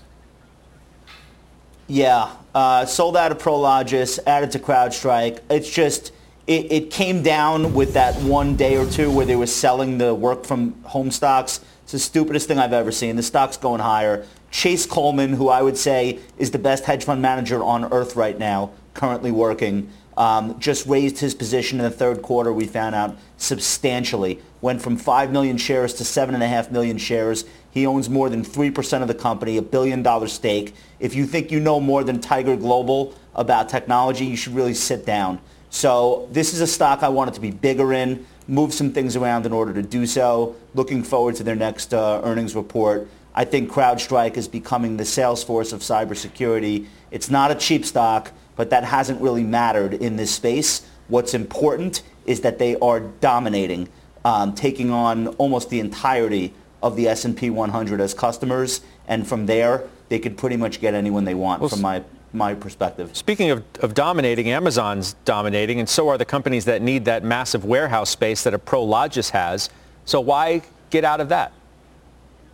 Yeah, 1.88 2.30
uh, 2.55 2.86
sold 2.86 3.16
out 3.16 3.32
of 3.32 3.38
Prologis, 3.38 4.20
added 4.28 4.53
to 4.53 4.61
CrowdStrike. 4.61 5.40
It's 5.51 5.68
just 5.68 6.12
it, 6.47 6.70
it 6.70 6.90
came 6.90 7.22
down 7.22 7.74
with 7.74 7.95
that 7.95 8.14
one 8.22 8.55
day 8.55 8.76
or 8.76 8.86
two 8.86 9.11
where 9.11 9.26
they 9.26 9.36
were 9.36 9.47
selling 9.47 9.99
the 9.99 10.14
work 10.14 10.45
from 10.45 10.80
home 10.84 11.11
stocks. 11.11 11.61
It's 11.82 11.92
the 11.92 11.99
stupidest 11.99 12.49
thing 12.49 12.59
I've 12.59 12.72
ever 12.72 12.92
seen. 12.92 13.16
The 13.16 13.22
stock's 13.22 13.57
going 13.57 13.80
higher. 13.80 14.24
Chase 14.55 14.86
Coleman, 14.86 15.32
who 15.32 15.48
I 15.48 15.62
would 15.62 15.76
say 15.76 16.20
is 16.38 16.52
the 16.52 16.61
best 16.61 16.84
hedge 16.84 17.02
fund 17.02 17.20
manager 17.20 17.61
on 17.61 17.92
earth 17.92 18.14
right 18.14 18.38
now, 18.38 18.70
currently 18.94 19.32
working, 19.32 19.90
um, 20.16 20.61
just 20.61 20.86
raised 20.86 21.18
his 21.18 21.34
position 21.34 21.80
in 21.80 21.84
the 21.84 21.90
third 21.90 22.22
quarter, 22.22 22.52
we 22.52 22.64
found 22.64 22.94
out, 22.94 23.16
substantially. 23.36 24.38
Went 24.61 24.80
from 24.80 24.96
5 24.96 25.32
million 25.32 25.57
shares 25.57 25.92
to 25.94 26.05
7.5 26.05 26.70
million 26.70 26.98
shares. 26.98 27.44
He 27.72 27.84
owns 27.84 28.09
more 28.09 28.30
than 28.30 28.44
3% 28.44 29.02
of 29.02 29.09
the 29.09 29.14
company, 29.14 29.57
a 29.57 29.62
billion 29.62 30.05
dollar 30.05 30.28
stake. 30.28 30.72
If 31.00 31.16
you 31.16 31.26
think 31.26 31.50
you 31.50 31.59
know 31.59 31.80
more 31.80 32.05
than 32.05 32.20
Tiger 32.20 32.55
Global 32.55 33.12
about 33.34 33.68
technology, 33.68 34.24
you 34.24 34.36
should 34.36 34.55
really 34.55 34.74
sit 34.74 35.05
down. 35.05 35.40
So 35.70 36.28
this 36.30 36.55
is 36.55 36.61
a 36.61 36.68
stock 36.68 37.02
I 37.02 37.09
wanted 37.09 37.34
to 37.34 37.40
be 37.40 37.50
bigger 37.50 37.92
in, 37.92 38.24
move 38.46 38.72
some 38.72 38.92
things 38.92 39.16
around 39.16 39.46
in 39.46 39.52
order 39.52 39.74
to 39.74 39.82
do 39.82 40.07
so. 40.07 40.55
Looking 40.74 41.02
forward 41.02 41.34
to 41.36 41.42
their 41.42 41.57
next 41.57 41.92
uh, 41.92 42.20
earnings 42.22 42.55
report. 42.55 43.09
I 43.35 43.45
think 43.45 43.70
CrowdStrike 43.70 44.37
is 44.37 44.47
becoming 44.47 44.97
the 44.97 45.05
Salesforce 45.05 45.72
of 45.72 45.80
cybersecurity. 45.80 46.87
It's 47.11 47.30
not 47.30 47.51
a 47.51 47.55
cheap 47.55 47.85
stock, 47.85 48.30
but 48.57 48.70
that 48.70 48.85
hasn't 48.85 49.20
really 49.20 49.43
mattered 49.43 49.95
in 49.95 50.16
this 50.16 50.32
space. 50.32 50.87
What's 51.09 51.35
important 51.35 52.03
is 52.26 52.41
that 52.43 52.59
they 52.59 52.76
are 52.76 53.01
dominating, 53.01 53.89
um, 54.24 54.55
taking 54.55 54.91
on 54.91 55.28
almost 55.28 55.68
the 55.70 55.80
entirety 55.80 56.55
of 56.82 56.97
the 56.97 57.09
S&P 57.09 57.51
100 57.51 58.01
as 58.01 58.14
customers, 58.14 58.82
and 59.09 59.26
from 59.26 59.47
there 59.47 59.89
they 60.09 60.18
could 60.18 60.37
pretty 60.37 60.57
much 60.57 60.80
get 60.80 60.95
anyone 60.95 61.24
they 61.24 61.35
want 61.35 61.61
well, 61.61 61.70
from 61.70 61.80
my 61.80 62.03
my 62.32 62.53
perspective. 62.53 63.16
Speaking 63.16 63.51
of, 63.51 63.62
of 63.80 63.95
dominating, 63.95 64.51
Amazon's 64.51 65.14
dominating, 65.24 65.78
and 65.78 65.89
so 65.89 66.09
are 66.09 66.18
the 66.18 66.24
companies 66.24 66.64
that 66.64 66.82
need 66.82 67.05
that 67.05 67.22
massive 67.22 67.64
warehouse 67.64 68.11
space 68.11 68.43
that 68.43 68.53
a 68.53 68.59
Prologis 68.59 69.30
has. 69.30 69.70
So 70.05 70.20
why 70.20 70.62
get 70.91 71.05
out 71.05 71.20
of 71.20 71.28
that? 71.28 71.53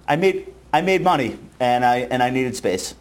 I 0.06 0.16
made 0.16 0.52
I 0.72 0.80
made 0.82 1.02
money 1.02 1.38
and 1.58 1.84
I 1.84 1.98
and 1.98 2.22
I 2.22 2.30
needed 2.30 2.56
space. 2.56 2.94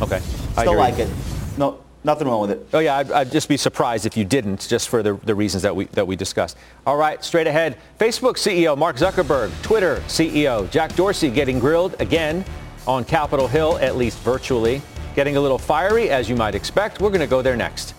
Okay. 0.00 0.20
I 0.56 0.62
still 0.62 0.76
like 0.76 0.98
it. 0.98 1.08
No, 1.56 1.80
nothing 2.04 2.28
wrong 2.28 2.42
with 2.42 2.50
it. 2.50 2.68
Oh 2.72 2.78
yeah, 2.78 2.98
I'd, 2.98 3.10
I'd, 3.10 3.32
just 3.32 3.48
be 3.48 3.56
surprised 3.56 4.06
if 4.06 4.16
you 4.16 4.24
didn't, 4.24 4.66
just 4.68 4.88
for 4.88 5.02
the, 5.02 5.14
the 5.24 5.34
reasons 5.34 5.62
that 5.64 5.74
we 5.74 5.86
that 5.86 6.06
we 6.06 6.14
discussed. 6.14 6.56
All 6.86 6.96
right, 6.96 7.22
straight 7.24 7.46
ahead. 7.46 7.78
Facebook 7.98 8.34
CEO 8.34 8.78
Mark 8.78 8.96
Zuckerberg, 8.96 9.50
Twitter 9.62 9.96
CEO 10.06 10.70
Jack 10.70 10.94
Dorsey 10.94 11.30
getting 11.30 11.58
grilled 11.58 11.96
again 12.00 12.44
on 12.86 13.04
Capitol 13.04 13.48
Hill, 13.48 13.78
at 13.78 13.96
least 13.96 14.18
virtually, 14.20 14.80
getting 15.14 15.36
a 15.36 15.40
little 15.40 15.58
fiery 15.58 16.10
as 16.10 16.28
you 16.28 16.36
might 16.36 16.54
expect. 16.54 17.00
We're 17.00 17.10
going 17.10 17.20
to 17.20 17.26
go 17.26 17.42
there 17.42 17.56
next. 17.56 17.94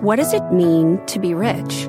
What 0.00 0.16
does 0.16 0.32
it 0.32 0.52
mean 0.52 1.04
to 1.06 1.18
be 1.18 1.34
rich? 1.34 1.88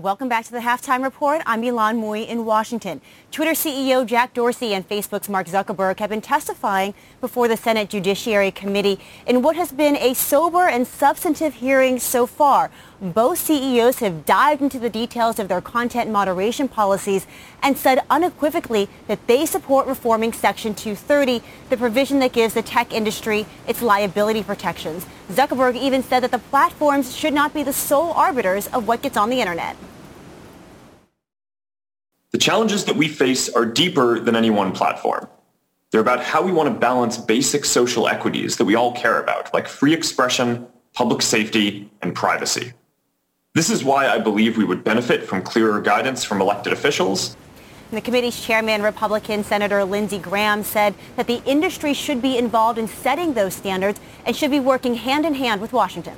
Welcome 0.00 0.30
back 0.30 0.46
to 0.46 0.52
the 0.52 0.60
Halftime 0.60 1.02
Report. 1.02 1.42
I'm 1.44 1.60
Ylan 1.60 2.00
Mui 2.00 2.26
in 2.26 2.46
Washington. 2.46 3.02
Twitter 3.30 3.50
CEO 3.50 4.06
Jack 4.06 4.32
Dorsey 4.32 4.72
and 4.72 4.88
Facebook's 4.88 5.28
Mark 5.28 5.46
Zuckerberg 5.46 5.98
have 5.98 6.08
been 6.08 6.22
testifying 6.22 6.94
before 7.20 7.48
the 7.48 7.56
Senate 7.58 7.90
Judiciary 7.90 8.50
Committee 8.50 8.98
in 9.26 9.42
what 9.42 9.56
has 9.56 9.72
been 9.72 9.96
a 9.96 10.14
sober 10.14 10.66
and 10.66 10.86
substantive 10.86 11.52
hearing 11.52 11.98
so 11.98 12.26
far. 12.26 12.70
Both 13.02 13.40
CEOs 13.40 13.98
have 13.98 14.24
dived 14.24 14.62
into 14.62 14.78
the 14.78 14.88
details 14.88 15.38
of 15.38 15.48
their 15.48 15.60
content 15.60 16.08
moderation 16.10 16.66
policies 16.66 17.26
and 17.62 17.76
said 17.76 18.02
unequivocally 18.08 18.88
that 19.06 19.26
they 19.26 19.44
support 19.44 19.86
reforming 19.86 20.32
Section 20.32 20.74
230, 20.74 21.42
the 21.68 21.76
provision 21.76 22.20
that 22.20 22.32
gives 22.32 22.54
the 22.54 22.62
tech 22.62 22.94
industry 22.94 23.44
its 23.68 23.82
liability 23.82 24.42
protections. 24.42 25.04
Zuckerberg 25.30 25.76
even 25.76 26.02
said 26.02 26.20
that 26.20 26.30
the 26.30 26.38
platforms 26.38 27.14
should 27.14 27.34
not 27.34 27.52
be 27.52 27.62
the 27.62 27.72
sole 27.74 28.12
arbiters 28.12 28.66
of 28.68 28.88
what 28.88 29.02
gets 29.02 29.18
on 29.18 29.28
the 29.28 29.40
internet. 29.40 29.76
The 32.32 32.38
challenges 32.38 32.84
that 32.84 32.94
we 32.94 33.08
face 33.08 33.48
are 33.48 33.66
deeper 33.66 34.20
than 34.20 34.36
any 34.36 34.50
one 34.50 34.70
platform. 34.70 35.26
They're 35.90 36.00
about 36.00 36.22
how 36.22 36.42
we 36.42 36.52
want 36.52 36.72
to 36.72 36.78
balance 36.78 37.18
basic 37.18 37.64
social 37.64 38.06
equities 38.06 38.56
that 38.56 38.64
we 38.64 38.76
all 38.76 38.92
care 38.92 39.20
about, 39.20 39.52
like 39.52 39.66
free 39.66 39.92
expression, 39.92 40.68
public 40.94 41.22
safety, 41.22 41.90
and 42.02 42.14
privacy. 42.14 42.72
This 43.54 43.68
is 43.68 43.82
why 43.82 44.08
I 44.08 44.20
believe 44.20 44.56
we 44.56 44.64
would 44.64 44.84
benefit 44.84 45.24
from 45.24 45.42
clearer 45.42 45.80
guidance 45.80 46.22
from 46.22 46.40
elected 46.40 46.72
officials. 46.72 47.36
The 47.90 48.00
committee's 48.00 48.40
chairman, 48.40 48.82
Republican 48.82 49.42
Senator 49.42 49.82
Lindsey 49.82 50.20
Graham, 50.20 50.62
said 50.62 50.94
that 51.16 51.26
the 51.26 51.42
industry 51.44 51.92
should 51.92 52.22
be 52.22 52.38
involved 52.38 52.78
in 52.78 52.86
setting 52.86 53.34
those 53.34 53.54
standards 53.54 53.98
and 54.24 54.36
should 54.36 54.52
be 54.52 54.60
working 54.60 54.94
hand 54.94 55.26
in 55.26 55.34
hand 55.34 55.60
with 55.60 55.72
Washington. 55.72 56.14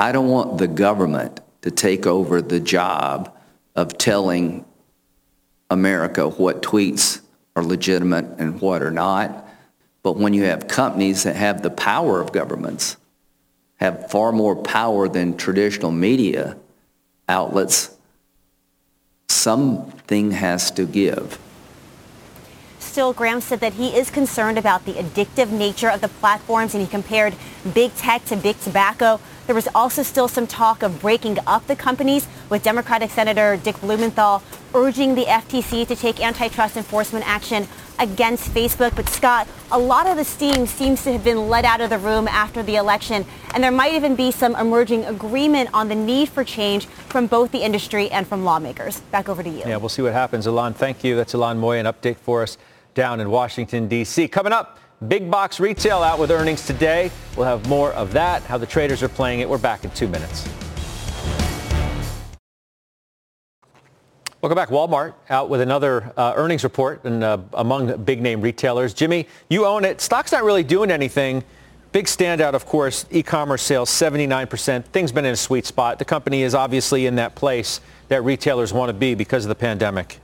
I 0.00 0.10
don't 0.10 0.28
want 0.28 0.58
the 0.58 0.66
government 0.66 1.40
to 1.62 1.70
take 1.70 2.04
over 2.04 2.42
the 2.42 2.58
job 2.58 3.37
of 3.78 3.96
telling 3.96 4.64
America 5.70 6.28
what 6.28 6.62
tweets 6.62 7.20
are 7.54 7.62
legitimate 7.62 8.24
and 8.40 8.60
what 8.60 8.82
are 8.82 8.90
not. 8.90 9.48
But 10.02 10.16
when 10.16 10.34
you 10.34 10.42
have 10.44 10.66
companies 10.66 11.22
that 11.22 11.36
have 11.36 11.62
the 11.62 11.70
power 11.70 12.20
of 12.20 12.32
governments, 12.32 12.96
have 13.76 14.10
far 14.10 14.32
more 14.32 14.56
power 14.56 15.08
than 15.08 15.36
traditional 15.36 15.92
media 15.92 16.56
outlets, 17.28 17.96
something 19.28 20.32
has 20.32 20.72
to 20.72 20.84
give. 20.84 21.38
Still, 22.78 23.12
Graham 23.12 23.40
said 23.40 23.60
that 23.60 23.74
he 23.74 23.96
is 23.96 24.10
concerned 24.10 24.58
about 24.58 24.84
the 24.84 24.94
addictive 24.94 25.50
nature 25.50 25.88
of 25.88 26.00
the 26.00 26.08
platforms 26.08 26.74
and 26.74 26.82
he 26.82 26.88
compared 26.88 27.34
big 27.74 27.94
tech 27.96 28.24
to 28.26 28.36
big 28.36 28.58
tobacco. 28.60 29.20
There 29.46 29.54
was 29.54 29.68
also 29.74 30.02
still 30.02 30.28
some 30.28 30.46
talk 30.46 30.82
of 30.82 31.00
breaking 31.00 31.38
up 31.46 31.66
the 31.66 31.76
companies, 31.76 32.26
with 32.48 32.62
Democratic 32.62 33.10
Senator 33.10 33.56
Dick 33.56 33.80
Blumenthal 33.80 34.42
urging 34.74 35.14
the 35.14 35.24
FTC 35.24 35.86
to 35.88 35.96
take 35.96 36.20
antitrust 36.20 36.76
enforcement 36.76 37.26
action 37.28 37.66
against 37.98 38.52
Facebook. 38.54 38.94
But 38.96 39.08
Scott, 39.08 39.48
a 39.70 39.78
lot 39.78 40.06
of 40.06 40.16
the 40.16 40.24
steam 40.24 40.66
seems 40.66 41.02
to 41.04 41.12
have 41.12 41.24
been 41.24 41.48
let 41.48 41.64
out 41.64 41.80
of 41.80 41.90
the 41.90 41.98
room 41.98 42.28
after 42.28 42.62
the 42.62 42.76
election, 42.76 43.24
and 43.54 43.62
there 43.62 43.70
might 43.70 43.94
even 43.94 44.16
be 44.16 44.30
some 44.30 44.54
emerging 44.56 45.04
agreement 45.04 45.70
on 45.72 45.88
the 45.88 45.94
need 45.94 46.28
for 46.28 46.44
change 46.44 46.86
from 46.86 47.26
both 47.26 47.52
the 47.52 47.62
industry 47.62 48.10
and 48.10 48.26
from 48.26 48.44
lawmakers. 48.44 49.00
Back 49.10 49.28
over 49.28 49.42
to 49.42 49.48
you. 49.48 49.64
Yeah, 49.66 49.76
we'll 49.76 49.88
see 49.88 50.02
what 50.02 50.12
happens. 50.12 50.46
Ylan, 50.46 50.74
thank 50.74 51.04
you. 51.04 51.16
That's 51.16 51.34
Ylan 51.34 51.58
Mui, 51.58 51.80
an 51.80 51.86
update 51.86 52.16
for 52.16 52.42
us 52.42 52.58
down 52.94 53.20
in 53.20 53.30
Washington, 53.30 53.88
D.C. 53.88 54.28
Coming 54.28 54.52
up, 54.52 54.78
Big 55.06 55.30
box 55.30 55.60
retail 55.60 55.98
out 55.98 56.18
with 56.18 56.32
earnings 56.32 56.66
today. 56.66 57.12
We'll 57.36 57.46
have 57.46 57.68
more 57.68 57.92
of 57.92 58.12
that, 58.14 58.42
how 58.42 58.58
the 58.58 58.66
traders 58.66 59.00
are 59.00 59.08
playing 59.08 59.38
it. 59.40 59.48
We're 59.48 59.56
back 59.56 59.84
in 59.84 59.90
two 59.92 60.08
minutes. 60.08 60.48
Welcome 64.40 64.54
back. 64.54 64.68
Walmart 64.68 65.14
out 65.30 65.48
with 65.48 65.60
another 65.60 66.12
uh, 66.16 66.32
earnings 66.36 66.62
report 66.62 67.02
and 67.02 67.24
uh, 67.24 67.38
among 67.54 68.04
big 68.04 68.22
name 68.22 68.40
retailers. 68.40 68.94
Jimmy, 68.94 69.26
you 69.50 69.66
own 69.66 69.84
it. 69.84 70.00
Stock's 70.00 70.30
not 70.30 70.44
really 70.44 70.62
doing 70.62 70.92
anything. 70.92 71.42
Big 71.90 72.04
standout, 72.04 72.54
of 72.54 72.64
course, 72.64 73.04
e-commerce 73.10 73.62
sales 73.62 73.90
79%. 73.90 74.84
Things 74.84 75.10
been 75.10 75.24
in 75.24 75.32
a 75.32 75.36
sweet 75.36 75.66
spot. 75.66 75.98
The 75.98 76.04
company 76.04 76.42
is 76.42 76.54
obviously 76.54 77.06
in 77.06 77.16
that 77.16 77.34
place 77.34 77.80
that 78.06 78.22
retailers 78.22 78.72
want 78.72 78.90
to 78.90 78.92
be 78.92 79.16
because 79.16 79.44
of 79.44 79.48
the 79.48 79.56
pandemic. 79.56 80.20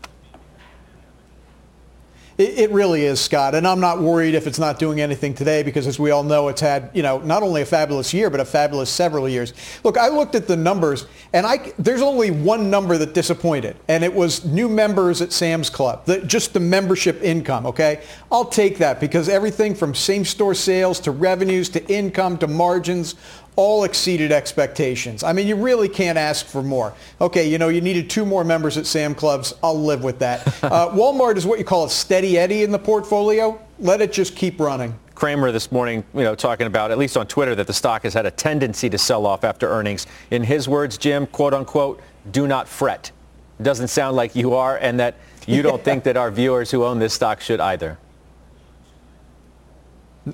It, 2.36 2.70
really 2.72 3.04
is, 3.04 3.20
Scott. 3.20 3.54
And 3.54 3.66
I'm 3.66 3.78
not 3.78 4.00
worried 4.00 4.34
if 4.34 4.48
it's 4.48 4.58
not 4.58 4.80
doing 4.80 5.00
anything 5.00 5.34
today 5.34 5.62
because 5.62 5.86
as 5.86 6.00
we 6.00 6.10
all 6.10 6.24
know, 6.24 6.48
it's 6.48 6.60
had, 6.60 6.90
you 6.92 7.02
know, 7.02 7.18
not 7.18 7.44
only 7.44 7.62
a 7.62 7.64
fabulous 7.64 8.12
year, 8.12 8.28
but 8.28 8.40
a 8.40 8.44
fabulous 8.44 8.90
several 8.90 9.28
years. 9.28 9.52
Look, 9.84 9.96
I 9.96 10.08
looked 10.08 10.34
at 10.34 10.48
the 10.48 10.56
numbers 10.56 11.06
and 11.32 11.46
I, 11.46 11.72
there's 11.78 12.02
only 12.02 12.32
one 12.32 12.70
number 12.70 12.98
that 12.98 13.14
disappointed 13.14 13.76
and 13.86 14.02
it 14.02 14.12
was 14.12 14.44
new 14.44 14.68
members 14.68 15.22
at 15.22 15.32
Sam's 15.32 15.70
Club, 15.70 16.04
the, 16.06 16.22
just 16.22 16.54
the 16.54 16.60
membership 16.60 17.22
income, 17.22 17.66
okay? 17.66 18.02
I'll 18.32 18.44
take 18.44 18.78
that 18.78 18.98
because 18.98 19.28
everything 19.28 19.74
from 19.76 19.94
same 19.94 20.24
store 20.24 20.54
sales 20.54 20.98
to 21.00 21.12
revenues 21.12 21.68
to 21.70 21.86
income 21.86 22.36
to 22.38 22.48
margins, 22.48 23.14
all 23.56 23.84
exceeded 23.84 24.32
expectations. 24.32 25.22
I 25.22 25.32
mean, 25.32 25.46
you 25.46 25.54
really 25.54 25.88
can't 25.88 26.18
ask 26.18 26.46
for 26.46 26.62
more. 26.62 26.92
Okay, 27.20 27.48
you 27.48 27.58
know, 27.58 27.68
you 27.68 27.80
needed 27.80 28.10
two 28.10 28.26
more 28.26 28.42
members 28.42 28.76
at 28.76 28.86
Sam 28.86 29.14
Clubs. 29.14 29.54
I'll 29.62 29.80
live 29.80 30.02
with 30.02 30.18
that. 30.20 30.42
Uh, 30.74 30.88
Walmart 30.90 31.36
is 31.36 31.46
what 31.46 31.58
you 31.58 31.64
call 31.64 31.84
a 31.84 31.90
steady 31.90 32.38
Eddie 32.38 32.62
in 32.62 32.72
the 32.72 32.78
portfolio. 32.78 33.60
Let 33.78 34.00
it 34.00 34.12
just 34.12 34.34
keep 34.34 34.58
running. 34.58 34.98
Cramer 35.14 35.52
this 35.52 35.70
morning, 35.70 36.02
you 36.14 36.22
know, 36.22 36.34
talking 36.34 36.66
about, 36.66 36.90
at 36.90 36.96
least 36.98 37.16
on 37.16 37.26
Twitter, 37.26 37.54
that 37.54 37.66
the 37.66 37.72
stock 37.72 38.02
has 38.02 38.14
had 38.14 38.24
a 38.24 38.30
tendency 38.30 38.88
to 38.88 38.98
sell 38.98 39.26
off 39.26 39.44
after 39.44 39.68
earnings. 39.68 40.06
In 40.30 40.42
his 40.42 40.68
words, 40.68 40.96
Jim, 40.96 41.26
quote 41.26 41.52
unquote, 41.54 42.00
do 42.32 42.48
not 42.48 42.66
fret. 42.66 43.12
Doesn't 43.60 43.88
sound 43.88 44.16
like 44.16 44.34
you 44.34 44.54
are 44.54 44.78
and 44.78 44.98
that 44.98 45.16
you 45.46 45.62
don't 45.62 45.84
think 45.84 46.04
that 46.04 46.16
our 46.16 46.30
viewers 46.30 46.70
who 46.70 46.82
own 46.82 46.98
this 46.98 47.12
stock 47.12 47.40
should 47.40 47.60
either. 47.60 47.98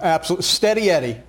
Absolutely. 0.01 0.45
Steady 0.45 0.91
Eddie. 0.91 1.21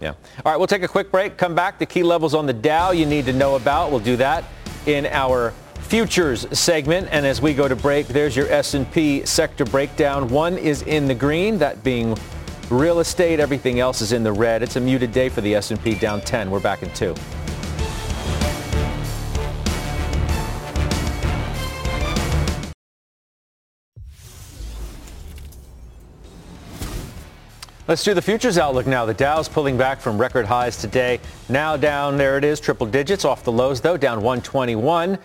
Yeah. 0.00 0.10
All 0.10 0.52
right, 0.52 0.56
we'll 0.56 0.66
take 0.66 0.82
a 0.82 0.88
quick 0.88 1.10
break. 1.10 1.36
Come 1.36 1.54
back. 1.54 1.78
The 1.78 1.86
key 1.86 2.02
levels 2.02 2.34
on 2.34 2.46
the 2.46 2.52
Dow 2.52 2.90
you 2.90 3.06
need 3.06 3.24
to 3.26 3.32
know 3.32 3.56
about. 3.56 3.90
We'll 3.90 4.00
do 4.00 4.16
that 4.16 4.44
in 4.86 5.06
our 5.06 5.52
futures 5.80 6.46
segment. 6.56 7.08
And 7.10 7.24
as 7.24 7.40
we 7.40 7.54
go 7.54 7.68
to 7.68 7.76
break, 7.76 8.08
there's 8.08 8.36
your 8.36 8.48
S&P 8.48 9.24
sector 9.24 9.64
breakdown. 9.64 10.28
One 10.28 10.58
is 10.58 10.82
in 10.82 11.06
the 11.06 11.14
green, 11.14 11.58
that 11.58 11.82
being 11.82 12.16
real 12.70 13.00
estate. 13.00 13.40
Everything 13.40 13.80
else 13.80 14.00
is 14.00 14.12
in 14.12 14.22
the 14.22 14.32
red. 14.32 14.62
It's 14.62 14.76
a 14.76 14.80
muted 14.80 15.12
day 15.12 15.28
for 15.28 15.40
the 15.40 15.54
S&P 15.54 15.94
down 15.94 16.20
10. 16.20 16.50
We're 16.50 16.60
back 16.60 16.82
in 16.82 16.92
two. 16.92 17.14
Let's 27.88 28.02
do 28.02 28.14
the 28.14 28.22
futures 28.22 28.58
outlook 28.58 28.88
now. 28.88 29.06
The 29.06 29.14
Dow's 29.14 29.48
pulling 29.48 29.78
back 29.78 30.00
from 30.00 30.18
record 30.18 30.44
highs 30.44 30.76
today. 30.76 31.20
Now 31.48 31.76
down, 31.76 32.16
there 32.16 32.36
it 32.36 32.42
is, 32.42 32.58
triple 32.58 32.88
digits 32.88 33.24
off 33.24 33.44
the 33.44 33.52
lows 33.52 33.80
though, 33.80 33.96
down 33.96 34.22
121. 34.22 35.16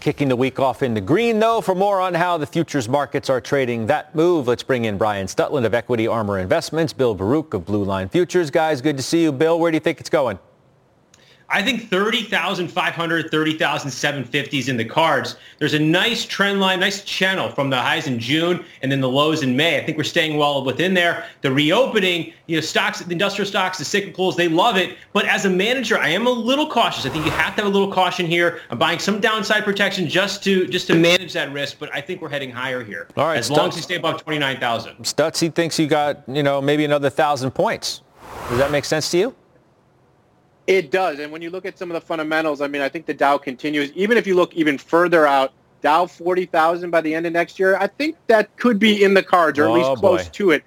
Kicking 0.00 0.28
the 0.28 0.36
week 0.36 0.60
off 0.60 0.82
in 0.82 0.92
the 0.92 1.00
green 1.00 1.38
though. 1.38 1.62
For 1.62 1.74
more 1.74 1.98
on 1.98 2.12
how 2.12 2.36
the 2.36 2.46
futures 2.46 2.90
markets 2.90 3.30
are 3.30 3.40
trading 3.40 3.86
that 3.86 4.14
move, 4.14 4.48
let's 4.48 4.62
bring 4.62 4.84
in 4.84 4.98
Brian 4.98 5.28
Stutland 5.28 5.64
of 5.64 5.72
Equity 5.72 6.06
Armor 6.06 6.38
Investments, 6.38 6.92
Bill 6.92 7.14
Baruch 7.14 7.54
of 7.54 7.64
Blue 7.64 7.84
Line 7.84 8.10
Futures. 8.10 8.50
Guys, 8.50 8.82
good 8.82 8.98
to 8.98 9.02
see 9.02 9.22
you. 9.22 9.32
Bill, 9.32 9.58
where 9.58 9.70
do 9.70 9.76
you 9.76 9.80
think 9.80 9.98
it's 9.98 10.10
going? 10.10 10.38
I 11.52 11.62
think 11.62 11.88
30,500, 11.88 13.30
30,750 13.30 14.58
is 14.58 14.68
in 14.68 14.76
the 14.76 14.84
cards. 14.84 15.36
There's 15.58 15.74
a 15.74 15.80
nice 15.80 16.24
trend 16.24 16.60
line, 16.60 16.78
nice 16.78 17.02
channel 17.02 17.50
from 17.50 17.70
the 17.70 17.76
highs 17.76 18.06
in 18.06 18.20
June 18.20 18.64
and 18.82 18.92
then 18.92 19.00
the 19.00 19.08
lows 19.08 19.42
in 19.42 19.56
May. 19.56 19.76
I 19.76 19.84
think 19.84 19.98
we're 19.98 20.04
staying 20.04 20.36
well 20.36 20.64
within 20.64 20.94
there. 20.94 21.26
The 21.42 21.50
reopening, 21.50 22.32
you 22.46 22.56
know, 22.56 22.60
stocks, 22.60 23.00
the 23.00 23.10
industrial 23.10 23.48
stocks, 23.48 23.78
the 23.78 23.84
cyclicals, 23.84 24.36
they 24.36 24.46
love 24.46 24.76
it. 24.76 24.96
But 25.12 25.26
as 25.26 25.44
a 25.44 25.50
manager, 25.50 25.98
I 25.98 26.10
am 26.10 26.28
a 26.28 26.30
little 26.30 26.70
cautious. 26.70 27.04
I 27.04 27.08
think 27.08 27.24
you 27.24 27.32
have 27.32 27.56
to 27.56 27.62
have 27.62 27.70
a 27.70 27.74
little 27.76 27.92
caution 27.92 28.26
here. 28.26 28.60
I'm 28.70 28.78
buying 28.78 29.00
some 29.00 29.20
downside 29.20 29.64
protection 29.64 30.08
just 30.08 30.44
to 30.44 30.68
just 30.68 30.86
to 30.86 30.94
manage 30.94 31.32
that 31.32 31.52
risk. 31.52 31.78
But 31.80 31.92
I 31.92 32.00
think 32.00 32.22
we're 32.22 32.28
heading 32.28 32.52
higher 32.52 32.84
here. 32.84 33.08
All 33.16 33.26
right, 33.26 33.38
as 33.38 33.50
Stutz, 33.50 33.56
long 33.56 33.68
as 33.70 33.76
you 33.76 33.82
stay 33.82 33.96
above 33.96 34.22
29,000. 34.22 34.98
Stutz, 34.98 35.40
he 35.40 35.48
thinks 35.48 35.80
you 35.80 35.88
got, 35.88 36.22
you 36.28 36.44
know, 36.44 36.60
maybe 36.60 36.84
another 36.84 37.10
thousand 37.10 37.50
points. 37.50 38.02
Does 38.48 38.58
that 38.58 38.70
make 38.70 38.84
sense 38.84 39.10
to 39.10 39.18
you? 39.18 39.34
It 40.70 40.92
does. 40.92 41.18
And 41.18 41.32
when 41.32 41.42
you 41.42 41.50
look 41.50 41.66
at 41.66 41.76
some 41.76 41.90
of 41.90 41.94
the 41.94 42.00
fundamentals, 42.00 42.60
I 42.60 42.68
mean, 42.68 42.80
I 42.80 42.88
think 42.88 43.04
the 43.04 43.12
Dow 43.12 43.36
continues. 43.38 43.90
Even 43.96 44.16
if 44.16 44.24
you 44.24 44.36
look 44.36 44.54
even 44.54 44.78
further 44.78 45.26
out, 45.26 45.52
Dow 45.82 46.06
40,000 46.06 46.90
by 46.90 47.00
the 47.00 47.12
end 47.12 47.26
of 47.26 47.32
next 47.32 47.58
year, 47.58 47.76
I 47.76 47.88
think 47.88 48.16
that 48.28 48.56
could 48.56 48.78
be 48.78 49.02
in 49.02 49.14
the 49.14 49.22
cards 49.22 49.58
or 49.58 49.64
at 49.64 49.70
Oh, 49.70 49.72
least 49.72 50.00
close 50.00 50.26
boy. 50.26 50.30
to 50.32 50.50
it. 50.52 50.62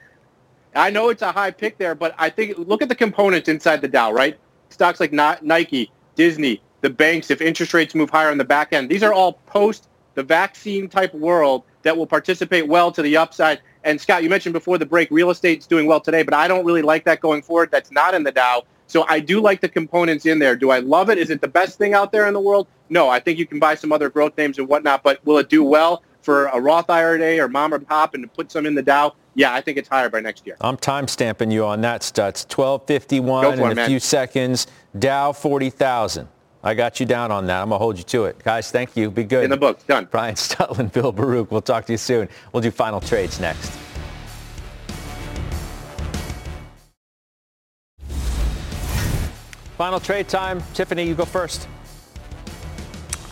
I 0.75 0.89
know 0.89 1.07
it's 1.07 1.21
a 1.21 1.31
high 1.31 1.51
pick 1.51 1.77
there, 1.77 1.95
but 1.95 2.13
I 2.17 2.29
think 2.29 2.57
look 2.57 2.81
at 2.81 2.89
the 2.89 2.95
components 2.95 3.47
inside 3.47 3.79
the 3.79 3.87
Dow, 3.87 4.11
right? 4.11 4.37
Stocks 4.71 4.99
like 4.99 5.13
Nike, 5.13 5.89
Disney, 6.15 6.61
the 6.81 6.89
banks, 6.89 7.31
if 7.31 7.39
interest 7.39 7.73
rates 7.73 7.95
move 7.95 8.09
higher 8.09 8.29
on 8.29 8.37
the 8.37 8.43
back 8.43 8.73
end, 8.73 8.89
these 8.89 9.03
are 9.03 9.13
all 9.13 9.33
post 9.45 9.87
the 10.15 10.23
vaccine 10.23 10.89
type 10.89 11.13
world 11.13 11.63
that 11.83 11.95
will 11.95 12.07
participate 12.07 12.67
well 12.67 12.91
to 12.91 13.01
the 13.01 13.15
upside. 13.15 13.61
And 13.85 14.01
Scott, 14.01 14.21
you 14.21 14.29
mentioned 14.29 14.51
before 14.51 14.77
the 14.77 14.85
break, 14.85 15.09
real 15.11 15.29
estate's 15.29 15.65
doing 15.65 15.85
well 15.85 16.01
today, 16.01 16.23
but 16.23 16.33
I 16.33 16.49
don't 16.49 16.65
really 16.65 16.81
like 16.81 17.05
that 17.05 17.21
going 17.21 17.41
forward. 17.41 17.69
That's 17.71 17.91
not 17.91 18.13
in 18.13 18.23
the 18.23 18.31
Dow. 18.33 18.63
So 18.93 19.07
I 19.09 19.21
do 19.21 19.41
like 19.41 19.59
the 19.59 19.69
components 19.69 20.27
in 20.27 20.37
there. 20.37 20.55
Do 20.55 20.69
I 20.69 20.77
love 20.77 21.09
it? 21.09 21.17
Is 21.17 21.31
it 21.31 21.41
the 21.41 21.47
best 21.47 21.79
thing 21.79 21.95
out 21.95 22.11
there 22.11 22.27
in 22.27 22.33
the 22.35 22.39
world? 22.39 22.67
No, 22.89 23.09
I 23.09 23.19
think 23.19 23.39
you 23.39 23.47
can 23.47 23.57
buy 23.57 23.73
some 23.73 23.91
other 23.91 24.07
growth 24.07 24.37
names 24.37 24.59
and 24.59 24.67
whatnot, 24.67 25.01
but 25.01 25.19
will 25.25 25.39
it 25.39 25.49
do 25.49 25.63
well 25.63 26.03
for 26.21 26.45
a 26.45 26.61
Roth 26.61 26.91
IRA 26.91 27.43
or 27.43 27.47
mom 27.47 27.73
or 27.73 27.79
pop 27.79 28.13
and 28.13 28.23
to 28.23 28.27
put 28.27 28.51
some 28.51 28.67
in 28.67 28.75
the 28.75 28.83
Dow? 28.83 29.15
Yeah, 29.33 29.51
I 29.51 29.61
think 29.61 29.79
it's 29.79 29.89
higher 29.89 30.09
by 30.09 30.19
next 30.19 30.45
year. 30.45 30.57
I'm 30.61 30.77
time 30.77 31.07
stamping 31.07 31.49
you 31.49 31.65
on 31.65 31.81
that, 31.81 32.01
Stutz. 32.01 32.45
1251 32.55 33.43
for 33.43 33.53
in 33.53 33.59
it, 33.59 33.71
a 33.71 33.75
man. 33.77 33.89
few 33.89 33.99
seconds. 33.99 34.67
Dow 34.99 35.31
40,000. 35.31 36.27
I 36.63 36.75
got 36.75 36.99
you 36.99 37.07
down 37.07 37.31
on 37.31 37.47
that. 37.47 37.63
I'm 37.63 37.69
going 37.69 37.79
to 37.79 37.83
hold 37.83 37.97
you 37.97 38.03
to 38.03 38.25
it. 38.25 38.37
Guys, 38.43 38.69
thank 38.69 38.95
you. 38.95 39.09
Be 39.09 39.23
good. 39.23 39.43
In 39.43 39.49
the 39.49 39.57
book. 39.57 39.83
Done. 39.87 40.07
Brian 40.11 40.35
Stutland, 40.35 40.93
Bill 40.93 41.11
Baruch. 41.11 41.49
We'll 41.49 41.61
talk 41.61 41.87
to 41.87 41.93
you 41.93 41.97
soon. 41.97 42.29
We'll 42.51 42.61
do 42.61 42.69
final 42.69 43.01
trades 43.01 43.39
next. 43.39 43.71
Final 49.77 49.99
trade 49.99 50.27
time. 50.27 50.61
Tiffany, 50.73 51.03
you 51.03 51.15
go 51.15 51.25
first. 51.25 51.67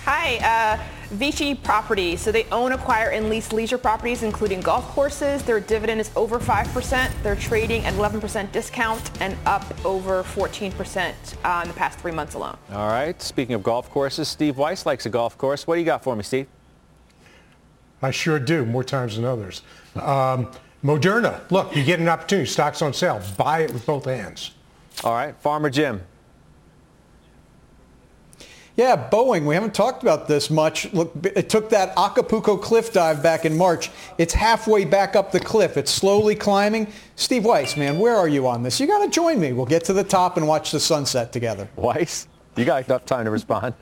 Hi, 0.06 0.38
uh, 0.38 0.84
Vici 1.12 1.54
Properties. 1.54 2.22
So 2.22 2.32
they 2.32 2.46
own, 2.46 2.72
acquire, 2.72 3.10
and 3.10 3.30
lease 3.30 3.52
leisure 3.52 3.78
properties, 3.78 4.24
including 4.24 4.62
golf 4.62 4.88
courses. 4.90 5.44
Their 5.44 5.60
dividend 5.60 6.02
is 6.02 6.10
over 6.16 6.40
5%. 6.40 7.12
They're 7.22 7.36
trading 7.36 7.86
at 7.86 7.94
11% 7.94 8.52
discount 8.52 9.22
and 9.22 9.38
up 9.46 9.64
over 9.86 10.24
14% 10.24 11.14
uh, 11.44 11.62
in 11.62 11.68
the 11.68 11.76
past 11.76 12.00
three 12.00 12.12
months 12.12 12.34
alone. 12.34 12.58
All 12.72 12.88
right. 12.88 13.22
Speaking 13.22 13.54
of 13.54 13.62
golf 13.62 13.90
courses, 13.92 14.28
Steve 14.28 14.58
Weiss 14.58 14.86
likes 14.86 15.06
a 15.06 15.10
golf 15.10 15.38
course. 15.38 15.68
What 15.68 15.76
do 15.76 15.82
you 15.82 15.86
got 15.86 16.04
for 16.04 16.16
me, 16.16 16.24
Steve? 16.24 16.48
I 18.02 18.10
sure 18.10 18.40
do, 18.40 18.66
more 18.66 18.84
times 18.84 19.16
than 19.16 19.26
others. 19.26 19.62
Um, 19.96 20.52
Moderna, 20.84 21.40
look, 21.52 21.76
you 21.76 21.84
get 21.84 22.00
an 22.00 22.08
opportunity. 22.08 22.50
Stock's 22.50 22.82
on 22.82 22.94
sale. 22.94 23.22
Buy 23.38 23.60
it 23.60 23.74
with 23.74 23.86
both 23.86 24.06
hands. 24.06 24.52
All 25.04 25.14
right. 25.14 25.36
Farmer 25.42 25.70
Jim. 25.70 26.02
Yeah, 28.82 29.10
Boeing. 29.12 29.46
We 29.46 29.54
haven't 29.54 29.76
talked 29.76 30.02
about 30.02 30.28
this 30.28 30.50
much. 30.50 30.92
Look, 30.92 31.12
it 31.24 31.50
took 31.50 31.70
that 31.70 31.94
Acapulco 31.96 32.58
cliff 32.58 32.92
dive 32.92 33.22
back 33.22 33.46
in 33.46 33.56
March. 33.56 33.92
It's 34.18 34.34
halfway 34.34 34.86
back 34.86 35.16
up 35.16 35.32
the 35.32 35.40
cliff. 35.40 35.78
It's 35.78 35.92
slowly 35.92 36.34
climbing. 36.34 36.92
Steve 37.16 37.46
Weiss, 37.46 37.78
man, 37.78 38.00
where 38.00 38.16
are 38.18 38.28
you 38.28 38.48
on 38.48 38.64
this? 38.64 38.80
You 38.80 38.88
got 38.88 39.06
to 39.06 39.10
join 39.12 39.40
me. 39.40 39.54
We'll 39.54 39.68
get 39.68 39.86
to 39.86 39.94
the 39.94 40.04
top 40.04 40.36
and 40.38 40.48
watch 40.48 40.72
the 40.72 40.80
sunset 40.80 41.32
together. 41.32 41.70
Weiss, 41.76 42.28
you 42.56 42.66
got 42.66 42.88
enough 42.88 43.06
time 43.06 43.26
to 43.26 43.30
respond. 43.30 43.76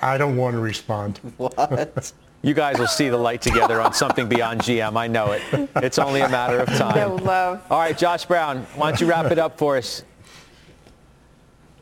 I 0.00 0.16
don't 0.16 0.38
want 0.38 0.54
to 0.54 0.60
respond. 0.60 1.20
What? 1.36 2.10
You 2.40 2.54
guys 2.54 2.78
will 2.78 2.86
see 2.86 3.10
the 3.10 3.18
light 3.18 3.42
together 3.42 3.78
on 3.82 3.92
something 3.92 4.26
beyond 4.26 4.62
GM. 4.62 4.96
I 4.96 5.06
know 5.06 5.32
it. 5.32 5.42
It's 5.76 5.98
only 5.98 6.22
a 6.22 6.30
matter 6.30 6.60
of 6.60 6.68
time. 6.78 6.96
No 6.96 7.14
love. 7.16 7.62
All 7.70 7.78
right, 7.78 7.98
Josh 7.98 8.24
Brown, 8.24 8.62
why 8.74 8.90
don't 8.90 9.02
you 9.02 9.06
wrap 9.06 9.30
it 9.30 9.38
up 9.38 9.58
for 9.58 9.76
us? 9.76 10.02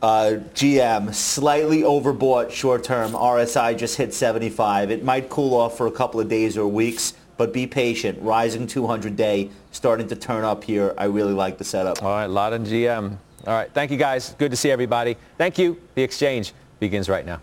Uh, 0.02 0.40
GM 0.54 1.14
slightly 1.14 1.82
overbought 1.82 2.50
short 2.50 2.84
term. 2.84 3.12
RSI 3.12 3.76
just 3.76 3.96
hit 3.96 4.12
75. 4.12 4.90
It 4.90 5.02
might 5.02 5.28
cool 5.30 5.54
off 5.54 5.76
for 5.76 5.86
a 5.86 5.90
couple 5.90 6.20
of 6.20 6.28
days 6.28 6.58
or 6.58 6.66
weeks, 6.68 7.14
but 7.36 7.52
be 7.52 7.66
patient. 7.66 8.20
Rising 8.20 8.66
200 8.66 9.16
day 9.16 9.50
starting 9.72 10.08
to 10.08 10.16
turn 10.16 10.44
up 10.44 10.64
here. 10.64 10.94
I 10.98 11.04
really 11.04 11.32
like 11.32 11.58
the 11.58 11.64
setup. 11.64 12.02
All 12.02 12.10
right, 12.10 12.26
lot 12.26 12.52
of 12.52 12.62
GM. 12.62 13.16
All 13.46 13.54
right, 13.54 13.72
thank 13.72 13.90
you 13.90 13.96
guys. 13.96 14.34
Good 14.38 14.50
to 14.50 14.56
see 14.56 14.70
everybody. 14.70 15.16
Thank 15.38 15.58
you. 15.58 15.80
The 15.94 16.02
exchange 16.02 16.52
begins 16.78 17.08
right 17.08 17.24
now. 17.24 17.40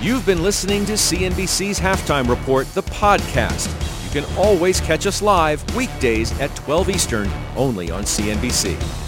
You've 0.00 0.26
been 0.26 0.42
listening 0.42 0.84
to 0.86 0.92
CNBC's 0.92 1.80
Halftime 1.80 2.28
Report, 2.28 2.72
the 2.74 2.82
podcast. 2.82 3.74
You 4.04 4.22
can 4.22 4.36
always 4.36 4.80
catch 4.80 5.06
us 5.06 5.22
live 5.22 5.64
weekdays 5.74 6.38
at 6.40 6.54
12 6.56 6.90
Eastern, 6.90 7.30
only 7.56 7.90
on 7.90 8.04
CNBC. 8.04 9.07